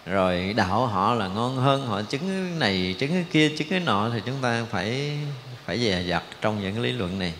[0.05, 3.79] Rồi đạo họ là ngon hơn họ chứng cái này chứng cái kia chứng cái
[3.79, 5.17] nọ thì chúng ta phải
[5.65, 7.33] phải dè dặt trong những cái lý luận này.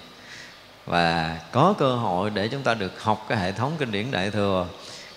[0.86, 4.32] Và có cơ hội để chúng ta được học cái hệ thống kinh điển đại
[4.32, 4.68] thừa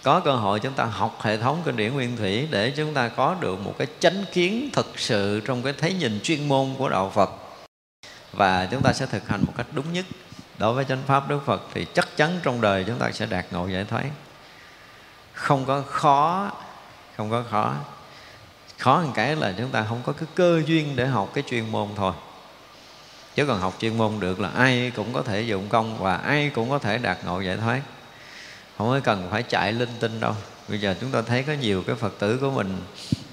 [0.04, 3.08] có cơ hội chúng ta học hệ thống kinh điển nguyên thủy để chúng ta
[3.08, 6.88] có được một cái chánh kiến thực sự trong cái thấy nhìn chuyên môn của
[6.88, 7.30] đạo phật.
[8.32, 10.04] Và chúng ta sẽ thực hành một cách đúng nhất.
[10.58, 13.46] Đối với chánh pháp đức phật thì chắc chắn trong đời chúng ta sẽ đạt
[13.50, 14.04] ngộ giải thoát.
[15.32, 16.50] Không có khó,
[17.16, 17.74] không có khó.
[18.78, 21.72] Khó một cái là chúng ta không có cái cơ duyên để học cái chuyên
[21.72, 22.12] môn thôi.
[23.34, 26.50] Chứ còn học chuyên môn được là ai cũng có thể dụng công và ai
[26.54, 27.80] cũng có thể đạt ngộ giải thoát
[28.78, 30.34] không có cần phải chạy linh tinh đâu.
[30.68, 32.76] Bây giờ chúng ta thấy có nhiều cái phật tử của mình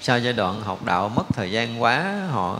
[0.00, 2.58] sau giai đoạn học đạo mất thời gian quá, họ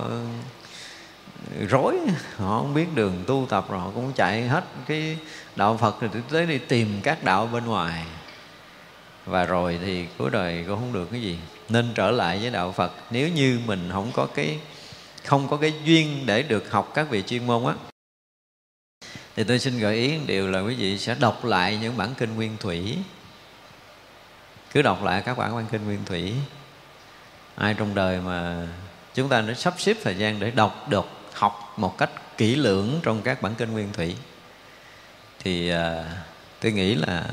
[1.69, 1.99] rối,
[2.37, 5.19] họ không biết đường tu tập rồi, họ cũng chạy hết cái
[5.57, 8.05] đạo phật rồi tới đi tìm các đạo bên ngoài.
[9.27, 11.39] Và rồi thì cuối đời cũng không được cái gì.
[11.69, 12.93] Nên trở lại với đạo phật.
[13.11, 14.59] Nếu như mình không có cái,
[15.25, 17.75] không có cái duyên để được học các vị chuyên môn á
[19.37, 22.35] thì tôi xin gợi ý điều là quý vị sẽ đọc lại những bản kinh
[22.35, 22.99] nguyên thủy.
[24.73, 26.35] Cứ đọc lại các bản văn kinh nguyên thủy.
[27.55, 28.67] Ai trong đời mà
[29.15, 33.01] chúng ta đã sắp xếp thời gian để đọc được học một cách kỹ lưỡng
[33.03, 34.17] trong các bản kinh nguyên thủy
[35.45, 36.05] thì à,
[36.61, 37.25] tôi nghĩ là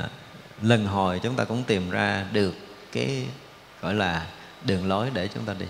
[0.62, 2.54] lần hồi chúng ta cũng tìm ra được
[2.92, 3.26] cái
[3.82, 4.26] gọi là
[4.64, 5.66] đường lối để chúng ta đi.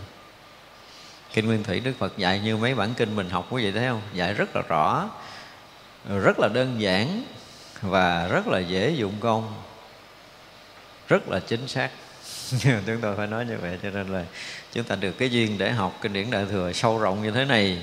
[1.32, 3.88] Kinh nguyên thủy đức phật dạy như mấy bản kinh mình học quý vị thấy
[3.88, 4.02] không?
[4.14, 5.08] Dạy rất là rõ
[6.08, 7.24] rất là đơn giản
[7.82, 9.54] và rất là dễ dụng công,
[11.08, 11.90] rất là chính xác.
[12.86, 14.24] Chúng tôi phải nói như vậy cho nên là
[14.72, 17.44] chúng ta được cái duyên để học kinh điển đại thừa sâu rộng như thế
[17.44, 17.82] này.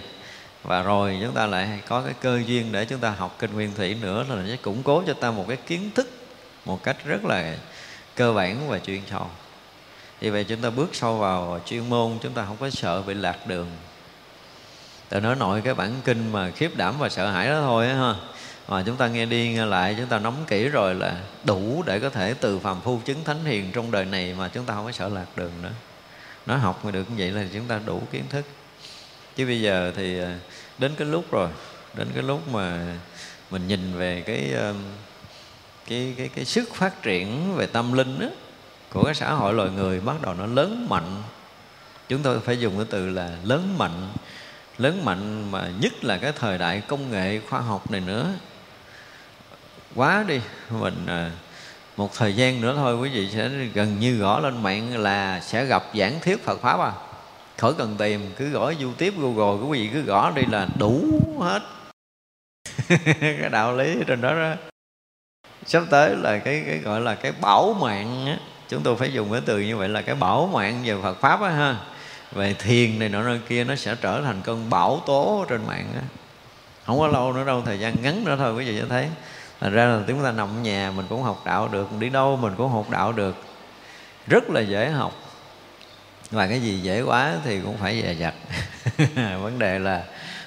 [0.64, 3.74] Và rồi chúng ta lại có cái cơ duyên để chúng ta học kinh nguyên
[3.76, 6.10] thủy nữa là sẽ củng cố cho ta một cái kiến thức
[6.66, 7.58] một cách rất là
[8.16, 9.28] cơ bản và chuyên sâu.
[10.20, 13.14] Vì vậy chúng ta bước sâu vào chuyên môn, chúng ta không có sợ bị
[13.14, 13.68] lạc đường.
[15.10, 18.16] Tôi nói nội cái bản kinh mà khiếp đảm và sợ hãi đó thôi ha.
[18.68, 22.00] Mà chúng ta nghe đi nghe lại chúng ta nắm kỹ rồi là đủ để
[22.00, 24.86] có thể từ phàm phu chứng thánh hiền trong đời này mà chúng ta không
[24.86, 25.72] có sợ lạc đường nữa.
[26.46, 28.46] Nó học mà được như vậy là chúng ta đủ kiến thức.
[29.36, 30.40] Chứ bây giờ thì à,
[30.78, 31.50] đến cái lúc rồi
[31.94, 32.96] đến cái lúc mà
[33.52, 34.74] mình nhìn về cái à,
[35.88, 38.28] cái cái cái sức phát triển về tâm linh đó,
[38.90, 41.24] của cái xã hội loài người bắt đầu nó lớn mạnh.
[42.10, 44.10] Chúng tôi phải dùng cái từ là lớn mạnh
[44.78, 48.34] lớn mạnh mà nhất là cái thời đại công nghệ, khoa học này nữa.
[49.96, 51.32] Quá đi, mình à,
[51.98, 55.66] một thời gian nữa thôi, quý vị sẽ gần như gõ lên mạng là sẽ
[55.66, 56.92] gặp giảng thuyết Phật pháp à.
[57.58, 61.04] Khỏi cần tìm, cứ gõ youtube, google, quý vị cứ gõ đi là đủ
[61.40, 61.62] hết.
[63.20, 64.54] Cái đạo lý trên đó đó.
[65.66, 68.38] Sắp tới là cái cái gọi là cái bảo mạng á.
[68.70, 71.42] Chúng tôi phải dùng cái từ như vậy là cái bảo mạng về Phật pháp
[71.42, 71.78] á ha
[72.32, 75.88] về thiền này nọ nơi kia, nó sẽ trở thành cơn bão tố trên mạng
[75.96, 76.02] đó.
[76.86, 79.08] không có lâu nữa đâu, thời gian ngắn nữa thôi, quý vị sẽ thấy.
[79.60, 82.38] Thành ra là chúng ta nằm ở nhà, mình cũng học đạo được, đi đâu
[82.38, 83.36] mình cũng học đạo được.
[84.28, 85.14] Rất là dễ học.
[86.32, 88.34] Và cái gì dễ quá thì cũng phải dè dặt.
[89.42, 90.04] Vấn đề là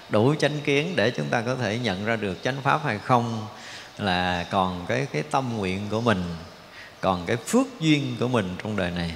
[0.09, 3.47] đủ chánh kiến để chúng ta có thể nhận ra được chánh pháp hay không
[3.99, 6.23] là còn cái cái tâm nguyện của mình,
[7.01, 9.13] còn cái phước duyên của mình trong đời này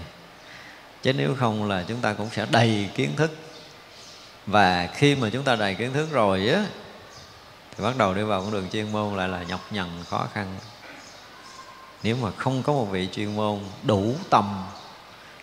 [1.05, 3.37] chứ nếu không là chúng ta cũng sẽ đầy kiến thức.
[4.47, 6.67] Và khi mà chúng ta đầy kiến thức rồi á,
[7.77, 10.57] thì bắt đầu đi vào con đường chuyên môn lại là nhọc nhằn, khó khăn.
[12.03, 14.65] Nếu mà không có một vị chuyên môn đủ tầm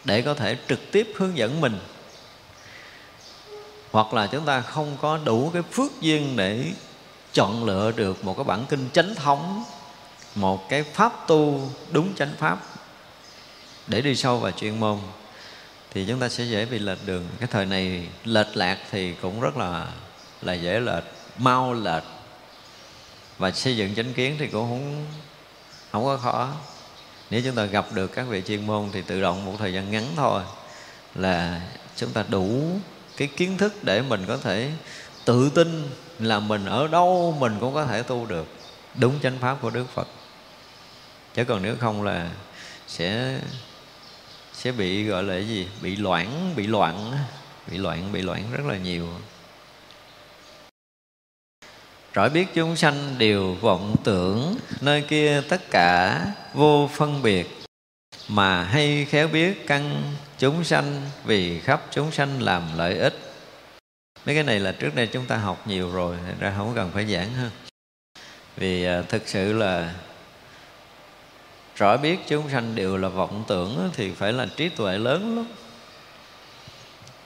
[0.04, 1.80] để có thể trực tiếp hướng dẫn mình,
[3.92, 6.66] hoặc là chúng ta không có đủ cái phước duyên để
[7.34, 9.64] chọn lựa được một cái bản kinh chánh thống,
[10.36, 12.60] một cái pháp tu đúng chánh pháp
[13.88, 14.98] để đi sâu vào chuyên môn
[15.94, 17.28] thì chúng ta sẽ dễ bị lệch đường.
[17.40, 19.88] Cái thời này lệch lạc thì cũng rất là
[20.42, 21.04] là dễ lệch,
[21.38, 22.04] mau lệch.
[23.38, 25.06] Và xây dựng chánh kiến thì cũng không
[25.92, 26.54] không có khó.
[27.30, 29.92] Nếu chúng ta gặp được các vị chuyên môn thì tự động một thời gian
[29.92, 30.42] ngắn thôi
[31.16, 31.62] là
[31.96, 32.80] chúng ta đủ
[33.18, 34.72] cái kiến thức để mình có thể
[35.26, 35.90] tự tin
[36.20, 38.48] là mình ở đâu mình cũng có thể tu được.
[38.96, 40.08] Đúng chánh pháp của Đức Phật.
[41.34, 42.30] Chứ còn nếu không là
[42.88, 43.40] sẽ
[44.62, 47.18] sẽ bị, gọi là cái gì, bị loãng, bị loạn
[47.72, 49.08] bị loạn bị loạn rất là nhiều.
[52.14, 57.48] Rõ biết chúng sanh đều vọng tưởng, Nơi kia tất cả vô phân biệt.
[58.28, 60.04] Mà hay khéo biết căn
[60.38, 63.20] chúng sanh, Vì khắp chúng sanh làm lợi ích.
[64.26, 67.06] Mấy cái này là trước đây chúng ta học nhiều rồi ra không cần phải
[67.06, 67.52] giảng hơn
[68.58, 69.94] Vì à, thực sự là
[71.76, 75.46] Rõ biết chúng sanh đều là vọng tưởng Thì phải là trí tuệ lớn lắm.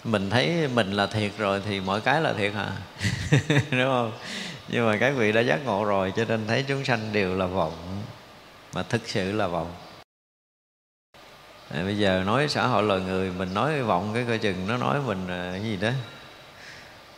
[0.04, 2.72] Mình thấy mình là thiệt rồi thì mọi cái là thiệt hả?
[3.72, 4.12] Đúng không?
[4.68, 7.46] Nhưng mà các vị đã giác ngộ rồi cho nên thấy chúng sanh đều là
[7.46, 8.04] vọng
[8.74, 9.74] mà thực sự là vọng.
[11.70, 14.78] À, bây giờ nói xã hội loài người mình nói vọng cái coi chừng nó
[14.78, 15.90] nói mình à, cái gì đó.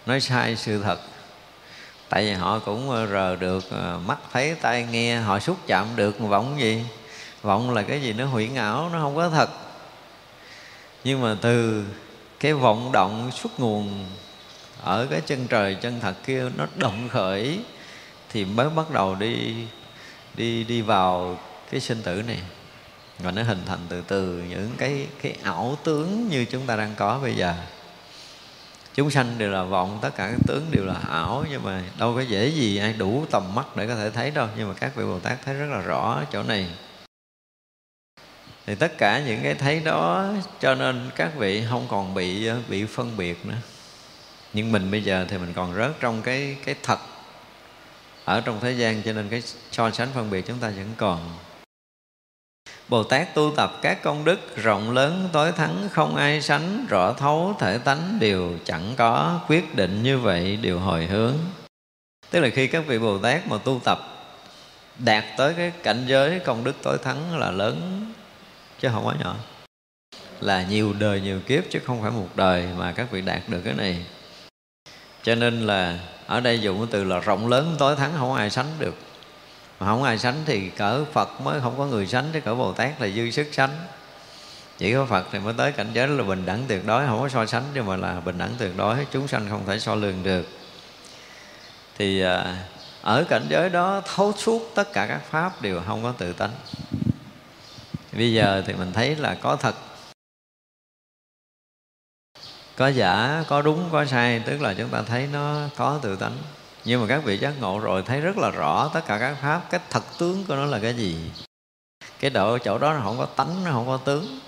[0.06, 0.99] Nói sai sự thật.
[2.10, 5.88] Tại vì họ cũng ờ, rờ được à, mắt thấy tai nghe họ xúc chạm
[5.95, 6.84] được vọng gì?
[7.48, 9.49] Vọng là cái gì nó huyễn ảo, nó không có thật.
[11.03, 11.86] Nhưng mà từ
[12.40, 14.06] cái vọng động xuất nguồn
[14.84, 17.60] ở cái chân trời, chân thật kia nó động khởi
[18.30, 19.56] thì mới bắt đầu đi
[20.36, 21.38] đi đi vào
[21.72, 22.40] cái sinh tử này.
[23.19, 26.94] Và nó hình thành từ từ những cái cái ảo tướng như chúng ta đang
[26.98, 27.53] có bây giờ.
[28.95, 32.15] Chúng sanh đều là vọng, tất cả các tướng đều là ảo, nhưng mà đâu
[32.15, 34.48] có dễ gì ai đủ tầm mắt để có thể thấy đâu.
[34.57, 36.68] Nhưng mà các vị bồ tát thấy rất là rõ chỗ này
[38.68, 40.26] thì tất cả những cái thấy đó,
[40.60, 43.56] cho nên các vị không còn bị bị phân biệt nữa.
[44.53, 46.99] Nhưng mình bây giờ thì mình còn rớt trong cái cái thật
[48.26, 49.41] ở trong thế gian, cho nên cái
[49.72, 51.19] so sánh phân biệt chúng ta vẫn còn.
[52.89, 57.14] Bồ Tát tu tập các công đức rộng lớn, tối thắng không ai sánh, rõ
[57.14, 61.35] thấu thể tánh đều chẳng có quyết định như vậy đều hồi hướng.
[62.30, 63.99] Tức là khi các vị Bồ Tát mà tu tập
[64.98, 68.06] đạt tới cái cảnh giới công đức tối thắng là lớn
[68.80, 69.36] chứ không quá nhỏ.
[70.40, 73.62] Là nhiều đời nhiều kiếp chứ không phải một đời mà các vị đạt được
[73.66, 74.06] cái này.
[75.24, 78.49] Cho nên là ở đây dùng cái từ là rộng lớn tối thắng không ai
[78.49, 78.95] sánh được.
[79.80, 82.74] Mà không ai sánh thì cỡ Phật mới không có người sánh, chứ cỡ Bồ
[82.74, 83.78] Tát là dư sức sánh.
[84.78, 87.30] Chỉ có Phật thì mới tới cảnh giới là bình đẳng tuyệt đối, không có
[87.30, 90.24] so sánh, nhưng mà là bình đẳng tuyệt đối, chúng sanh không thể so lường
[90.24, 90.48] được.
[91.98, 92.58] Thì à,
[93.02, 96.52] ở cảnh giới đó thấu suốt tất cả các pháp đều không có tự tánh
[98.11, 99.75] bây giờ thì mình thấy là có thật.
[102.75, 106.38] Có giả, có đúng, có sai, tức là chúng ta thấy nó có tự tánh.
[106.85, 109.61] Nhưng mà các vị giác ngộ rồi thấy rất là rõ tất cả các pháp,
[109.69, 111.31] cái thật tướng của nó là cái gì.
[112.19, 114.39] Cái độ, chỗ đó nó không có tánh, nó không có tướng.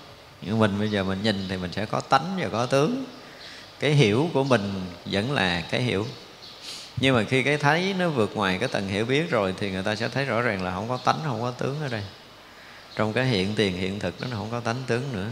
[0.42, 3.04] Nhưng mình bây giờ mình nhìn thì mình sẽ có tánh và có tướng.
[3.80, 6.06] Cái hiểu của mình vẫn là cái hiểu.
[7.00, 9.82] Nhưng mà khi cái thấy nó vượt ngoài cái tầng hiểu biết rồi thì người
[9.82, 12.02] ta sẽ thấy rõ ràng là không có tánh, không có tướng ở đây
[13.00, 15.28] trong cái hiện tiền hiện thực nó không có tánh tướng nữa.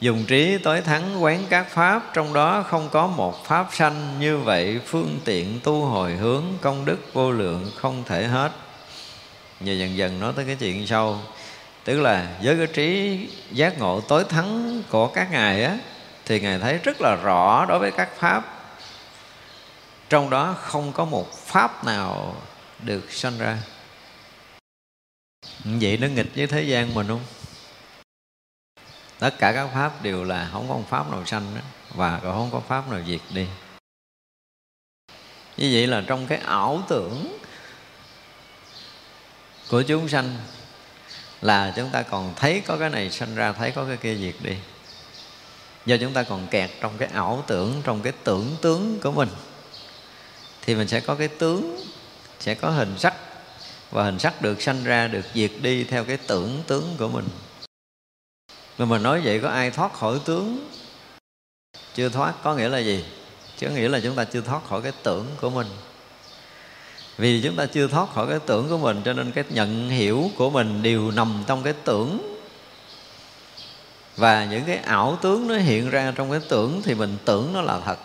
[0.00, 4.20] Dùng trí tối thắng quán các pháp, trong đó không có một pháp sanh.
[4.20, 8.52] Như vậy, phương tiện tu hồi hướng, công đức vô lượng không thể hết.
[9.60, 11.20] Và dần dần nói tới cái chuyện sau.
[11.84, 13.18] Tức là với cái trí
[13.52, 15.78] giác ngộ tối thắng của các ngài á,
[16.26, 18.44] thì ngài thấy rất là rõ đối với các pháp.
[20.08, 22.36] Trong đó không có một pháp nào
[22.82, 23.58] được sanh ra.
[25.64, 27.24] Ừ, vậy nó nghịch với thế gian mình không?
[29.18, 31.60] Tất cả các pháp đều là không có một pháp nào sanh đó,
[31.94, 33.46] và còn không có pháp nào diệt đi.
[35.56, 37.38] Như vậy là trong cái ảo tưởng
[39.70, 40.36] của chúng sanh
[41.40, 44.34] là chúng ta còn thấy có cái này sanh ra thấy có cái kia diệt
[44.42, 44.56] đi.
[45.86, 49.28] Do chúng ta còn kẹt trong cái ảo tưởng trong cái tưởng tướng của mình
[50.62, 51.84] thì mình sẽ có cái tướng
[52.40, 53.14] sẽ có hình sắc
[53.90, 57.28] và hình sắc được sanh ra, được diệt đi theo cái tưởng tướng của mình.
[58.78, 60.68] Mà mình nói vậy có ai thoát khỏi tướng?
[61.94, 63.04] Chưa thoát, có nghĩa là gì?
[63.56, 65.66] Chứ nghĩa là chúng ta chưa thoát khỏi cái tưởng của mình.
[67.16, 70.30] Vì chúng ta chưa thoát khỏi cái tưởng của mình, cho nên cái nhận hiểu
[70.36, 72.38] của mình đều nằm trong cái tưởng.
[74.16, 77.62] Và những cái ảo tướng nó hiện ra trong cái tưởng thì mình tưởng nó
[77.62, 77.98] là thật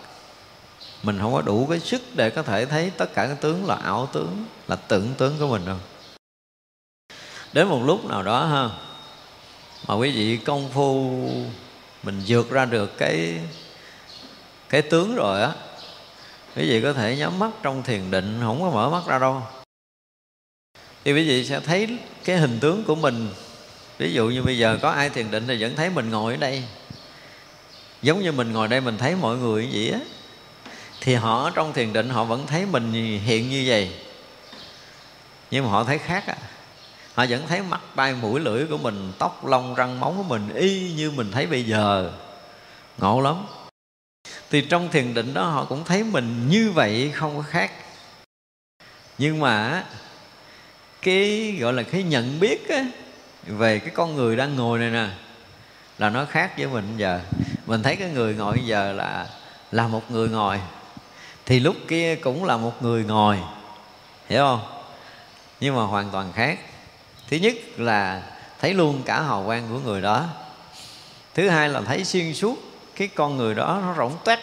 [1.04, 3.76] mình không có đủ cái sức để có thể thấy tất cả cái tướng là
[3.76, 5.78] ảo tướng, là tưởng tướng của mình đâu.
[7.54, 8.70] Đến một lúc nào đó ha,
[9.88, 11.20] mà quý vị công phu
[12.04, 13.40] mình vượt ra được cái
[14.70, 15.52] cái tướng rồi á,
[16.56, 19.42] quý vị có thể nhắm mắt trong thiền định, không có mở mắt ra đâu.
[21.04, 23.30] Thì quý vị sẽ thấy cái hình tướng của mình.
[23.98, 26.38] Ví dụ như bây giờ có ai thiền định thì vẫn thấy mình ngồi ở
[26.38, 26.64] đây.
[28.02, 30.00] Giống như mình ngồi đây mình thấy mọi người vậy á
[31.06, 32.94] thì họ trong thiền định họ vẫn thấy mình
[33.26, 33.92] hiện như vậy.
[35.52, 36.36] Nhưng mà họ thấy khác à
[37.14, 40.54] họ vẫn thấy mặt tay mũi lưỡi của mình tóc lông răng móng của mình
[40.56, 42.12] y như mình thấy bây giờ.
[42.98, 43.46] Ngộ lắm.
[44.50, 47.72] Thì trong thiền định đó họ cũng thấy mình như vậy không có khác.
[49.18, 49.84] Nhưng mà
[51.02, 52.86] cái gọi là cái nhận biết á,
[53.48, 55.08] về cái con người đang ngồi này nè
[55.98, 57.20] là nó khác với mình giờ.
[57.66, 59.28] Mình thấy cái người ngồi giờ là
[59.72, 60.60] là một người ngồi
[61.46, 63.40] thì lúc kia cũng là một người ngồi,
[64.30, 64.62] hiểu không?
[65.60, 66.60] Nhưng mà hoàn toàn khác.
[67.28, 68.22] Thứ nhất là
[68.60, 70.26] thấy luôn cả hào quang của người đó.
[71.34, 72.56] Thứ hai là thấy xuyên suốt
[72.96, 74.40] cái con người đó, nó rỗng toét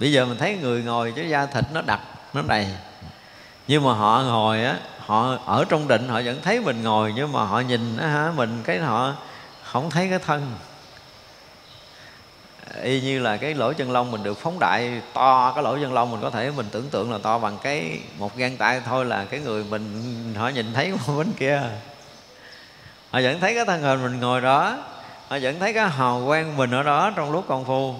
[0.00, 2.00] bây giờ mình thấy người ngồi chứ da thịt nó đặc
[2.34, 2.66] nó đầy.
[3.68, 4.76] Nhưng mà họ ngồi á,
[5.06, 8.32] họ ở trong định, họ vẫn thấy mình ngồi, nhưng mà họ nhìn á hả,
[8.36, 9.14] mình cái họ
[9.62, 10.52] không thấy cái thân
[12.82, 15.92] y như là cái lỗ chân lông mình được phóng đại to cái lỗ chân
[15.92, 19.04] lông mình có thể mình tưởng tượng là to bằng cái một gan tay thôi
[19.04, 19.84] là cái người mình
[20.36, 21.62] họ nhìn thấy bên kia.
[23.10, 24.76] Họ vẫn thấy cái thân hình mình ngồi đó
[25.28, 27.94] họ vẫn thấy cái hào quang mình ở đó trong lúc công phu.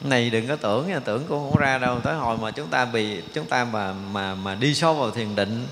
[0.00, 2.00] Này đừng có tưởng nha tưởng cũng không ra đâu.
[2.00, 5.36] Tới hồi mà chúng ta bị chúng ta mà mà mà đi sâu vào thiền
[5.36, 5.66] định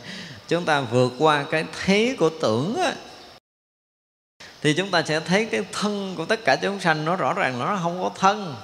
[0.49, 2.93] chúng ta vượt qua cái thế của tưởng á,
[4.63, 7.59] thì chúng ta sẽ thấy cái thân của tất cả chúng sanh nó rõ ràng
[7.59, 8.55] nó không có thân.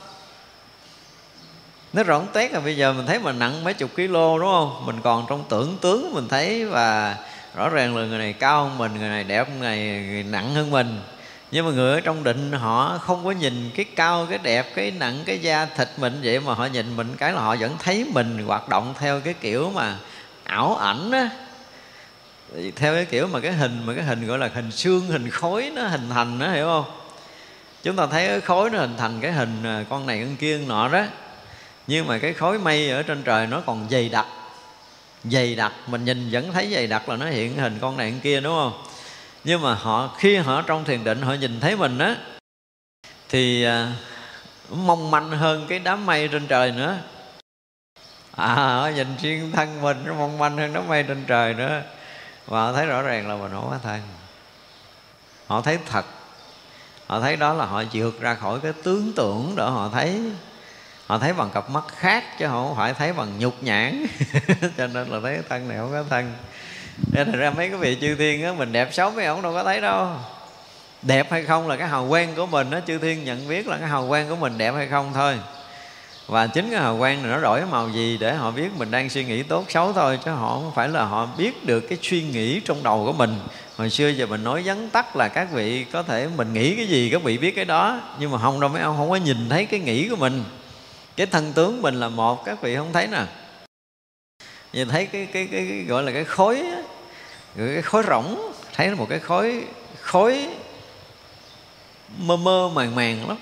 [1.93, 4.83] Nó rỗng tét là bây giờ mình thấy mình nặng mấy chục kg đúng không?
[4.87, 7.17] Mình còn trong tưởng tướng mình thấy và
[7.55, 10.55] rõ ràng là người này cao hơn mình, người này đẹp hơn người này nặng
[10.55, 11.01] hơn mình.
[11.51, 14.91] Nhưng mà người ở trong định họ không có nhìn cái cao, cái đẹp, cái
[14.91, 18.07] nặng, cái da thịt mình vậy mà họ nhìn mình cái là họ vẫn thấy
[18.13, 19.97] mình hoạt động theo cái kiểu mà
[20.45, 21.29] ảo ảnh á
[22.77, 25.73] theo cái kiểu mà cái hình, mà cái hình gọi là hình xương, hình khối
[25.75, 26.85] nó hình thành đó hiểu không?
[27.83, 30.59] Chúng ta thấy cái khối nó hình thành cái hình à, con này con kia
[30.59, 31.05] con nọ đó.
[31.87, 34.27] Nhưng mà cái khối mây ở trên trời nó còn dày đặc.
[35.25, 38.21] Dày đặc, mình nhìn vẫn thấy dày đặc là nó hiện hình con này con
[38.21, 38.83] kia, đúng không?
[39.45, 42.17] Nhưng mà họ, khi họ trong thiền định họ nhìn thấy mình á,
[43.29, 43.93] thì à,
[44.71, 46.99] mong manh hơn cái đám mây trên trời nữa.
[48.37, 51.83] À họ nhìn riêng thân mình, nó mong manh hơn đám mây trên trời nữa
[52.47, 54.01] và họ thấy rõ ràng là mình không có thân
[55.47, 56.05] họ thấy thật.
[57.07, 60.21] Họ thấy đó là họ vượt ra khỏi cái tướng tưởng để họ thấy.
[61.07, 64.07] Họ thấy bằng cặp mắt khác chứ họ không phải thấy bằng nhục nhãn.
[64.77, 66.33] Cho nên là thấy thân này không có thân.
[67.13, 69.65] Nên ra mấy cái vị chư thiên á, mình đẹp xấu mấy ông đâu có
[69.65, 70.09] thấy đâu.
[71.03, 73.79] Đẹp hay không là cái hào quang của mình đó chư thiên nhận biết là
[73.79, 75.39] cái hào quang của mình đẹp hay không thôi
[76.27, 79.11] và chính cái hào quang này nó đổi màu gì để họ biết mình đang
[79.11, 82.23] suy nghĩ tốt xấu thôi chứ họ không phải là họ biết được cái suy
[82.23, 83.39] nghĩ trong đầu của mình.
[83.77, 86.87] Hồi xưa giờ mình nói vắn tắt là các vị có thể mình nghĩ cái
[86.87, 89.49] gì các vị biết cái đó nhưng mà không đâu mấy ông không có nhìn
[89.49, 90.45] thấy cái nghĩ của mình.
[91.17, 93.23] Cái thân tướng mình là một các vị không thấy nè.
[94.73, 96.63] Nhìn thấy cái cái cái, cái gọi là cái khối
[97.57, 99.65] cái khối rỗng thấy một cái khối
[100.01, 100.47] khối
[102.19, 103.37] mơ mơ màng màng lắm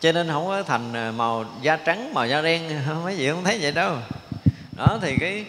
[0.00, 3.30] cho nên không có thành à, màu da trắng màu da đen không mấy gì
[3.30, 3.96] không thấy vậy đâu.
[4.76, 5.44] Đó thì cái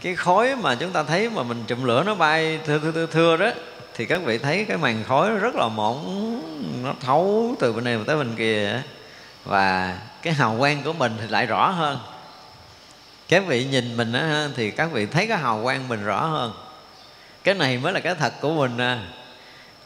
[0.00, 3.06] cái khói mà chúng ta thấy mà mình chụm lửa nó bay thưa thưa thưa,
[3.06, 3.50] thưa đó
[3.94, 6.42] thì các vị thấy cái màn khói rất là mỏng
[6.82, 8.82] nó thấu từ bên này tới bên kia
[9.44, 11.98] và cái hào quang của mình thì lại rõ hơn.
[13.28, 16.52] Các vị nhìn mình á, thì các vị thấy cái hào quang mình rõ hơn.
[17.44, 19.02] Cái này mới là cái thật của mình à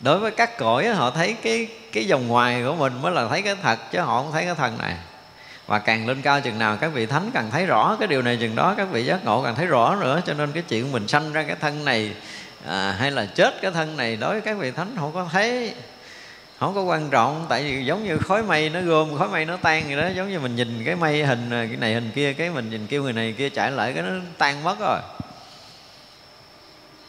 [0.03, 3.43] đối với các cõi họ thấy cái cái dòng ngoài của mình mới là thấy
[3.43, 4.95] cái thật chứ họ không thấy cái thân này.
[5.67, 8.39] Và càng lên cao chừng nào các vị thánh càng thấy rõ cái điều này
[8.41, 10.21] chừng đó các vị giác ngộ càng thấy rõ nữa.
[10.27, 12.11] Cho nên cái chuyện mình sanh ra cái thân này
[12.69, 15.75] à, hay là chết cái thân này đối với các vị thánh không có thấy
[16.59, 17.47] không có quan trọng.
[17.49, 20.31] Tại vì giống như khói mây nó gom khói mây nó tan gì đó giống
[20.31, 23.03] như mình nhìn cái mây hình à, cái này hình kia cái mình nhìn kêu
[23.03, 24.99] người này kia chạy lại cái nó tan mất rồi.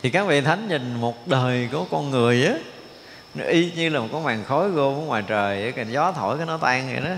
[0.01, 2.53] Thì các vị thánh nhìn một đời của con người á
[3.35, 6.38] nó y như là một cái màn khói gom ở ngoài trời cái gió thổi
[6.38, 7.15] cái nó tan vậy đó.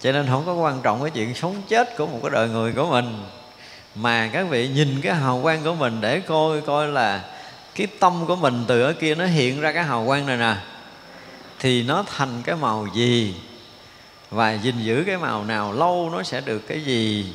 [0.00, 2.72] Cho nên không có quan trọng cái chuyện sống chết của một cái đời người
[2.72, 3.24] của mình,
[3.94, 7.24] mà các vị nhìn cái hào quang của mình để coi coi là
[7.74, 10.54] cái tâm của mình từ ở kia nó hiện ra cái hào quang này nè,
[11.58, 13.34] thì nó thành cái màu gì?
[14.30, 17.32] Và gìn giữ cái màu nào lâu nó sẽ được cái gì?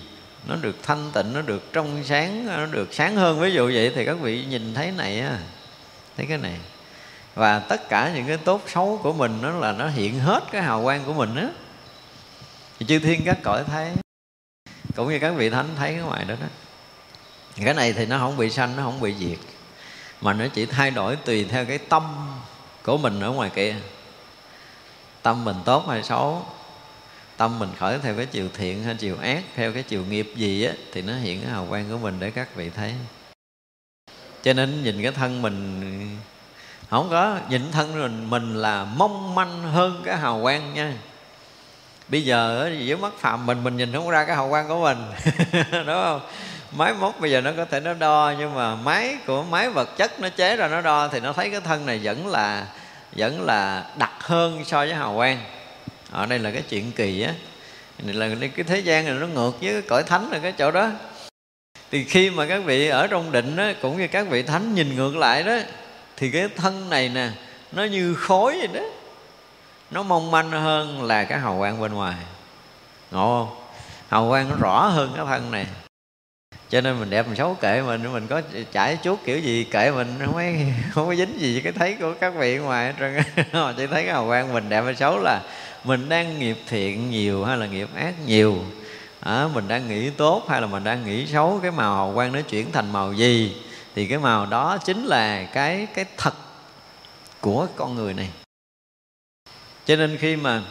[0.48, 3.40] Nó được thanh tịnh, nó được trong sáng, nó được sáng hơn.
[3.40, 5.38] Ví dụ vậy thì các vị nhìn thấy này á,
[6.18, 6.56] thấy cái này
[7.38, 10.62] và tất cả những cái tốt xấu của mình nó là nó hiện hết cái
[10.62, 11.48] hào quang của mình á.
[12.80, 13.92] Thì chư thiên các cõi thấy,
[14.96, 16.48] cũng như các vị thánh thấy cái ngoài đó đó.
[17.66, 19.38] Cái này thì nó không bị sanh, nó không bị diệt,
[20.22, 22.04] mà nó chỉ thay đổi tùy theo cái tâm
[22.84, 23.76] của mình ở ngoài kia.
[25.22, 26.46] Tâm mình tốt hay xấu,
[27.38, 30.64] tâm mình khởi theo cái chiều thiện hay chiều ác, theo cái chiều nghiệp gì
[30.64, 32.94] á, thì nó hiện cái hào quang của mình để các vị thấy.
[34.44, 36.18] Cho nên nhìn cái thân mình
[36.90, 40.94] không có nhìn thân mình mình là mong manh hơn cái hào quang nha.
[42.08, 44.98] Bây giờ dưới mắt phạm mình mình nhìn không ra cái hào quang của mình.
[45.72, 46.22] Đúng không?
[46.72, 49.98] Máy móc bây giờ nó có thể nó đo, nhưng mà máy của máy vật
[49.98, 52.68] chất nó chế ra nó đo thì nó thấy cái thân này vẫn là
[53.16, 55.40] vẫn là đặc hơn so với hào quang.
[56.12, 57.34] Ở đây là cái chuyện kỳ á.
[58.04, 60.72] Này là cái thế gian này nó ngược với cái cõi thánh là cái chỗ
[60.72, 60.90] đó.
[61.92, 64.96] Thì khi mà các vị ở trong định đó cũng như các vị thánh nhìn
[64.96, 65.58] ngược lại đó
[66.18, 67.30] thì cái thân này nè
[67.72, 68.82] nó như khối vậy đó.
[69.92, 72.16] Nó mong manh hơn là cái hào quang bên ngoài.
[73.12, 73.64] Ngộ không?
[74.10, 75.66] Hào quang nó rõ hơn cái thân này.
[76.70, 78.42] Cho nên mình đẹp mình xấu kệ mình mình có
[78.72, 80.42] chảy chuốt kiểu gì kệ mình không có
[80.92, 83.18] không có dính gì cái thấy của các vị ngoài trơn
[83.78, 85.42] chỉ thấy cái hào quang mình đẹp hay xấu là
[85.84, 88.58] mình đang nghiệp thiện nhiều hay là nghiệp ác nhiều?
[89.20, 91.60] À, mình đang nghĩ tốt hay là mình đang nghĩ xấu?
[91.62, 93.56] Cái màu hào quang nó chuyển thành màu gì?
[93.98, 96.34] Thì cái màu đó chính là cái cái thật
[97.42, 98.30] của con người này.
[99.86, 100.62] Cho nên khi mà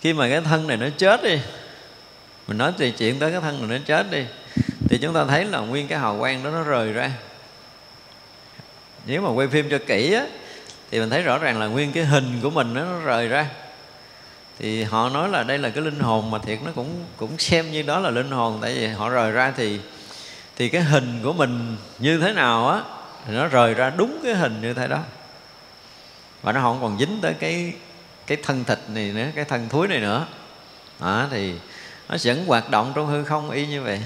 [0.00, 1.40] khi mà cái thân này nó chết đi,
[2.46, 4.24] mình nói về chuyện tới cái thân này nó chết đi,
[4.88, 7.10] thì chúng ta thấy là nguyên cái hào quang đó nó rời ra.
[9.06, 10.26] Nếu mà quay phim cho kỹ á,
[10.90, 13.48] thì mình thấy rõ ràng là nguyên cái hình của mình nó rời ra.
[14.58, 17.72] Thì họ nói là đây là cái linh hồn mà thiệt nó cũng cũng xem
[17.72, 19.80] như đó là linh hồn, tại vì họ rời ra thì
[20.56, 22.80] thì cái hình của mình như thế nào á
[23.26, 24.98] thì nó rời ra đúng cái hình như thế đó.
[26.42, 27.72] Và nó không còn dính tới cái
[28.26, 30.26] cái thân thịt này nữa cái thân thúi này nữa.
[31.00, 31.54] Đó, thì
[32.08, 34.02] nó vẫn hoạt động trong hư không y như vậy.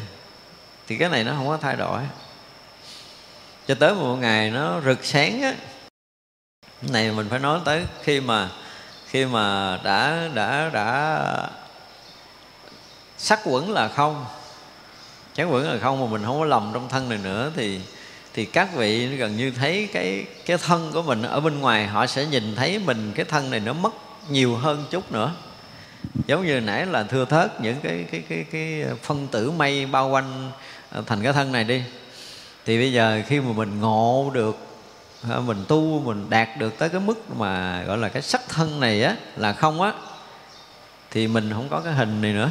[0.86, 2.02] Thì cái này nó không có thay đổi.
[3.68, 5.55] Cho tới một ngày nó rực sáng á.
[6.82, 8.48] Cái này mình phải nói tới khi mà
[9.06, 11.51] khi mà đã đã đã
[13.18, 14.27] sắc quẩn là không
[15.36, 17.80] chán quẩn là không mà mình không có lầm trong thân này nữa thì
[18.34, 22.06] thì các vị gần như thấy cái cái thân của mình ở bên ngoài, họ
[22.06, 23.94] sẽ nhìn thấy mình cái thân này nó mất
[24.30, 25.32] nhiều hơn chút nữa.
[26.26, 30.08] Giống như nãy là thưa thớt những cái cái cái cái phân tử mây bao
[30.08, 30.50] quanh
[30.90, 31.82] ờ, thành cái thân này đi.
[32.66, 34.58] Thì bây giờ khi mà mình ngộ được
[35.28, 38.80] ờ, mình tu, mình đạt được tới cái mức mà gọi là cái sắc thân
[38.80, 39.92] này á, là không á,
[41.10, 42.50] thì mình không có cái hình này nữa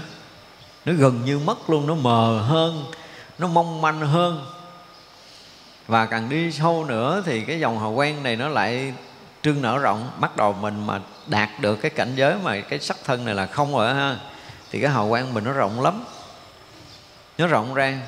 [0.86, 2.86] nó gần như mất luôn, nó mờ hơn,
[3.38, 4.46] nó mong manh hơn.
[5.88, 8.94] Và càng đi sâu nữa thì cái dòng hào quang này nó lại
[9.42, 10.12] trương nở rộng.
[10.20, 13.46] Bắt đầu mình mà đạt được cái cảnh giới mà cái sắc thân này là
[13.46, 14.18] không rồi ha,
[14.72, 16.04] thì cái hào quang mình nó rộng lắm.
[17.38, 18.00] Nó rộng ra.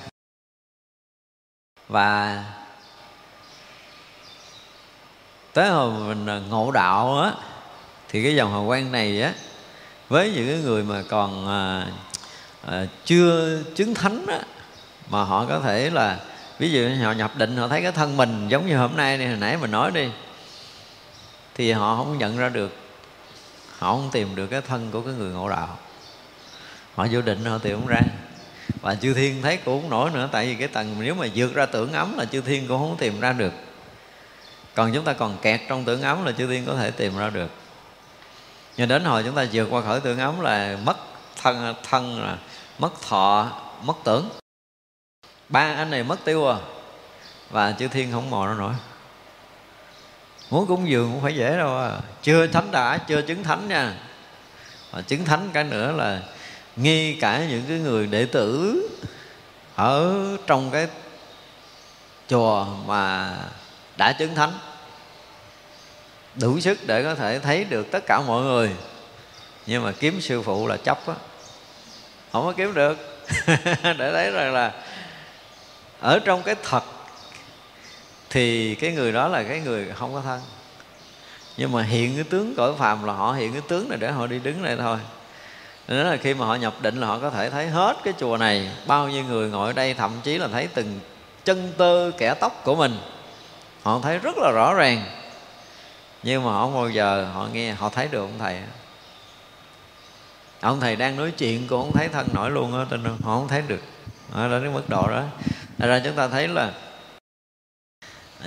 [1.87, 2.43] Và
[5.53, 7.31] tới hồi mình à, ngộ đạo á,
[8.09, 9.33] thì cái dòng hào quang này á,
[10.09, 11.87] với những cái người mà còn à,
[12.67, 14.39] à, chưa chứng thánh á
[15.09, 16.19] mà họ có thể là
[16.59, 19.27] ví dụ họ nhập định họ thấy cái thân mình giống như hôm nay này
[19.27, 20.09] hồi nãy mình nói đi
[21.57, 22.71] thì họ không nhận ra được.
[23.77, 25.77] Họ không tìm được cái thân của cái người ngộ đạo.
[26.95, 28.01] Họ vô định họ tìm không ra.
[28.81, 31.53] Và chư thiên thấy cũng không nổi nữa tại vì cái tầng nếu mà vượt
[31.53, 33.53] ra tưởng ấm là chư thiên cũng không tìm ra được.
[34.75, 37.29] Còn chúng ta còn kẹt trong tưởng ấm là chư thiên có thể tìm ra
[37.29, 37.51] được.
[38.77, 40.97] Nhưng đến hồi chúng ta vượt qua khỏi tưởng ấm là mất
[41.41, 42.37] thân thân là
[42.77, 43.51] mất thọ,
[43.83, 44.29] mất tưởng.
[45.49, 46.57] Ba anh này mất tiêu à
[47.49, 48.73] và chư thiên không mò nó nổi.
[50.49, 51.99] Muốn cúng dường cũng phải dễ đâu à.
[52.21, 53.93] chưa thánh đã, chưa chứng thánh nha.
[54.91, 56.21] Và chứng thánh cái nữa là
[56.75, 58.81] nghi cả những cái người đệ tử
[59.75, 60.15] ở
[60.47, 60.87] trong cái
[62.27, 63.33] chùa mà
[63.97, 64.53] đã chứng thánh.
[66.35, 68.71] Đủ sức để có thể thấy được tất cả mọi người.
[69.65, 71.13] Nhưng mà kiếm sư phụ là chấp á
[72.31, 72.97] không có kiếm được.
[73.83, 74.71] Để thấy rằng là
[75.99, 76.83] ở trong cái thật
[78.29, 80.41] thì cái người đó là cái người không có thân.
[81.57, 84.27] Nhưng mà hiện cái tướng cõi phàm là họ hiện cái tướng này để họ
[84.27, 84.97] đi đứng này thôi.
[85.87, 88.37] Nên là khi mà họ nhập định là họ có thể thấy hết cái chùa
[88.37, 90.99] này, bao nhiêu người ngồi ở đây, thậm chí là thấy từng
[91.45, 92.97] chân tơ kẻ tóc của mình.
[93.83, 95.03] Họ thấy rất là rõ ràng.
[96.23, 98.57] Nhưng mà họ không bao giờ họ nghe, họ thấy được ông thầy
[100.61, 103.47] ông thầy đang nói chuyện cũng không thấy thân nổi luôn á tin họ không
[103.47, 103.81] thấy được.
[104.35, 105.23] Đó, đến cái mức độ đó.
[105.77, 106.71] Thật ra chúng ta thấy là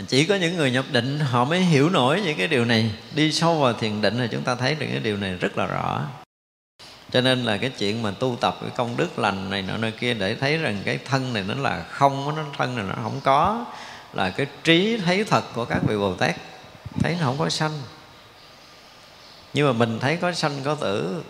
[0.09, 2.91] chỉ có những người nhập định họ mới hiểu nổi những cái điều này.
[3.15, 5.67] Đi sâu vào thiền định thì chúng ta thấy được cái điều này rất là
[5.67, 6.03] rõ.
[7.11, 9.93] Cho nên là cái chuyện mà tu tập cái công đức lành này nọ nơi
[9.93, 13.21] kia để thấy rằng cái thân này nó là không nó thân này nó không
[13.25, 13.65] có,
[14.13, 16.37] là cái trí thấy thật của các vị bồ tát,
[17.01, 17.73] thấy nó không có sanh.
[19.55, 21.23] Nhưng mà mình thấy có sanh có tử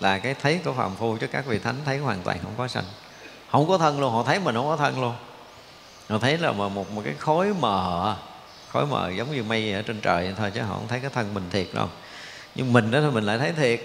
[0.00, 2.68] là cái thấy của phàm phu chứ các vị thánh thấy hoàn toàn không có
[2.68, 2.84] sanh.
[3.50, 5.14] Không có thân luôn họ thấy mình không có thân luôn.
[6.08, 8.16] Họ thấy là một một, một cái khối mờ
[8.76, 11.34] khối mờ giống như mây ở trên trời thôi chứ họ không thấy cái thân
[11.34, 11.88] mình thiệt đâu.
[12.54, 13.80] Nhưng mình đó thì mình lại thấy thiệt.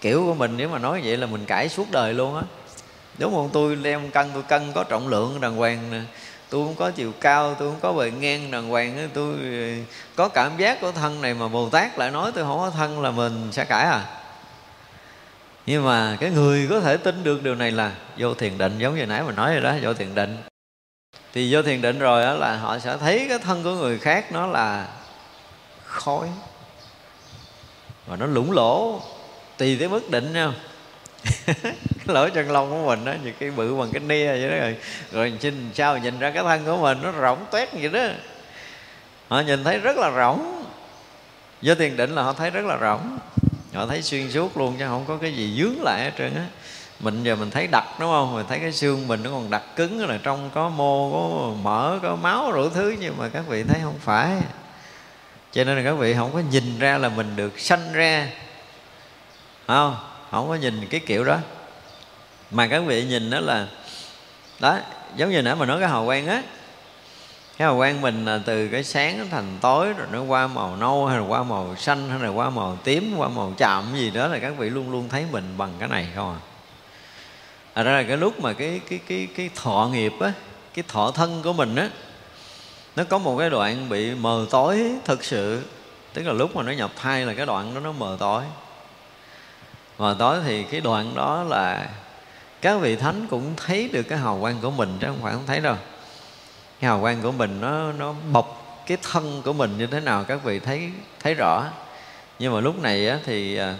[0.00, 2.42] Kiểu của mình nếu mà nói vậy là mình cãi suốt đời luôn á.
[3.18, 3.50] Đúng không?
[3.52, 6.00] Tôi đem cân tôi cân có trọng lượng đàng hoàng nè.
[6.50, 9.84] Tôi không có chiều cao tôi không có bề ngang đàng hoàng tôi ờ,
[10.16, 13.02] có cảm giác của thân này mà bồ tát lại nói tôi không có thân
[13.02, 14.04] là mình sẽ cãi à
[15.66, 18.96] nhưng mà cái người có thể tin được điều này là vô thiền định, giống
[18.96, 20.36] như nãy mình nói rồi đó, vô thiền định.
[21.32, 24.32] Thì vô thiền định rồi đó là họ sẽ thấy cái thân của người khác
[24.32, 24.88] nó là
[25.84, 26.28] khói.
[28.06, 29.02] Và nó lũng lỗ
[29.56, 30.52] tùy tới mức định nha
[32.06, 34.76] lỗ chân lông của mình đó như cái bự bằng cái nia vậy đó rồi.
[35.12, 38.08] Rồi nhìn sao nhìn ra cái thân của mình nó rỗng toét vậy đó.
[39.28, 40.64] Họ nhìn thấy rất là rỗng.
[41.60, 43.18] Do thiền định là họ thấy rất là rỗng
[43.74, 46.46] họ thấy xuyên suốt luôn chứ không có cái gì dướng lại hết trơn á.
[47.00, 48.34] Mình giờ mình thấy đặc, đúng không?
[48.34, 51.98] Mình thấy cái xương mình nó còn đặc cứng, là trong có mô, có mỡ,
[52.02, 54.36] có máu, đủ thứ, nhưng mà các vị thấy không phải.
[55.52, 58.28] Cho nên là các vị không có nhìn ra là mình được sanh ra.
[59.66, 59.96] Không
[60.30, 61.38] không có nhìn cái kiểu đó.
[62.50, 63.66] Mà các vị nhìn đó là,
[64.60, 64.78] đó,
[65.16, 66.42] giống như nãy mà nói cái hào quang á
[67.58, 71.06] cái hào quang mình là từ cái sáng thành tối rồi nó qua màu nâu
[71.06, 74.26] hay là qua màu xanh hay là qua màu tím, qua màu chạm gì đó
[74.26, 76.40] là các vị luôn luôn thấy mình bằng cái này không à?
[77.74, 80.32] À là cái lúc mà cái cái cái cái thọ nghiệp á,
[80.74, 81.90] cái thọ thân của mình á,
[82.96, 85.62] nó có một cái đoạn bị mờ tối thực sự.
[86.12, 88.42] Tức là lúc mà nó nhập thai là cái đoạn đó nó mờ tối.
[89.98, 91.88] Mờ tối thì cái đoạn đó là
[92.62, 95.46] các vị thánh cũng thấy được cái hào quang của mình chứ không phải không
[95.46, 95.76] thấy đâu
[96.80, 100.24] cái hào quang của mình nó nó bọc cái thân của mình như thế nào
[100.24, 100.90] các vị thấy
[101.20, 101.64] thấy rõ.
[102.38, 103.74] Nhưng mà lúc này á, thì à,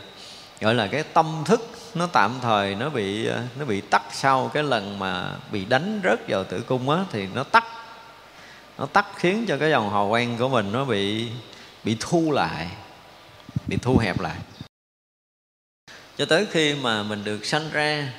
[0.60, 4.50] gọi là cái tâm thức nó tạm thời nó bị à, nó bị tắt sau
[4.54, 7.64] cái lần mà bị đánh rớt vào tử cung á thì nó tắt.
[8.78, 11.28] Nó tắt khiến cho cái dòng hào quang của mình nó bị
[11.84, 12.68] bị thu lại
[13.66, 14.36] bị thu hẹp lại.
[16.18, 18.12] Cho tới khi mà mình được sanh ra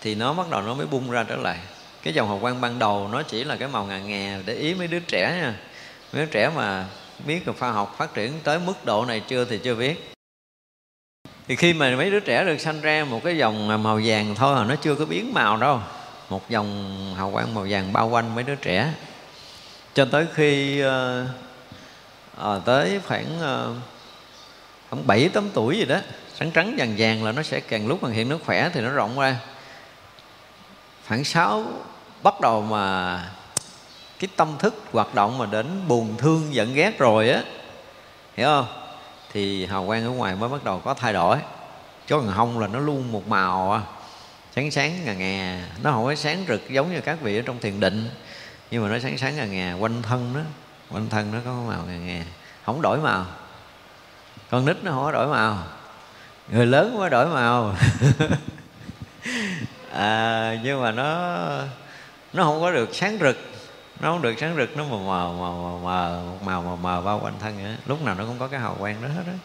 [0.00, 1.58] thì nó bắt đầu nó mới bung ra trở lại
[2.04, 4.74] cái dòng hào quang ban đầu nó chỉ là cái màu ngà ngà để ý
[4.74, 5.54] mấy đứa trẻ nha.
[6.12, 6.86] Mấy đứa trẻ mà
[7.26, 10.10] biết được khoa học phát triển tới mức độ này chưa thì chưa biết.
[11.48, 14.54] Thì khi mà mấy đứa trẻ được sanh ra một cái dòng màu vàng thôi
[14.54, 15.80] mà nó chưa có biến màu đâu.
[16.30, 18.94] Một dòng hào quang màu vàng bao quanh mấy đứa trẻ.
[19.94, 21.28] Cho tới khi uh,
[22.38, 23.76] à, tới khoảng uh,
[24.90, 25.98] khoảng bảy tám tuổi gì đó
[26.38, 28.90] trắng trắng vàng vàng là nó sẽ càng lúc mà hiện nó khỏe thì nó
[28.90, 29.36] rộng ra.
[31.08, 31.64] Khoảng sáu
[32.24, 33.18] bắt đầu mà
[34.18, 37.42] cái tâm thức hoạt động mà đến buồn thương giận ghét rồi á.
[38.36, 38.66] Hiểu không?
[39.32, 41.38] Thì hào quang ở ngoài mới bắt đầu có thay đổi.
[42.06, 43.80] Chứ còn hông là nó luôn một màu à
[44.56, 45.64] sáng sáng ngà ngà.
[45.82, 48.08] Nó không có sáng rực giống như các vị ở trong thiền định
[48.70, 50.40] nhưng mà nó sáng sáng ngà ngà quanh thân nó
[50.90, 52.24] quanh thân nó có màu ngà ngà.
[52.64, 53.26] Không đổi màu.
[54.50, 55.58] Con nít nó không có đổi màu.
[56.48, 57.74] Người lớn mới đổi màu.
[59.92, 61.38] À, nhưng mà nó
[62.34, 63.36] nó không có được sáng rực.
[64.00, 67.20] Nó không được sáng rực nó mờ mờ mờ mờ mờ màu mờ mờ bao
[67.22, 69.38] quanh thân nữa lúc nào nó cũng có cái hào quang đó hết á.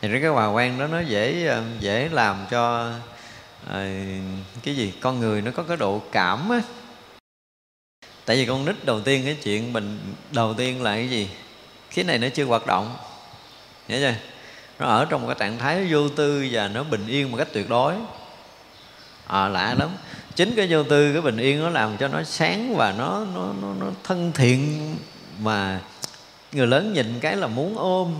[0.00, 2.92] Thì cái hào quang đó nó dễ ờ, dễ làm cho
[3.70, 4.02] à,
[4.62, 6.60] cái gì con người nó có cái độ cảm á.
[8.24, 9.98] Tại vì con nít đầu tiên cái chuyện mình
[10.30, 11.30] đầu tiên là cái gì?
[11.94, 12.96] Cái này nó chưa hoạt động.
[13.88, 14.14] Hiểu chưa?
[14.78, 17.48] Nó ở trong một cái trạng thái vô tư và nó bình yên một cách
[17.52, 17.94] tuyệt đối.
[19.26, 19.88] À, lạ lắm
[20.38, 23.52] chính cái vô tư cái bình yên nó làm cho nó sáng và nó nó
[23.62, 24.96] nó, nó thân thiện
[25.42, 25.80] mà
[26.52, 28.14] người lớn nhìn cái là muốn ôm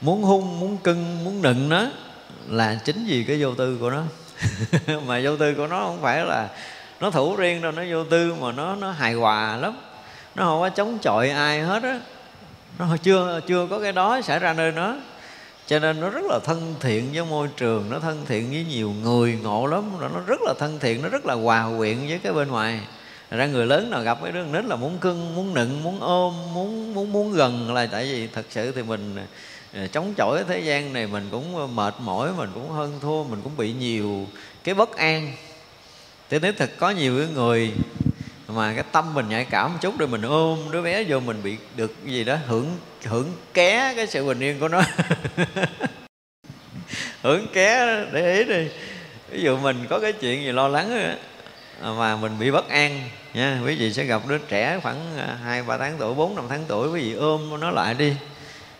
[0.00, 1.86] muốn hung muốn cưng muốn nựng nó
[2.48, 4.02] là chính vì cái vô tư của nó.
[5.06, 6.48] Mà vô tư của nó không phải là
[7.00, 9.76] nó thủ riêng đâu nó vô tư mà nó nó hài hòa lắm.
[10.34, 12.00] Nó không có chống chọi ai hết á.
[12.78, 14.96] Nó chưa chưa có cái đó xảy ra nơi nó
[15.68, 18.94] cho nên nó rất là thân thiện với môi trường, nó thân thiện với nhiều
[19.02, 19.90] người, ngộ lắm.
[20.00, 22.80] Nó rất là thân thiện, nó rất là hòa quyện với cái bên ngoài.
[23.30, 26.34] Ra người lớn nào gặp cái đứa nít là muốn cưng, muốn nựng, muốn ôm,
[26.54, 29.16] muốn muốn muốn gần là tại vì thật sự thì mình
[29.72, 33.40] à, chống chọi thế gian này mình cũng mệt mỏi, mình cũng hơn thua, mình
[33.44, 34.26] cũng bị nhiều
[34.64, 35.32] cái bất an.
[36.30, 37.72] Thế nếu thật có nhiều người
[38.48, 41.42] mà cái tâm mình nhạy cảm một chút rồi mình ôm đứa bé vô mình
[41.42, 44.82] bị được cái gì đó, hưởng hưởng ké cái sự bình yên của nó.
[47.22, 48.68] Hưởng ké để ý đi.
[49.30, 51.16] Ví dụ mình có cái chuyện gì lo lắng
[51.82, 53.00] mà mình bị bất an
[53.34, 53.60] nha.
[53.66, 56.64] Quý vị sẽ gặp đứa trẻ khoảng à, hai, ba tháng tuổi, bốn, năm tháng
[56.68, 58.12] tuổi, quý vị ôm nó lại đi,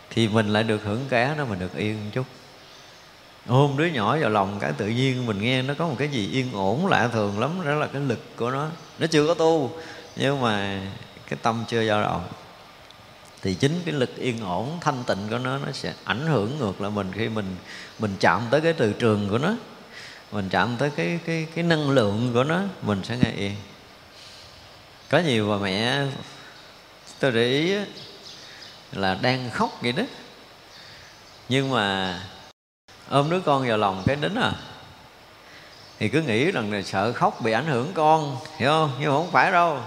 [0.09, 2.38] thì mình lại được hưởng ké nó mình được yên một chút
[3.49, 6.29] ôm đứa nhỏ vào lòng cái tự nhiên mình nghe nó có một cái gì
[6.31, 8.67] yên ổn, lạ thường lắm, đó là cái lực của nó.
[8.99, 9.71] Nó chưa có tu,
[10.15, 10.81] nhưng mà
[11.27, 12.27] cái tâm chưa dao động
[13.41, 16.81] thì chính cái lực yên ổn, thanh tịnh của nó nó sẽ ảnh hưởng ngược
[16.81, 17.55] lại mình khi mình
[17.99, 19.53] mình chạm tới cái từ trường của nó.
[20.31, 23.55] Mình chạm tới cái cái cái năng lượng của nó, mình sẽ nghe yên.
[25.09, 26.05] Có nhiều bà mẹ,
[27.19, 27.73] tôi để ý
[28.91, 30.03] là đang khóc vậy đó.
[31.49, 32.19] Nhưng mà
[33.09, 34.51] ôm đứa con vào lòng cái đính à.
[35.99, 38.91] Thì cứ nghĩ rằng là sợ khóc bị ảnh hưởng con hiểu không?
[38.99, 39.77] Nhưng mà không phải đâu.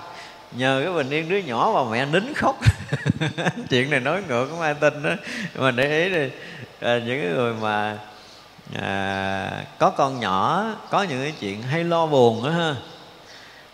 [0.53, 2.57] Nhờ cái bình yên đứa nhỏ mà mẹ nín khóc.
[3.71, 5.11] Chuyện này nói ngược không ai tin đó.
[5.55, 6.31] Mà để ý đi
[6.81, 7.99] à, những người mà
[8.81, 12.75] à, có con nhỏ có những cái chuyện hay lo buồn đó ha.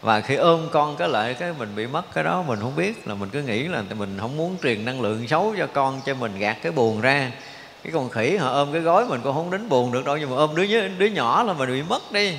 [0.01, 3.09] Và khi ôm con cái lại cái mình bị mất cái đó mình không biết
[3.09, 6.15] là mình cứ nghĩ là mình không muốn truyền năng lượng xấu cho con cho
[6.15, 7.31] mình gạt cái buồn ra
[7.89, 10.31] cái con khỉ họ ôm cái gối mình cũng không đến buồn được đâu, nhưng
[10.31, 12.35] mà ôm đứa đứa nhỏ là mình bị mất đi.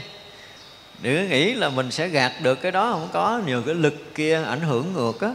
[1.01, 3.41] Đừng nghĩ là mình sẽ gạt được cái đó, không có.
[3.45, 5.29] Nhiều cái lực kia ảnh hưởng ngược á.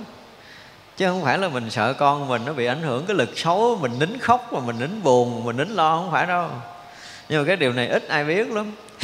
[0.97, 3.79] Chứ không phải là mình sợ con mình nó bị ảnh hưởng cái lực xấu,
[3.81, 6.49] mình nín khóc mà mình nín buồn, mình nín lo, không phải đâu.
[7.29, 8.73] Nhưng mà cái điều này ít ai biết lắm.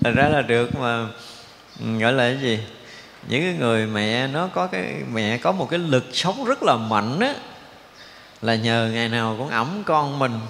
[0.00, 1.06] Thành ra là được mà
[1.80, 2.58] ừ, gọi là cái gì?
[3.28, 6.76] Những cái người mẹ, nó có cái mẹ có một cái lực sống rất là
[6.76, 7.34] mạnh á
[8.42, 10.40] là nhờ ngày nào cũng ẩm con mình.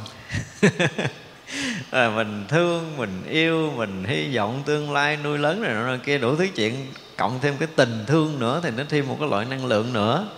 [1.90, 6.18] À, mình thương mình yêu mình hy vọng tương lai nuôi lớn này nọ kia
[6.18, 6.86] đủ thứ chuyện.
[7.16, 10.28] Cộng thêm cái tình thương nữa thì nó thêm một cái loại năng lượng nữa.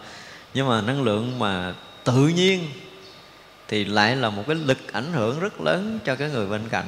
[0.55, 1.75] Nhưng mà năng lượng mà
[2.05, 2.69] tự nhiên
[3.69, 6.87] thì lại là một cái lực ảnh hưởng rất lớn cho cái người bên cạnh.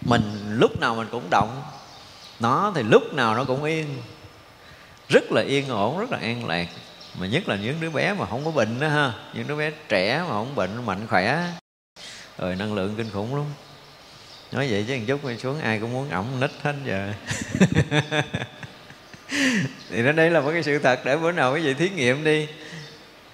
[0.00, 1.62] Mình lúc nào mình cũng động
[2.40, 3.86] nó thì lúc nào nó cũng yên.
[5.08, 6.66] Rất là yên ổn rất là an lạc
[7.18, 9.12] mà nhất là những đứa bé mà không có bệnh đó ha.
[9.34, 11.52] Những đứa bé trẻ mà không bệnh, mạnh khỏe.
[12.38, 13.44] Rồi năng lượng kinh khủng lắm.
[14.52, 17.12] Nói vậy chứ một chút mình xuống ai cũng muốn ẩm nít hết giờ.
[19.90, 21.00] Thì nó đây là một cái sự thật.
[21.04, 22.48] Để bữa nào cái gì thí nghiệm đi,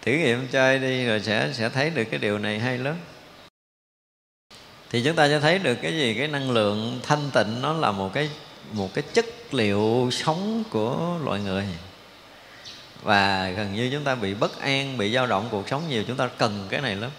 [0.02, 2.96] thử nghiệm chơi đi, rồi sẽ sẽ thấy được cái điều này hay lắm.
[4.90, 6.14] Thì chúng ta sẽ thấy được cái gì?
[6.14, 8.30] Cái năng lượng thanh tịnh nó là một cái
[8.72, 11.64] một cái chất liệu sống của loài người
[13.02, 16.16] và gần như chúng ta bị bất an bị dao động cuộc sống nhiều chúng
[16.16, 17.10] ta cần cái này lắm.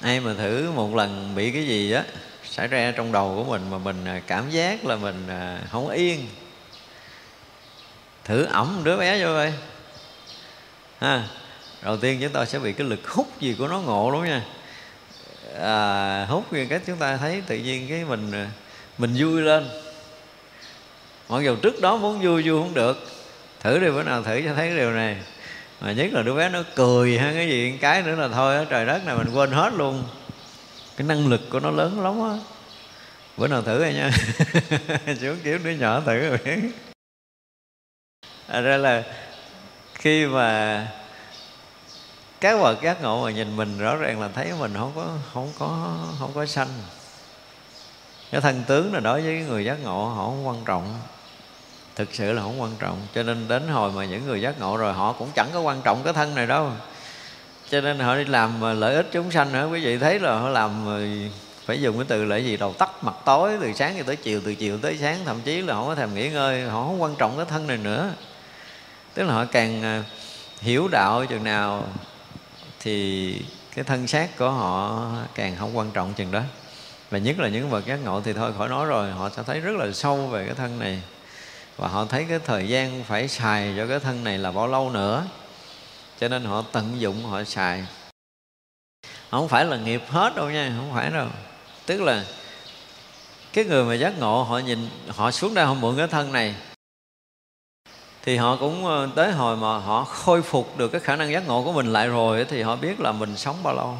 [0.00, 2.04] Ai mà thử một lần bị cái gì á
[2.44, 5.88] xảy ra trong đầu của mình mà mình à, cảm giác là mình à, không
[5.88, 6.28] yên.
[8.24, 9.52] Thử ẩm đứa bé vô coi.
[11.00, 11.28] Ha
[11.82, 14.44] đầu tiên chúng ta sẽ bị cái lực hút gì của nó ngộ lắm nha.
[15.60, 18.50] À, hút như cách chúng ta thấy tự nhiên cái mình à,
[18.98, 19.68] mình vui lên.
[21.28, 23.08] Mặc dù trước đó muốn vui vui không được
[23.64, 25.16] thử đi bữa nào thử cho thấy cái điều này.
[25.80, 28.86] Mà nhất là đứa bé nó cười hay cái gì cái nữa là thôi trời
[28.86, 30.04] đất này mình quên hết luôn.
[30.96, 32.38] Cái năng lực của nó lớn lắm á.
[33.36, 34.10] Bữa nào thử rồi nha.
[35.20, 36.58] Xuống kiếm đứa nhỏ thử rồi biết.
[38.46, 39.02] À, ra là
[39.94, 40.88] khi mà
[42.40, 45.52] các bậc giác ngộ mà nhìn mình rõ ràng là thấy mình không có không
[45.58, 46.68] có không có sanh.
[48.30, 51.00] Cái thân tướng là đối với người giác ngộ họ không quan trọng
[51.96, 52.98] thực sự là không quan trọng.
[53.14, 55.80] Cho nên đến hồi mà những người giác ngộ rồi, họ cũng chẳng có quan
[55.84, 56.70] trọng cái thân này đâu.
[57.70, 59.68] Cho nên họ đi làm lợi ích chúng sanh nữa.
[59.72, 60.86] Quý vị thấy là họ làm
[61.66, 64.40] phải dùng cái từ là gì, đầu tắt mặt tối, từ sáng cho tới chiều,
[64.44, 65.18] từ chiều tới sáng.
[65.24, 67.76] Thậm chí là không có thèm nghỉ ngơi, họ không quan trọng cái thân này
[67.76, 68.10] nữa.
[69.14, 70.02] Tức là họ càng à,
[70.60, 71.84] hiểu đạo chừng nào
[72.80, 73.36] thì
[73.74, 76.40] cái thân xác của họ càng không quan trọng chừng đó.
[77.10, 79.60] Và nhất là những bậc giác ngộ thì thôi, khỏi nói rồi, họ sẽ thấy
[79.60, 81.02] rất là sâu về cái thân này
[81.76, 84.90] và họ thấy cái thời gian phải xài cho cái thân này là bao lâu
[84.90, 85.26] nữa.
[86.20, 87.86] Cho nên họ tận dụng, họ xài.
[89.30, 91.28] Không phải là nghiệp hết đâu nha, không phải đâu.
[91.86, 92.24] Tức là
[93.52, 96.54] cái người mà giác ngộ, họ nhìn, họ xuống đây, họ mượn cái thân này.
[98.22, 101.46] Thì họ cũng ờ, tới hồi mà họ khôi phục được cái khả năng giác
[101.46, 103.98] ngộ của mình lại rồi, thì họ biết là mình sống bao lâu.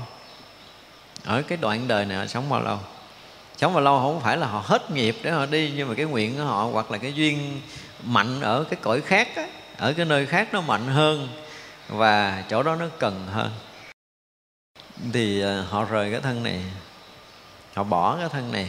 [1.24, 2.78] Ở cái đoạn đời này họ sống bao lâu
[3.64, 6.06] sống bao lâu không phải là họ hết nghiệp để họ đi nhưng mà cái
[6.06, 7.60] nguyện của họ hoặc là cái duyên
[8.02, 9.46] mạnh ở cái cõi khác á,
[9.76, 11.28] ở cái nơi khác nó mạnh hơn
[11.88, 13.50] và chỗ đó nó cần hơn.
[15.12, 16.60] Thì à, họ rời cái thân này
[17.74, 18.68] họ bỏ cái thân này.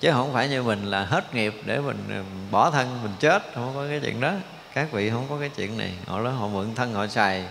[0.00, 3.42] Chứ không phải như mình là hết nghiệp để mình à, bỏ thân mình chết
[3.54, 4.32] không có cái chuyện đó.
[4.74, 5.92] Các vị không có cái chuyện này.
[6.06, 7.44] Họ đó họ mượn thân họ xài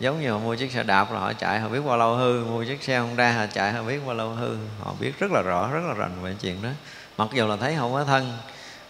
[0.00, 2.44] giống như họ mua chiếc xe đạp là họ chạy, họ biết bao lâu hư,
[2.44, 4.56] mua chiếc xe Honda họ chạy, họ biết bao lâu hư.
[4.80, 6.68] Họ biết rất là rõ, rất là rành về chuyện đó.
[7.18, 8.38] Mặc dù là thấy không có thân,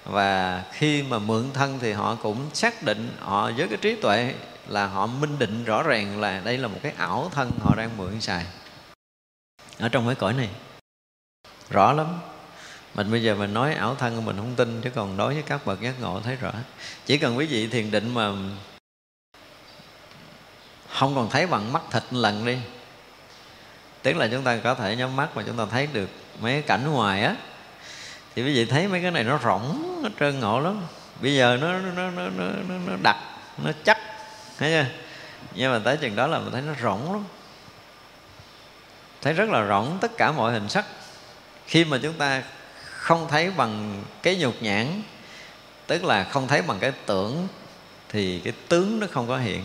[0.04, 4.34] và khi mà mượn thân thì họ cũng xác định họ với cái trí tuệ
[4.68, 7.96] là họ minh định rõ ràng là đây là một cái ảo thân họ đang
[7.96, 8.44] mượn xài.
[9.78, 10.48] Ở trong cái cõi này,
[11.70, 12.06] rõ lắm.
[12.94, 15.66] Mình bây giờ mình nói ảo thân mình không tin, chứ còn đối với các
[15.66, 16.52] bậc giác ngộ thấy rõ.
[17.06, 18.32] Chỉ cần quý vị thiền định mà
[20.92, 22.58] không còn thấy bằng mắt thịt lần đi.
[24.02, 26.10] Tức là chúng ta có thể nhắm mắt mà chúng ta thấy được
[26.40, 27.34] mấy cái cảnh ngoài á.
[28.34, 30.80] Thì quý vị thấy mấy cái này nó rỗng nó trơn ngộ lắm.
[31.20, 33.16] Bây giờ nó nó nó nó nó, nó đặc
[33.64, 33.98] nó chắc
[34.58, 34.86] thấy chưa?
[35.54, 37.24] Nhưng mà tới chừng đó là mình thấy nó rỗng lắm.
[39.22, 40.86] Thấy rất là rỗng tất cả mọi hình sắc.
[41.66, 42.42] Khi mà chúng ta
[42.84, 45.02] không thấy bằng cái nhục nhãn
[45.86, 47.48] tức là không thấy bằng cái tưởng
[48.08, 49.64] thì cái tướng nó không có hiện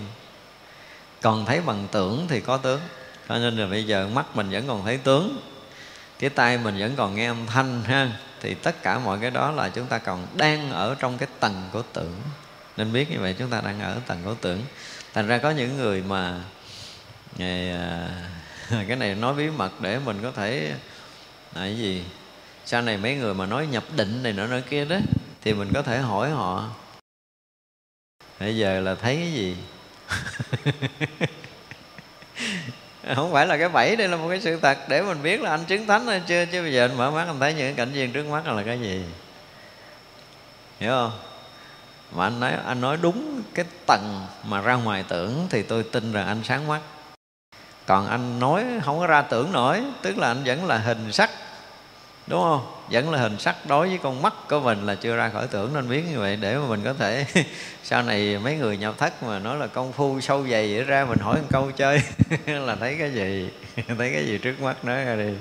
[1.22, 2.82] còn thấy bằng tưởng thì có tướng.
[3.30, 5.42] Cho nên là bây giờ mắt mình vẫn còn thấy tướng
[6.20, 8.20] cái tay mình vẫn còn nghe âm thanh ha.
[8.42, 11.70] Thì tất cả mọi cái đó là chúng ta còn đang ở trong cái tầng
[11.72, 12.22] của tưởng.
[12.78, 14.62] Nên biết như vậy chúng ta đang ở tầng của tưởng.
[15.14, 16.40] Thành ra có những người mà
[17.38, 18.10] ngày, à,
[18.88, 20.74] cái này nói bí mật để mình có thể
[21.56, 22.04] là cái gì?
[22.66, 24.98] Sau này mấy người mà nói nhập định này nọ nói kia đó
[25.42, 26.70] thì mình có thể hỏi họ
[28.40, 29.58] bây giờ là thấy cái gì?
[33.16, 35.50] không phải là cái bẫy, đây là một cái sự thật để mình biết là
[35.50, 37.92] anh chứng thánh hay chưa, chứ bây giờ anh mở mắt anh thấy những cảnh
[37.92, 39.04] viên trước mắt là cái gì.
[40.80, 41.12] Hiểu không?
[42.12, 46.12] Mà anh nói anh nói đúng cái tầng mà ra ngoài tưởng thì tôi tin
[46.12, 46.82] rằng anh sáng mắt.
[47.86, 51.30] Còn anh nói không có ra tưởng nổi, tức là anh vẫn là hình sắc
[52.28, 52.72] đúng không?
[52.92, 55.74] Vẫn là hình sắc đối với con mắt của mình là chưa ra khỏi tưởng
[55.74, 57.26] nên biết như vậy, để mà mình có thể
[57.84, 61.06] sau này mấy người nhập thất mà nói là công phu sâu dày vậy ra
[61.06, 62.02] mình hỏi một câu chơi
[62.46, 63.50] là thấy cái gì?
[63.98, 65.34] Thấy cái gì trước mắt nói ra đi.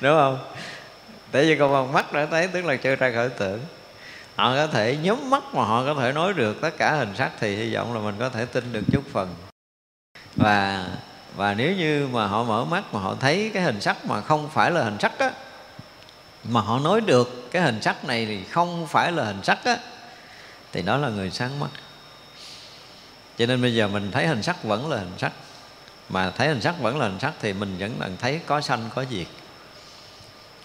[0.00, 0.38] Đúng không?
[1.32, 3.60] Tại vì con mắt đã thấy, tức là chưa ra khỏi tưởng.
[4.36, 7.30] Họ có thể nhắm mắt mà họ có thể nói được tất cả hình sắc
[7.40, 9.34] thì hy vọng là mình có thể tin được chút phần.
[10.36, 10.86] Và
[11.36, 14.48] và nếu như mà họ mở mắt mà họ thấy cái hình sắc mà không
[14.52, 15.30] phải là hình sắc á
[16.44, 19.76] mà họ nói được cái hình sắc này thì không phải là hình sắc á,
[20.72, 21.70] thì đó là người sáng mắt.
[23.38, 25.32] Cho nên bây giờ mình thấy hình sắc vẫn là hình sắc.
[26.08, 28.90] Mà thấy hình sắc vẫn là hình sắc thì mình vẫn đang thấy có sanh,
[28.94, 29.26] có diệt.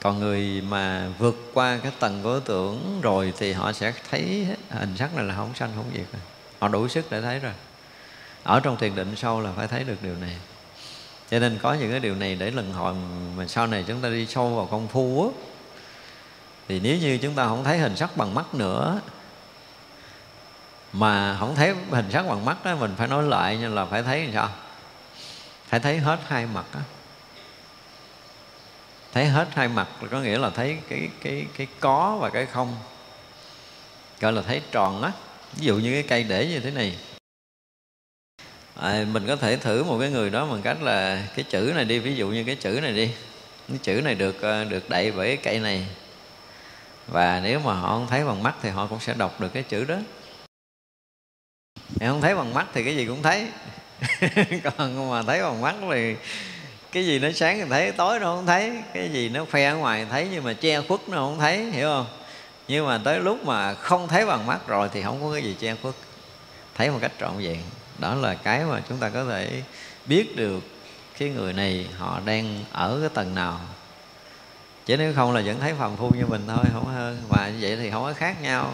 [0.02, 4.98] Còn người mà vượt qua cái tầng của tưởng rồi thì họ sẽ thấy hình
[4.98, 6.22] sắc này là không sanh, không diệt rồi.
[6.60, 7.54] Họ đủ sức để thấy rồi.
[8.44, 10.36] Ở trong thiền định sâu là phải thấy được điều này.
[11.32, 12.94] Cho nên có những cái điều này để lần hồi
[13.38, 15.55] mà sau này chúng ta đi sâu vào công phu á
[16.68, 19.02] thì nếu như chúng ta không thấy hình sắc bằng mắt nữa
[20.94, 24.04] mà không thấy hình sắc bằng mắt đó mình phải nói lại như là phải
[24.04, 24.50] thấy làm sao?
[25.68, 26.80] Phải thấy hết hai mặt đó
[29.16, 32.76] thấy hết hai mặt có nghĩa là thấy cái cái cái có và cái không.
[34.20, 35.12] Gọi là thấy tròn á.
[35.54, 36.98] Ví dụ như cái cây để như thế này.
[38.76, 41.86] À, mình có thể thử một cái người đó bằng cách là cái chữ này
[41.86, 43.12] đi ví dụ như cái chữ này đi.
[43.68, 45.88] Cái chữ này được ờ, được đậy bởi cái cây này
[47.08, 49.64] và nếu mà họ không thấy bằng mắt thì họ cũng sẽ đọc được cái
[49.64, 49.96] chữ đó.
[52.00, 53.48] Nếu không thấy bằng mắt thì cái gì cũng thấy.
[54.64, 56.16] Còn mà thấy bằng mắt thì
[56.92, 58.72] cái gì nó sáng thì thấy, tối nó không thấy.
[58.94, 61.88] Cái gì nó khoe ở ngoài thấy, nhưng mà che khuất nó không thấy, hiểu
[61.88, 62.08] không?
[62.68, 65.56] Nhưng mà tới lúc mà không thấy bằng mắt rồi thì không có cái gì
[65.60, 65.96] che khuất.
[66.76, 67.58] Thấy một cách trọn vẹn.
[68.00, 69.62] Đó là cái mà chúng ta có thể
[70.06, 70.64] biết được
[71.18, 73.60] cái người này họ đang ở cái tầng nào
[74.86, 77.22] chứ nếu không là vẫn thấy phàm phu như mình thôi, không hơn.
[77.30, 78.74] Mà như vậy thì không có khác nhau.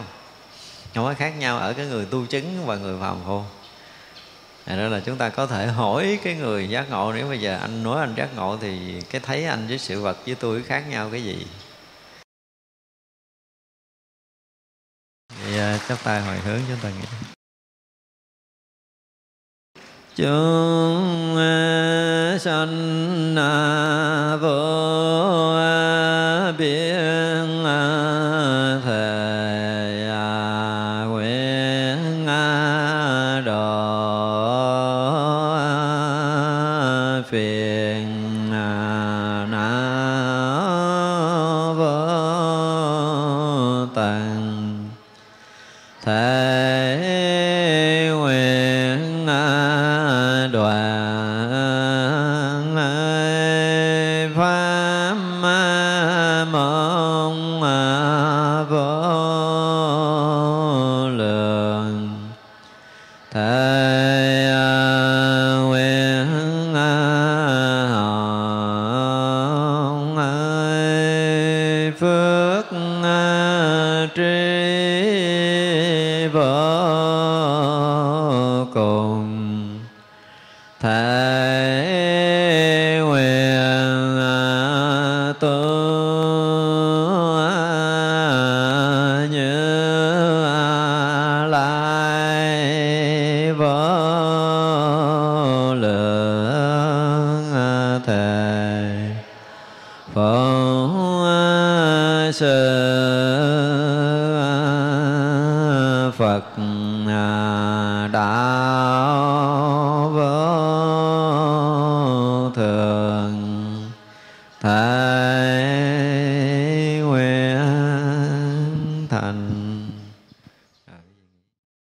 [0.94, 3.42] Không có khác nhau ở cái người tu chứng và người phàm phu.
[4.64, 7.12] Thế đó là chúng ta có thể hỏi cái người giác ngộ.
[7.12, 10.16] Nếu bây giờ anh nói anh giác ngộ Thì cái thấy anh với sự vật
[10.26, 11.46] với tôi khác nhau cái gì?
[15.44, 15.58] Thì
[15.88, 17.06] chắp tay hồi hướng chúng ta nghĩ
[20.16, 21.36] chúng
[22.40, 23.34] sanh